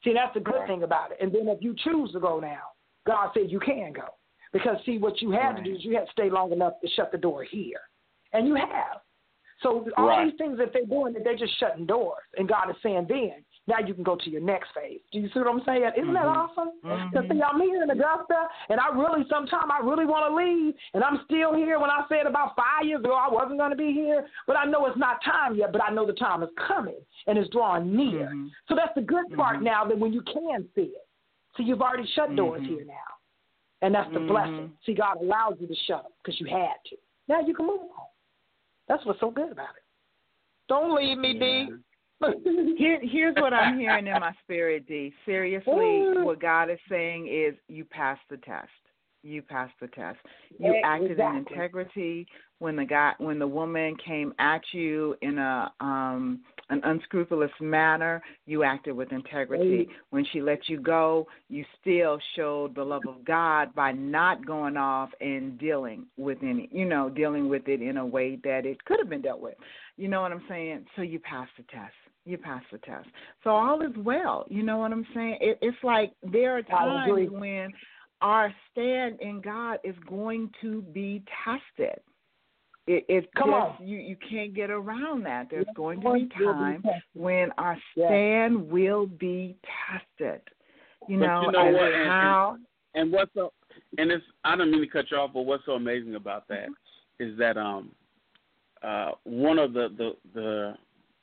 See, 0.04 0.14
that's 0.14 0.34
the 0.34 0.40
good 0.40 0.66
thing 0.66 0.84
about 0.84 1.12
it. 1.12 1.18
And 1.22 1.32
then 1.32 1.48
if 1.48 1.62
you 1.62 1.76
choose 1.76 2.12
to 2.14 2.20
go 2.20 2.40
now, 2.40 2.74
God 3.06 3.30
said 3.34 3.52
you 3.52 3.60
can 3.60 3.94
go. 3.94 4.16
Because 4.52 4.78
see, 4.86 4.98
what 4.98 5.22
you 5.22 5.32
had 5.32 5.56
to 5.56 5.64
do 5.64 5.76
is 5.76 5.86
you 5.86 5.96
had 5.96 6.06
to 6.06 6.12
stay 6.12 6.30
long 6.30 6.52
enough 6.52 6.74
to 6.82 6.90
shut 6.90 7.12
the 7.12 7.18
door 7.18 7.44
here, 7.44 7.80
and 8.34 8.48
you 8.48 8.56
have. 8.56 9.02
So 9.62 9.88
all 9.96 10.08
Right. 10.08 10.26
these 10.26 10.38
things 10.38 10.58
that 10.58 10.74
they're 10.74 10.86
doing, 10.86 11.14
that 11.14 11.24
they're 11.24 11.36
just 11.36 11.58
shutting 11.60 11.86
doors, 11.86 12.24
and 12.38 12.48
God 12.48 12.70
is 12.70 12.76
saying, 12.82 13.06
then 13.08 13.46
now 13.68 13.78
you 13.80 13.94
can 13.94 14.04
go 14.04 14.16
to 14.16 14.30
your 14.30 14.42
next 14.42 14.72
phase. 14.74 15.02
Do 15.12 15.20
you 15.20 15.30
see 15.30 15.40
what 15.40 15.48
I'm 15.48 15.64
saying? 15.66 15.84
Isn't 15.96 16.14
that 16.14 16.26
Mhm. 16.26 16.36
awesome? 16.36 16.72
Mhm. 16.84 17.12
Because 17.12 17.30
see, 17.30 17.42
I'm 17.44 17.62
here 17.62 17.84
in 17.84 17.90
Augusta, 17.90 18.50
and 18.70 18.80
I 18.80 18.88
really 18.90 19.24
sometimes 19.30 19.72
I 19.72 19.80
really 19.80 20.06
want 20.06 20.26
to 20.28 20.34
leave, 20.34 20.76
and 20.96 21.04
I'm 21.04 21.24
still 21.26 21.54
here. 21.54 21.80
When 21.80 21.92
I 21.92 22.06
said 22.10 22.26
about 22.26 22.56
five 22.56 22.86
years 22.86 23.02
ago 23.02 23.14
I 23.14 23.30
wasn't 23.30 23.60
going 23.60 23.70
to 23.70 23.78
be 23.78 23.94
here, 23.94 24.28
but 24.48 24.58
I 24.58 24.66
know 24.66 24.88
it's 24.88 24.98
not 24.98 25.24
time 25.24 25.56
yet. 25.56 25.72
But 25.72 25.84
I 25.84 25.92
know 25.92 26.06
the 26.08 26.14
time 26.14 26.42
is 26.42 26.50
coming, 26.56 27.00
and 27.28 27.38
it's 27.38 27.50
drawing 27.52 27.96
near. 27.96 28.30
Mhm. 28.30 28.50
So 28.68 28.76
that's 28.76 28.96
the 28.96 29.02
good 29.02 29.32
part 29.36 29.60
Mhm. 29.60 29.64
now 29.64 29.86
that 29.86 29.98
when 29.98 30.12
you 30.12 30.22
can 30.24 30.68
see 30.74 30.94
it. 30.96 31.08
So 31.56 31.64
you've 31.64 31.82
already 31.82 32.08
shut 32.08 32.36
doors 32.36 32.62
Mhm. 32.64 32.66
here 32.66 32.86
now, 32.86 33.12
and 33.82 33.94
that's 33.94 34.12
the 34.14 34.22
blessing. 34.22 34.76
See, 34.86 34.96
God 34.96 35.18
allowed 35.18 35.62
you 35.62 35.68
to 35.68 35.76
shut 35.76 36.04
them 36.04 36.12
because 36.24 36.40
you 36.40 36.48
had 36.48 36.84
to. 36.86 36.98
Now 37.28 37.42
you 37.42 37.54
can 37.54 37.68
move 37.68 37.82
on. 37.82 38.08
That's 38.92 39.06
what's 39.06 39.22
so 39.22 39.32
good 39.32 39.54
about 39.54 39.70
it. 39.70 39.84
Don't 40.68 40.94
leave 40.94 41.18
me, 41.18 41.34
D. 41.34 41.70
Here, 42.78 43.00
here's 43.02 43.36
what 43.38 43.54
I'm 43.54 43.80
hearing 43.80 44.06
in 44.06 44.14
my 44.20 44.34
spirit, 44.44 44.86
D. 44.86 45.14
Seriously, 45.26 45.72
Ooh. 45.74 46.26
what 46.26 46.42
God 46.42 46.70
is 46.70 46.78
saying 46.90 47.28
is 47.28 47.56
you 47.70 47.86
passed 47.86 48.22
the 48.30 48.36
test. 48.38 48.68
You 49.24 49.42
passed 49.44 49.74
the 49.80 49.88
test. 49.88 50.20
You 50.60 50.74
Yeah, 50.74 50.82
acted 50.84 51.12
exactly. 51.12 51.38
in 51.38 51.48
integrity 51.48 52.28
when 52.62 52.76
the 52.76 52.86
guy 52.86 53.14
when 53.18 53.40
the 53.40 53.48
woman 53.48 53.98
came 54.06 54.34
at 54.38 54.62
you 54.72 55.16
in 55.24 55.40
a 55.40 55.74
um 55.80 56.40
an 56.70 56.80
unscrupulous 56.86 57.52
manner, 57.60 58.22
you 58.46 58.64
acted 58.64 58.96
with 58.96 59.12
integrity. 59.12 59.90
When 60.12 60.26
she 60.32 60.42
let 60.42 60.70
you 60.70 60.80
go, 60.80 61.28
you 61.50 61.66
still 61.82 62.18
showed 62.36 62.76
the 62.76 62.84
love 62.84 63.02
of 63.10 63.26
God 63.26 63.76
by 63.76 63.92
not 63.92 64.46
going 64.46 64.78
off 64.78 65.10
and 65.20 65.58
dealing 65.58 66.06
with 66.18 66.38
any, 66.42 66.70
you 66.72 66.86
know, 66.86 67.10
dealing 67.10 67.50
with 67.50 67.68
it 67.68 67.82
in 67.82 67.98
a 67.98 68.06
way 68.06 68.38
that 68.46 68.66
it 68.66 68.86
could 68.86 69.00
have 69.00 69.10
been 69.10 69.22
dealt 69.22 69.42
with. 69.42 69.56
You 69.98 70.08
know 70.08 70.22
what 70.22 70.32
I'm 70.32 70.44
saying? 70.48 70.86
So 70.96 71.02
you 71.02 71.20
passed 71.20 71.52
the 71.58 71.64
test. 71.64 71.94
You 72.24 72.38
passed 72.38 72.68
the 72.72 72.78
test. 72.78 73.10
So 73.44 73.50
all 73.50 73.82
is 73.82 73.92
well. 73.98 74.46
You 74.50 74.64
know 74.64 74.78
what 74.78 74.94
I'm 74.94 75.06
saying? 75.14 75.40
It, 75.42 75.58
it's 75.62 75.84
like 75.84 76.14
there 76.32 76.58
are 76.58 76.62
times 76.62 77.32
when 77.32 77.74
our 78.22 78.54
stand 78.72 79.20
in 79.20 79.42
God 79.42 79.80
is 79.84 79.96
going 80.08 80.52
to 80.62 80.84
be 80.84 81.24
tested. 81.44 82.00
It, 82.92 83.06
it 83.08 83.30
Come 83.38 83.52
just, 83.52 83.82
on. 83.82 83.88
you 83.88 83.98
you 84.00 84.18
can't 84.30 84.54
get 84.54 84.70
around 84.70 85.24
that. 85.24 85.48
There's 85.50 85.66
Yeah, 85.68 85.74
going 85.76 86.02
to 86.02 86.14
be 86.14 86.30
will 86.40 86.54
be 86.54 86.70
time 86.70 86.84
when 87.14 87.52
our 87.58 87.78
Yeah. 87.96 88.08
stand 88.08 88.70
will 88.70 89.06
be 89.08 89.56
tested. 89.90 90.42
You 91.08 91.18
But 91.20 91.26
know, 91.28 91.42
you 91.44 91.52
know 91.52 91.66
and 91.68 91.76
what, 91.76 91.94
and- 91.94 92.10
how 92.10 92.58
And 92.94 93.12
what's 93.12 93.34
so 93.34 93.54
and 93.98 94.12
it's 94.12 94.26
I 94.44 94.56
don't 94.58 94.72
mean 94.72 94.82
to 94.82 94.88
cut 94.88 95.10
you 95.10 95.18
off, 95.18 95.32
but 95.34 95.44
what's 95.44 95.66
so 95.66 95.74
amazing 95.74 96.16
about 96.16 96.48
that 96.50 96.68
is 97.20 97.38
that 97.38 97.58
um 97.58 97.92
uh 98.84 99.12
one 99.24 99.58
of 99.58 99.72
the 99.72 99.88
the 99.98 100.12
the 100.34 100.78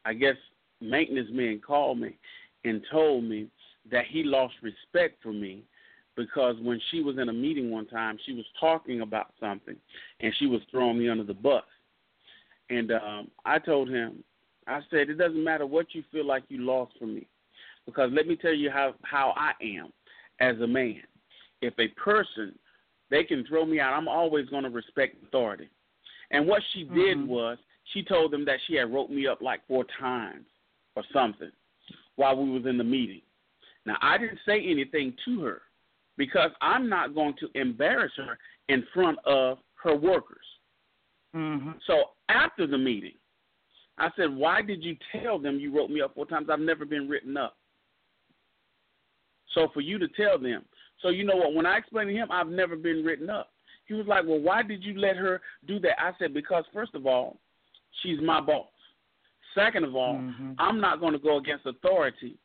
I 0.06 0.14
guess 0.14 0.36
maintenance 0.80 1.28
men 1.30 1.60
called 1.64 1.98
me 1.98 2.16
and 2.64 2.82
told 2.90 3.24
me 3.24 3.48
that 3.90 4.06
he 4.06 4.22
lost 4.22 4.54
respect 4.62 5.22
for 5.22 5.32
me 5.34 5.64
because 6.18 6.56
when 6.60 6.80
she 6.90 7.00
was 7.00 7.16
in 7.16 7.28
a 7.28 7.32
meeting 7.32 7.70
one 7.70 7.86
time 7.86 8.18
she 8.26 8.32
was 8.34 8.44
talking 8.60 9.02
about 9.02 9.32
something 9.40 9.76
and 10.20 10.34
she 10.38 10.46
was 10.46 10.60
throwing 10.70 10.98
me 10.98 11.08
under 11.08 11.22
the 11.22 11.32
bus. 11.32 11.62
And 12.68 12.90
um 12.92 13.30
I 13.46 13.58
told 13.58 13.88
him 13.88 14.24
I 14.66 14.80
said 14.90 15.08
it 15.08 15.14
doesn't 15.14 15.42
matter 15.42 15.64
what 15.64 15.94
you 15.94 16.02
feel 16.12 16.26
like 16.26 16.42
you 16.48 16.58
lost 16.58 16.92
from 16.98 17.14
me 17.14 17.28
because 17.86 18.10
let 18.12 18.26
me 18.26 18.36
tell 18.36 18.52
you 18.52 18.68
how 18.68 18.94
how 19.02 19.32
I 19.36 19.52
am 19.62 19.92
as 20.40 20.60
a 20.60 20.66
man 20.66 21.02
if 21.62 21.72
a 21.78 21.88
person 21.88 22.58
they 23.10 23.24
can 23.24 23.42
throw 23.46 23.64
me 23.64 23.80
out, 23.80 23.94
I'm 23.94 24.06
always 24.06 24.46
going 24.50 24.64
to 24.64 24.70
respect 24.70 25.16
authority. 25.24 25.70
And 26.30 26.46
what 26.46 26.62
she 26.72 26.84
did 26.84 27.16
Mhm. 27.16 27.26
was 27.26 27.56
she 27.84 28.02
told 28.02 28.32
them 28.32 28.44
that 28.44 28.60
she 28.66 28.74
had 28.74 28.92
wrote 28.92 29.08
me 29.08 29.26
up 29.26 29.40
like 29.40 29.66
four 29.66 29.84
times 29.84 30.46
or 30.94 31.04
something 31.12 31.50
while 32.16 32.36
we 32.36 32.50
was 32.50 32.66
in 32.66 32.76
the 32.76 32.84
meeting. 32.84 33.22
Now 33.86 33.96
I 34.02 34.18
didn't 34.18 34.40
say 34.44 34.60
anything 34.60 35.16
to 35.24 35.40
her 35.44 35.62
because 36.18 36.50
I'm 36.60 36.88
not 36.88 37.14
going 37.14 37.34
to 37.40 37.48
embarrass 37.54 38.12
her 38.16 38.38
in 38.68 38.84
front 38.92 39.18
of 39.24 39.58
her 39.82 39.96
workers. 39.96 40.44
mhm. 41.34 41.80
So 41.86 42.10
after 42.28 42.66
the 42.66 42.76
meeting, 42.76 43.16
I 43.96 44.10
said, 44.16 44.34
"Why 44.34 44.60
did 44.62 44.82
you 44.82 44.96
tell 45.12 45.38
them 45.38 45.58
you 45.58 45.70
wrote 45.70 45.90
me 45.90 46.00
up 46.00 46.14
four 46.14 46.26
times? 46.26 46.50
I've 46.50 46.60
never 46.60 46.84
been 46.84 47.08
written 47.08 47.36
up." 47.36 47.56
So 49.54 49.68
for 49.68 49.80
you 49.80 49.98
to 49.98 50.08
tell 50.08 50.38
them, 50.38 50.64
so 51.00 51.08
you 51.10 51.24
know 51.24 51.36
what? 51.36 51.54
When 51.54 51.66
I 51.66 51.78
explained 51.78 52.10
to 52.10 52.14
him, 52.14 52.30
I've 52.30 52.48
never 52.48 52.76
been 52.76 53.04
written 53.04 53.30
up. 53.30 53.52
He 53.86 53.94
was 53.94 54.06
like, 54.06 54.24
"Well, 54.26 54.40
why 54.40 54.62
did 54.62 54.84
you 54.84 54.98
let 54.98 55.16
her 55.16 55.40
do 55.66 55.78
that?" 55.80 56.00
I 56.02 56.12
said, 56.18 56.34
"Because 56.34 56.66
first 56.68 56.94
of 56.94 57.06
all, 57.06 57.38
she's 58.02 58.20
my 58.20 58.40
boss. 58.40 58.70
Second 59.54 59.84
of 59.84 59.94
all, 59.94 60.16
Mhm. 60.16 60.54
I'm 60.58 60.80
not 60.80 61.00
going 61.00 61.12
to 61.12 61.18
go 61.18 61.36
against 61.36 61.66
authority 61.66 62.38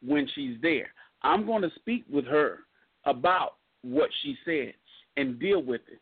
when 0.00 0.26
she's 0.28 0.60
there. 0.60 0.92
I'm 1.22 1.44
going 1.44 1.62
to 1.62 1.70
speak 1.70 2.04
with 2.08 2.26
her 2.26 2.66
about 3.04 3.56
what 3.82 4.10
she 4.22 4.36
said 4.44 4.74
and 5.16 5.38
deal 5.38 5.62
with 5.62 5.82
it. 5.90 6.00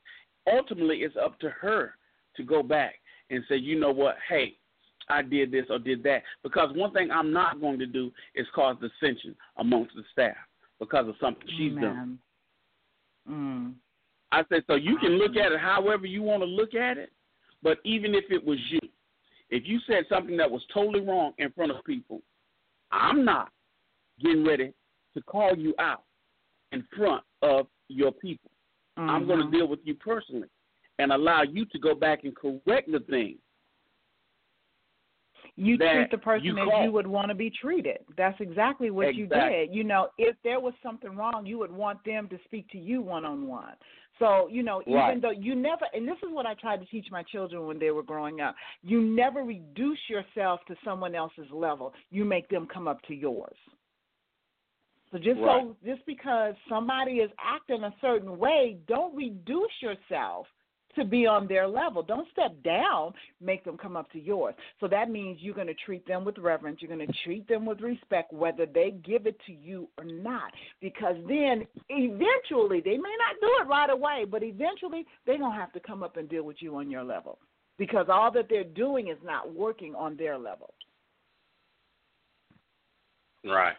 Ultimately, 0.51 0.99
it's 0.99 1.17
up 1.17 1.39
to 1.41 1.51
her 1.51 1.95
to 2.37 2.43
go 2.43 2.63
back 2.63 2.95
and 3.31 3.43
say, 3.49 3.57
you 3.57 3.79
know 3.79 3.91
what, 3.91 4.17
hey, 4.29 4.57
I 5.09 5.23
did 5.23 5.51
this 5.51 5.67
or 5.71 5.79
did 5.79 6.03
that. 6.05 6.23
Because 6.43 6.71
one 6.75 6.93
thing 6.93 7.11
I'm 7.11 7.33
not 7.33 7.61
going 7.61 7.79
to 7.79 7.87
do 7.87 8.11
is 8.35 8.47
cause 8.55 8.77
dissension 8.81 9.35
amongst 9.57 9.95
the 9.95 10.03
staff 10.13 10.37
because 10.79 11.09
of 11.09 11.15
something 11.21 11.47
she's 11.57 11.75
done. 11.75 12.19
Mm. 13.29 13.75
I 14.33 14.43
said, 14.49 14.63
so 14.67 14.75
you 14.75 14.99
can 14.99 15.13
look 15.19 15.37
at 15.37 15.53
it 15.53 15.61
however 15.61 16.07
you 16.07 16.23
want 16.23 16.43
to 16.43 16.47
look 16.47 16.75
at 16.75 16.99
it, 16.99 17.11
but 17.63 17.79
even 17.85 18.15
if 18.15 18.25
it 18.31 18.45
was 18.45 18.59
you, 18.71 18.81
if 19.51 19.63
you 19.67 19.79
said 19.87 20.05
something 20.09 20.37
that 20.37 20.51
was 20.51 20.63
totally 20.75 21.01
wrong 21.01 21.33
in 21.39 21.51
front 21.53 21.71
of 21.71 21.85
people, 21.85 22.21
I'm 22.91 23.25
not 23.25 23.51
getting 24.21 24.45
ready 24.45 24.73
to 25.15 25.23
call 25.23 25.57
you 25.57 25.75
out 25.79 26.03
in 26.73 26.85
front 26.97 27.23
of 27.43 27.67
your 27.89 28.13
people. 28.13 28.51
I'm 28.97 29.27
going 29.27 29.39
to 29.41 29.45
mm-hmm. 29.45 29.57
deal 29.57 29.69
with 29.69 29.81
you 29.85 29.95
personally 29.95 30.49
and 30.99 31.13
allow 31.13 31.43
you 31.43 31.67
to 31.67 31.79
go 31.79 31.95
back 31.95 32.25
and 32.25 32.35
correct 32.35 32.91
the 32.91 33.01
thing. 33.11 33.37
you 35.57 35.77
treat 35.77 36.11
the 36.11 36.19
person 36.19 36.45
you 36.47 36.59
as 36.59 36.69
call. 36.69 36.85
you 36.85 36.93
would 36.93 37.07
want 37.07 37.29
to 37.29 37.35
be 37.35 37.51
treated. 37.51 37.99
That's 38.17 38.41
exactly 38.41 38.91
what 38.91 39.15
you 39.15 39.27
did. 39.27 39.75
You 39.75 39.85
know, 39.85 40.09
if 40.19 40.37
there 40.45 40.61
was 40.61 40.75
something 40.83 41.15
wrong, 41.15 41.45
you 41.47 41.59
would 41.59 41.71
want 41.71 42.03
them 42.05 42.29
to 42.29 42.39
speak 42.45 42.69
to 42.71 42.79
you 42.79 43.03
one 43.03 43.25
on 43.25 43.47
one. 43.47 43.75
So, 44.19 44.49
you 44.51 44.63
know, 44.63 44.83
even 44.87 45.21
though 45.21 45.31
you 45.31 45.55
never, 45.55 45.85
and 45.93 46.09
this 46.09 46.17
is 46.27 46.31
what 46.31 46.47
I 46.47 46.55
tried 46.55 46.79
to 46.79 46.87
teach 46.87 47.07
my 47.11 47.23
children 47.23 47.67
when 47.67 47.79
they 47.79 47.91
were 47.91 48.03
growing 48.03 48.41
up, 48.41 48.55
you 48.83 49.03
never 49.03 49.43
reduce 49.43 49.99
yourself 50.09 50.61
to 50.69 50.77
someone 50.83 51.15
else's 51.15 51.51
level. 51.53 51.93
You 52.11 52.25
make 52.25 52.49
them 52.49 52.67
come 52.73 52.89
up 52.89 53.03
to 53.09 53.15
yours. 53.15 53.57
So 55.17 55.23
just 55.23 55.41
so 55.41 55.77
just 55.85 56.05
because 56.05 56.55
somebody 56.69 57.13
is 57.13 57.31
acting 57.43 57.85
a 57.85 57.95
certain 58.03 58.37
way, 58.39 58.77
don't 58.87 59.17
reduce 59.17 59.71
yourself 59.81 60.47
to 60.95 61.05
be 61.05 61.27
on 61.27 61.47
their 61.47 61.67
level. 61.67 62.03
Don't 62.03 62.29
step 62.33 62.53
down, 62.63 63.13
make 63.41 63.65
them 63.65 63.79
come 63.79 63.97
up 63.97 64.11
to 64.13 64.21
yours. 64.21 64.55
So 64.81 64.89
that 64.89 65.11
means 65.11 65.39
you're 65.41 65.55
going 65.55 65.67
to 65.69 65.75
treat 65.87 66.07
them 66.07 66.25
with 66.25 66.37
reverence. 66.39 66.79
You're 66.81 66.95
going 66.95 67.07
to 67.07 67.15
treat 67.25 67.49
them 67.49 67.65
with 67.65 67.81
respect, 67.81 68.33
whether 68.33 68.67
they 68.67 68.95
give 69.05 69.27
it 69.27 69.39
to 69.47 69.53
you 69.53 69.89
or 69.97 70.05
not. 70.05 70.53
Because 70.81 71.17
then 71.29 71.67
eventually, 71.89 72.81
they 72.81 72.97
may 72.97 73.15
not 73.19 73.41
do 73.41 73.49
it 73.61 73.69
right 73.69 73.91
away, 73.91 74.27
but 74.31 74.43
eventually 74.43 75.07
they're 75.25 75.39
going 75.39 75.53
to 75.53 75.59
have 75.59 75.73
to 75.73 75.81
come 75.81 76.03
up 76.03 76.17
and 76.17 76.29
deal 76.29 76.43
with 76.43 76.57
you 76.61 76.77
on 76.77 76.91
your 76.91 77.05
level. 77.05 77.39
Because 77.79 78.07
all 78.11 78.31
that 78.33 78.47
they're 78.51 78.65
doing 78.65 79.09
is 79.09 79.19
not 79.25 79.55
working 79.55 79.95
on 79.95 80.17
their 80.17 80.37
level. 80.37 80.75
Right. 83.45 83.77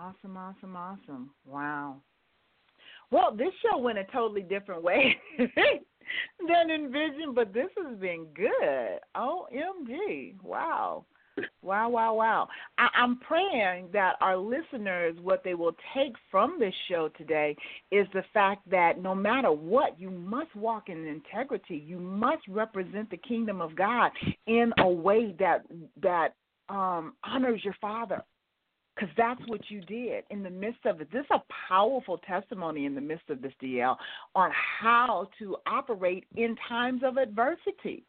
Awesome, 0.00 0.36
awesome, 0.36 0.76
awesome. 0.76 1.30
Wow. 1.46 1.96
Well, 3.10 3.34
this 3.36 3.52
show 3.62 3.78
went 3.78 3.98
a 3.98 4.04
totally 4.04 4.42
different 4.42 4.82
way 4.82 5.16
than 5.38 6.70
envisioned, 6.70 7.34
but 7.34 7.54
this 7.54 7.68
has 7.78 7.98
been 7.98 8.26
good. 8.34 8.98
OMG. 9.16 10.42
Wow. 10.42 11.06
Wow, 11.62 11.90
wow, 11.90 12.14
wow. 12.14 12.48
I, 12.78 12.88
I'm 12.94 13.18
praying 13.20 13.88
that 13.92 14.14
our 14.20 14.36
listeners, 14.36 15.16
what 15.22 15.44
they 15.44 15.54
will 15.54 15.76
take 15.94 16.14
from 16.30 16.56
this 16.58 16.74
show 16.88 17.10
today 17.16 17.54
is 17.90 18.06
the 18.14 18.24
fact 18.32 18.68
that 18.70 19.00
no 19.02 19.14
matter 19.14 19.52
what, 19.52 20.00
you 20.00 20.10
must 20.10 20.54
walk 20.56 20.88
in 20.88 21.06
integrity. 21.06 21.76
You 21.76 21.98
must 21.98 22.42
represent 22.48 23.10
the 23.10 23.18
kingdom 23.18 23.60
of 23.60 23.76
God 23.76 24.10
in 24.46 24.72
a 24.78 24.88
way 24.88 25.34
that 25.38 25.64
that 26.02 26.34
um, 26.68 27.14
honors 27.22 27.60
your 27.64 27.76
Father 27.80 28.22
because 28.96 29.10
that's 29.16 29.40
what 29.46 29.60
you 29.68 29.80
did 29.82 30.24
in 30.30 30.42
the 30.42 30.50
midst 30.50 30.86
of 30.86 31.00
it. 31.00 31.08
This 31.12 31.20
is 31.20 31.30
a 31.30 31.42
powerful 31.68 32.18
testimony 32.18 32.86
in 32.86 32.94
the 32.94 33.00
midst 33.00 33.28
of 33.28 33.42
this 33.42 33.52
DL 33.62 33.96
on 34.34 34.50
how 34.80 35.28
to 35.38 35.56
operate 35.66 36.24
in 36.36 36.56
times 36.68 37.02
of 37.04 37.16
adversity, 37.16 38.04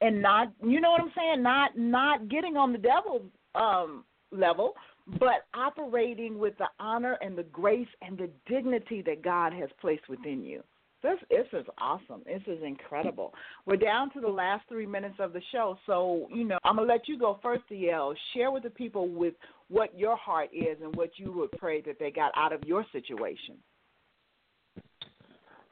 and 0.00 0.20
not, 0.20 0.52
you 0.62 0.80
know 0.80 0.90
what 0.90 1.02
I'm 1.02 1.12
saying, 1.16 1.42
not 1.42 1.76
not 1.76 2.28
getting 2.28 2.56
on 2.56 2.72
the 2.72 2.78
devil's 2.78 3.22
um, 3.54 4.04
level, 4.30 4.74
but 5.18 5.46
operating 5.54 6.38
with 6.38 6.56
the 6.58 6.68
honor 6.80 7.18
and 7.20 7.36
the 7.36 7.44
grace 7.44 7.88
and 8.00 8.16
the 8.16 8.30
dignity 8.46 9.02
that 9.02 9.22
God 9.22 9.52
has 9.52 9.68
placed 9.80 10.08
within 10.08 10.44
you. 10.44 10.62
This 11.02 11.18
this 11.30 11.46
is 11.52 11.66
awesome. 11.78 12.22
This 12.24 12.42
is 12.46 12.62
incredible. 12.64 13.34
We're 13.66 13.76
down 13.76 14.12
to 14.12 14.20
the 14.20 14.28
last 14.28 14.68
three 14.68 14.86
minutes 14.86 15.16
of 15.18 15.32
the 15.32 15.42
show, 15.50 15.76
so 15.84 16.28
you 16.32 16.44
know 16.44 16.58
I'm 16.62 16.76
gonna 16.76 16.86
let 16.86 17.08
you 17.08 17.18
go 17.18 17.40
first, 17.42 17.62
DL. 17.70 18.14
Share 18.34 18.52
with 18.52 18.62
the 18.62 18.70
people 18.70 19.08
with 19.08 19.34
what 19.72 19.98
your 19.98 20.16
heart 20.16 20.50
is 20.52 20.76
and 20.82 20.94
what 20.94 21.10
you 21.16 21.32
would 21.32 21.50
pray 21.52 21.80
that 21.80 21.98
they 21.98 22.10
got 22.10 22.30
out 22.36 22.52
of 22.52 22.62
your 22.64 22.84
situation. 22.92 23.56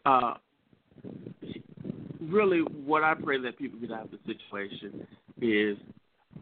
Uh, 0.06 0.34
really, 2.18 2.60
what 2.60 3.04
I 3.04 3.12
pray 3.14 3.38
that 3.42 3.58
people 3.58 3.78
get 3.78 3.92
out 3.92 4.04
of 4.04 4.10
the 4.10 4.18
situation 4.26 5.06
is, 5.42 5.76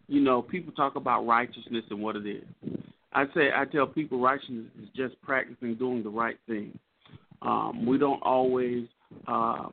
you 0.07 0.21
know, 0.21 0.41
people 0.41 0.73
talk 0.73 0.95
about 0.95 1.27
righteousness 1.27 1.85
and 1.91 2.01
what 2.01 2.15
it 2.15 2.27
is. 2.27 2.45
I 3.13 3.25
say 3.35 3.49
I 3.55 3.65
tell 3.65 3.87
people 3.87 4.21
righteousness 4.21 4.67
is 4.81 4.89
just 4.95 5.21
practicing 5.23 5.75
doing 5.75 6.05
the 6.05 6.11
right 6.11 6.39
thing. 6.47 6.79
Um, 7.43 7.85
we 7.87 7.99
don't 7.99 8.23
always 8.23 8.87
uh, 9.27 9.69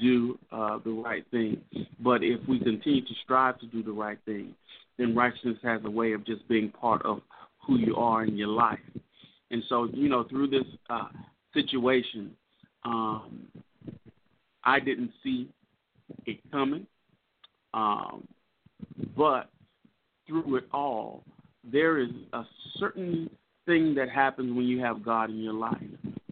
do 0.00 0.38
uh, 0.50 0.78
the 0.84 0.90
right 0.90 1.24
thing, 1.30 1.60
but 2.00 2.24
if 2.24 2.40
we 2.48 2.58
continue 2.58 3.02
to 3.02 3.14
strive 3.22 3.60
to 3.60 3.66
do 3.66 3.82
the 3.84 3.92
right 3.92 4.18
thing, 4.24 4.54
then 4.98 5.14
righteousness 5.14 5.58
has 5.62 5.80
a 5.84 5.90
way 5.90 6.12
of 6.12 6.24
just 6.24 6.46
being 6.48 6.70
part 6.70 7.04
of 7.04 7.20
who 7.66 7.78
you 7.78 7.96
are 7.96 8.24
in 8.24 8.36
your 8.36 8.48
life. 8.48 8.78
And 9.50 9.62
so, 9.68 9.88
you 9.92 10.08
know, 10.08 10.24
through 10.24 10.48
this 10.48 10.64
uh, 10.90 11.08
situation, 11.54 12.32
um, 12.84 13.46
I 14.64 14.80
didn't 14.80 15.10
see 15.22 15.48
it 16.26 16.38
coming, 16.50 16.86
um, 17.74 18.26
but 19.16 19.50
through 20.26 20.56
it 20.56 20.64
all, 20.72 21.24
there 21.70 21.98
is 21.98 22.10
a 22.32 22.42
certain 22.78 23.30
thing 23.66 23.94
that 23.94 24.08
happens 24.08 24.54
when 24.56 24.66
you 24.66 24.80
have 24.80 25.04
God 25.04 25.30
in 25.30 25.38
your 25.38 25.54
life 25.54 25.78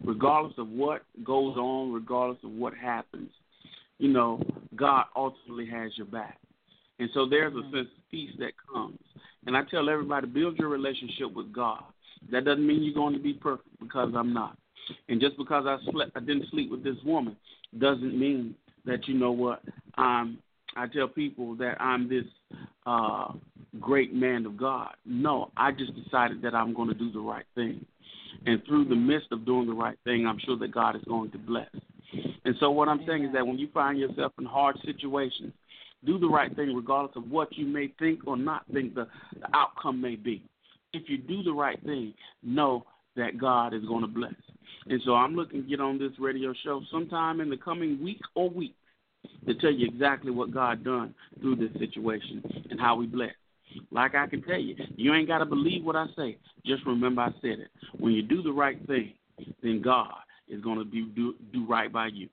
regardless 0.03 0.53
of 0.57 0.69
what 0.69 1.03
goes 1.23 1.55
on, 1.57 1.91
regardless 1.91 2.39
of 2.43 2.51
what 2.51 2.73
happens, 2.75 3.29
you 3.97 4.09
know, 4.09 4.41
God 4.75 5.05
ultimately 5.15 5.67
has 5.67 5.91
your 5.95 6.07
back. 6.07 6.37
And 7.01 7.09
so 7.15 7.25
there's 7.27 7.51
a 7.53 7.57
mm-hmm. 7.57 7.75
sense 7.75 7.87
of 7.97 8.11
peace 8.11 8.29
that 8.37 8.51
comes. 8.71 8.99
And 9.47 9.57
I 9.57 9.63
tell 9.71 9.89
everybody, 9.89 10.27
build 10.27 10.59
your 10.59 10.69
relationship 10.69 11.33
with 11.33 11.51
God. 11.51 11.81
That 12.31 12.45
doesn't 12.45 12.65
mean 12.65 12.83
you're 12.83 12.93
going 12.93 13.15
to 13.15 13.19
be 13.19 13.33
perfect 13.33 13.79
because 13.79 14.13
I'm 14.15 14.33
not. 14.35 14.55
And 15.09 15.19
just 15.19 15.35
because 15.35 15.65
I 15.65 15.77
slept, 15.91 16.11
I 16.15 16.19
didn't 16.19 16.45
sleep 16.51 16.69
with 16.69 16.83
this 16.83 16.97
woman, 17.03 17.35
doesn't 17.79 18.19
mean 18.19 18.53
that 18.85 19.07
you 19.07 19.15
know 19.15 19.31
what 19.31 19.63
I'm. 19.95 20.37
I 20.75 20.85
tell 20.87 21.07
people 21.07 21.55
that 21.55 21.81
I'm 21.81 22.07
this 22.07 22.25
uh, 22.85 23.33
great 23.79 24.13
man 24.13 24.45
of 24.45 24.55
God. 24.55 24.91
No, 25.03 25.49
I 25.57 25.71
just 25.71 25.93
decided 25.95 26.43
that 26.43 26.53
I'm 26.53 26.71
going 26.71 26.89
to 26.89 26.93
do 26.93 27.11
the 27.11 27.19
right 27.19 27.45
thing. 27.55 27.83
And 28.45 28.61
through 28.67 28.85
the 28.85 28.95
midst 28.95 29.31
of 29.31 29.43
doing 29.43 29.65
the 29.65 29.73
right 29.73 29.97
thing, 30.03 30.27
I'm 30.27 30.39
sure 30.45 30.57
that 30.59 30.71
God 30.71 30.95
is 30.95 31.03
going 31.07 31.31
to 31.31 31.39
bless. 31.39 31.69
And 32.45 32.55
so, 32.59 32.69
what 32.69 32.89
I'm 32.89 33.03
saying 33.07 33.25
is 33.25 33.33
that 33.33 33.45
when 33.45 33.57
you 33.57 33.69
find 33.73 33.97
yourself 33.97 34.33
in 34.37 34.45
hard 34.45 34.77
situations, 34.85 35.51
do 36.05 36.19
the 36.19 36.27
right 36.27 36.53
thing 36.55 36.75
regardless 36.75 37.15
of 37.15 37.29
what 37.29 37.55
you 37.55 37.65
may 37.65 37.93
think 37.99 38.21
or 38.25 38.37
not 38.37 38.63
think 38.73 38.95
the, 38.95 39.07
the 39.39 39.47
outcome 39.55 40.01
may 40.01 40.15
be. 40.15 40.43
If 40.93 41.03
you 41.07 41.17
do 41.17 41.43
the 41.43 41.53
right 41.53 41.81
thing, 41.83 42.13
know 42.43 42.85
that 43.15 43.37
God 43.37 43.73
is 43.73 43.83
going 43.85 44.01
to 44.01 44.07
bless. 44.07 44.33
And 44.87 45.01
so 45.05 45.13
I'm 45.13 45.35
looking 45.35 45.63
to 45.63 45.69
get 45.69 45.79
on 45.79 45.99
this 45.99 46.11
radio 46.19 46.53
show 46.63 46.81
sometime 46.91 47.39
in 47.39 47.49
the 47.49 47.57
coming 47.57 48.03
week 48.03 48.19
or 48.35 48.49
weeks 48.49 48.75
to 49.45 49.53
tell 49.55 49.71
you 49.71 49.87
exactly 49.87 50.31
what 50.31 50.53
God 50.53 50.83
done 50.83 51.13
through 51.39 51.57
this 51.57 51.71
situation 51.79 52.43
and 52.69 52.79
how 52.79 52.95
we 52.95 53.05
bless. 53.05 53.33
Like 53.91 54.15
I 54.15 54.27
can 54.27 54.41
tell 54.41 54.59
you, 54.59 54.75
you 54.95 55.13
ain't 55.13 55.27
got 55.27 55.39
to 55.39 55.45
believe 55.45 55.83
what 55.83 55.95
I 55.95 56.07
say. 56.15 56.37
Just 56.65 56.85
remember 56.85 57.21
I 57.21 57.31
said 57.41 57.59
it. 57.59 57.69
When 57.99 58.13
you 58.13 58.21
do 58.21 58.41
the 58.41 58.51
right 58.51 58.85
thing, 58.87 59.13
then 59.61 59.81
God 59.81 60.13
is 60.49 60.61
going 60.61 60.77
to 60.77 60.85
do, 60.85 61.07
do, 61.09 61.35
do 61.53 61.65
right 61.67 61.91
by 61.91 62.07
you. 62.07 62.27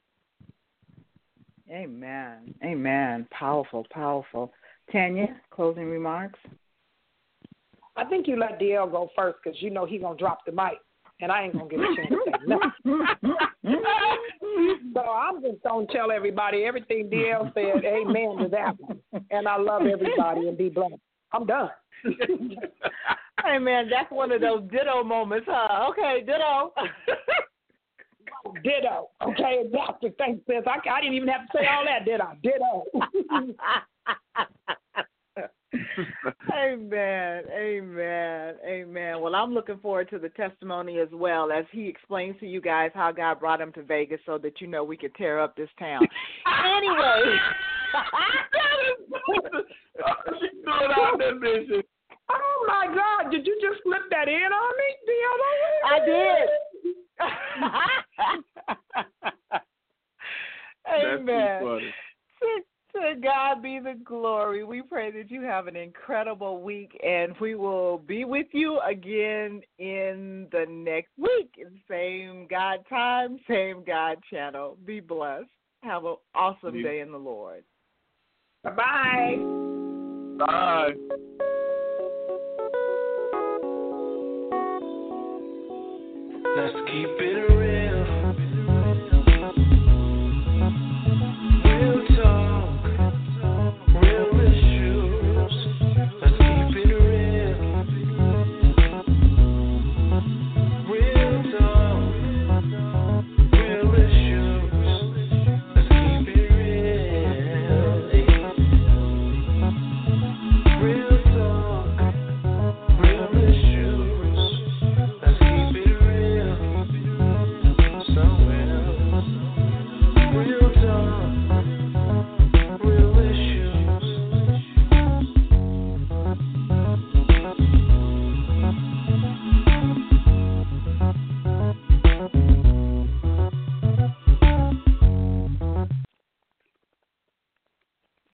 Amen. 1.71 2.55
Amen. 2.65 3.27
Powerful, 3.31 3.87
powerful. 3.91 4.53
Tanya, 4.91 5.29
closing 5.51 5.91
remarks? 5.91 6.39
I 7.97 8.05
think 8.05 8.27
you 8.27 8.39
let 8.39 8.61
DL 8.61 8.91
go 8.91 9.11
first 9.17 9.39
because 9.43 9.61
you 9.61 9.71
know 9.71 9.85
he's 9.85 10.01
going 10.01 10.17
to 10.17 10.23
drop 10.23 10.47
the 10.47 10.53
mic 10.53 10.79
and 11.21 11.33
I 11.33 11.43
ain't 11.45 11.53
gonna 11.55 11.69
get 11.69 11.81
a 11.81 11.97
chance 11.97 12.09
to 12.09 12.19
say 12.27 12.33
nothing. 12.47 13.07
so 14.95 15.01
I'm 15.01 15.43
just 15.43 15.63
gonna 15.63 15.87
tell 15.93 16.13
everybody 16.13 16.65
everything 16.65 17.11
DL 17.11 17.53
said. 17.55 17.85
Amen 17.85 18.37
to 18.39 18.49
that 18.51 18.79
one. 18.79 19.01
And 19.31 19.49
I 19.49 19.57
love 19.57 19.83
everybody 19.83 20.49
and 20.49 20.57
be 20.57 20.69
blessed. 20.69 20.95
I'm 21.33 21.47
done. 21.47 21.71
hey 23.45 23.59
man, 23.59 23.89
that's 23.91 24.11
one 24.11 24.31
of 24.31 24.41
those 24.41 24.63
ditto 24.71 25.03
moments, 25.03 25.47
huh? 25.51 25.91
Okay, 25.91 26.23
ditto. 26.25 26.73
ditto. 28.63 29.09
Okay, 29.23 29.65
Doctor, 29.73 30.11
Thanks, 30.19 30.45
sis. 30.47 30.63
I, 30.67 30.79
I 30.89 31.01
didn't 31.01 31.17
even 31.17 31.29
have 31.29 31.47
to 31.47 31.59
say 31.59 31.67
all 31.67 31.85
that, 31.85 32.05
did 32.05 32.21
I? 32.21 32.35
Ditto. 32.43 32.85
amen. 36.53 37.45
Amen. 37.55 38.55
Amen. 38.67 39.21
Well, 39.21 39.35
I'm 39.35 39.53
looking 39.53 39.79
forward 39.79 40.09
to 40.11 40.19
the 40.19 40.31
testimony 40.31 40.99
as 40.99 41.09
well 41.13 41.53
as 41.53 41.65
he 41.71 41.87
explains 41.87 42.39
to 42.41 42.47
you 42.47 42.61
guys 42.61 42.91
how 42.95 43.13
God 43.13 43.41
brought 43.41 43.61
him 43.61 43.73
to 43.73 43.83
Vegas 43.83 44.21
so 44.25 44.39
that 44.39 44.61
you 44.61 44.67
know 44.67 44.85
we 44.85 44.97
could 44.97 45.15
tear 45.15 45.41
up 45.41 45.57
this 45.57 45.69
town. 45.79 46.07
anyway. 46.77 47.37
she 50.41 50.49
threw 50.63 50.85
it 50.85 50.91
out 50.99 51.19
there, 51.19 51.39
vision. 51.39 51.83
Oh 52.31 52.65
my 52.67 52.87
God! 52.87 53.31
Did 53.31 53.47
you 53.47 53.59
just 53.61 53.83
slip 53.83 54.09
that 54.11 54.29
in 54.29 54.35
on 54.35 54.77
me, 54.77 54.95
I 55.85 55.99
did. 56.05 56.49
Amen. 60.89 61.61
To, 62.41 63.01
to 63.01 63.21
God 63.21 63.63
be 63.63 63.79
the 63.79 63.95
glory. 64.05 64.65
We 64.65 64.83
pray 64.83 65.11
that 65.13 65.31
you 65.31 65.43
have 65.43 65.67
an 65.67 65.77
incredible 65.77 66.63
week, 66.63 66.99
and 67.05 67.35
we 67.41 67.55
will 67.55 67.99
be 67.99 68.25
with 68.25 68.47
you 68.53 68.81
again 68.81 69.61
in 69.79 70.47
the 70.51 70.67
next 70.69 71.11
week. 71.19 71.55
Same 71.91 72.47
God 72.49 72.81
time, 72.89 73.39
same 73.49 73.85
God 73.87 74.19
channel. 74.31 74.79
Be 74.85 75.01
blessed. 75.01 75.49
Have 75.83 76.05
an 76.05 76.17
awesome 76.35 76.83
day 76.83 77.01
in 77.01 77.13
the 77.13 77.19
Lord. 77.19 77.63
Bye-bye. 78.65 79.37
Bye. 80.39 80.93
Let's 86.59 86.75
keep 86.91 87.21
it 87.21 87.58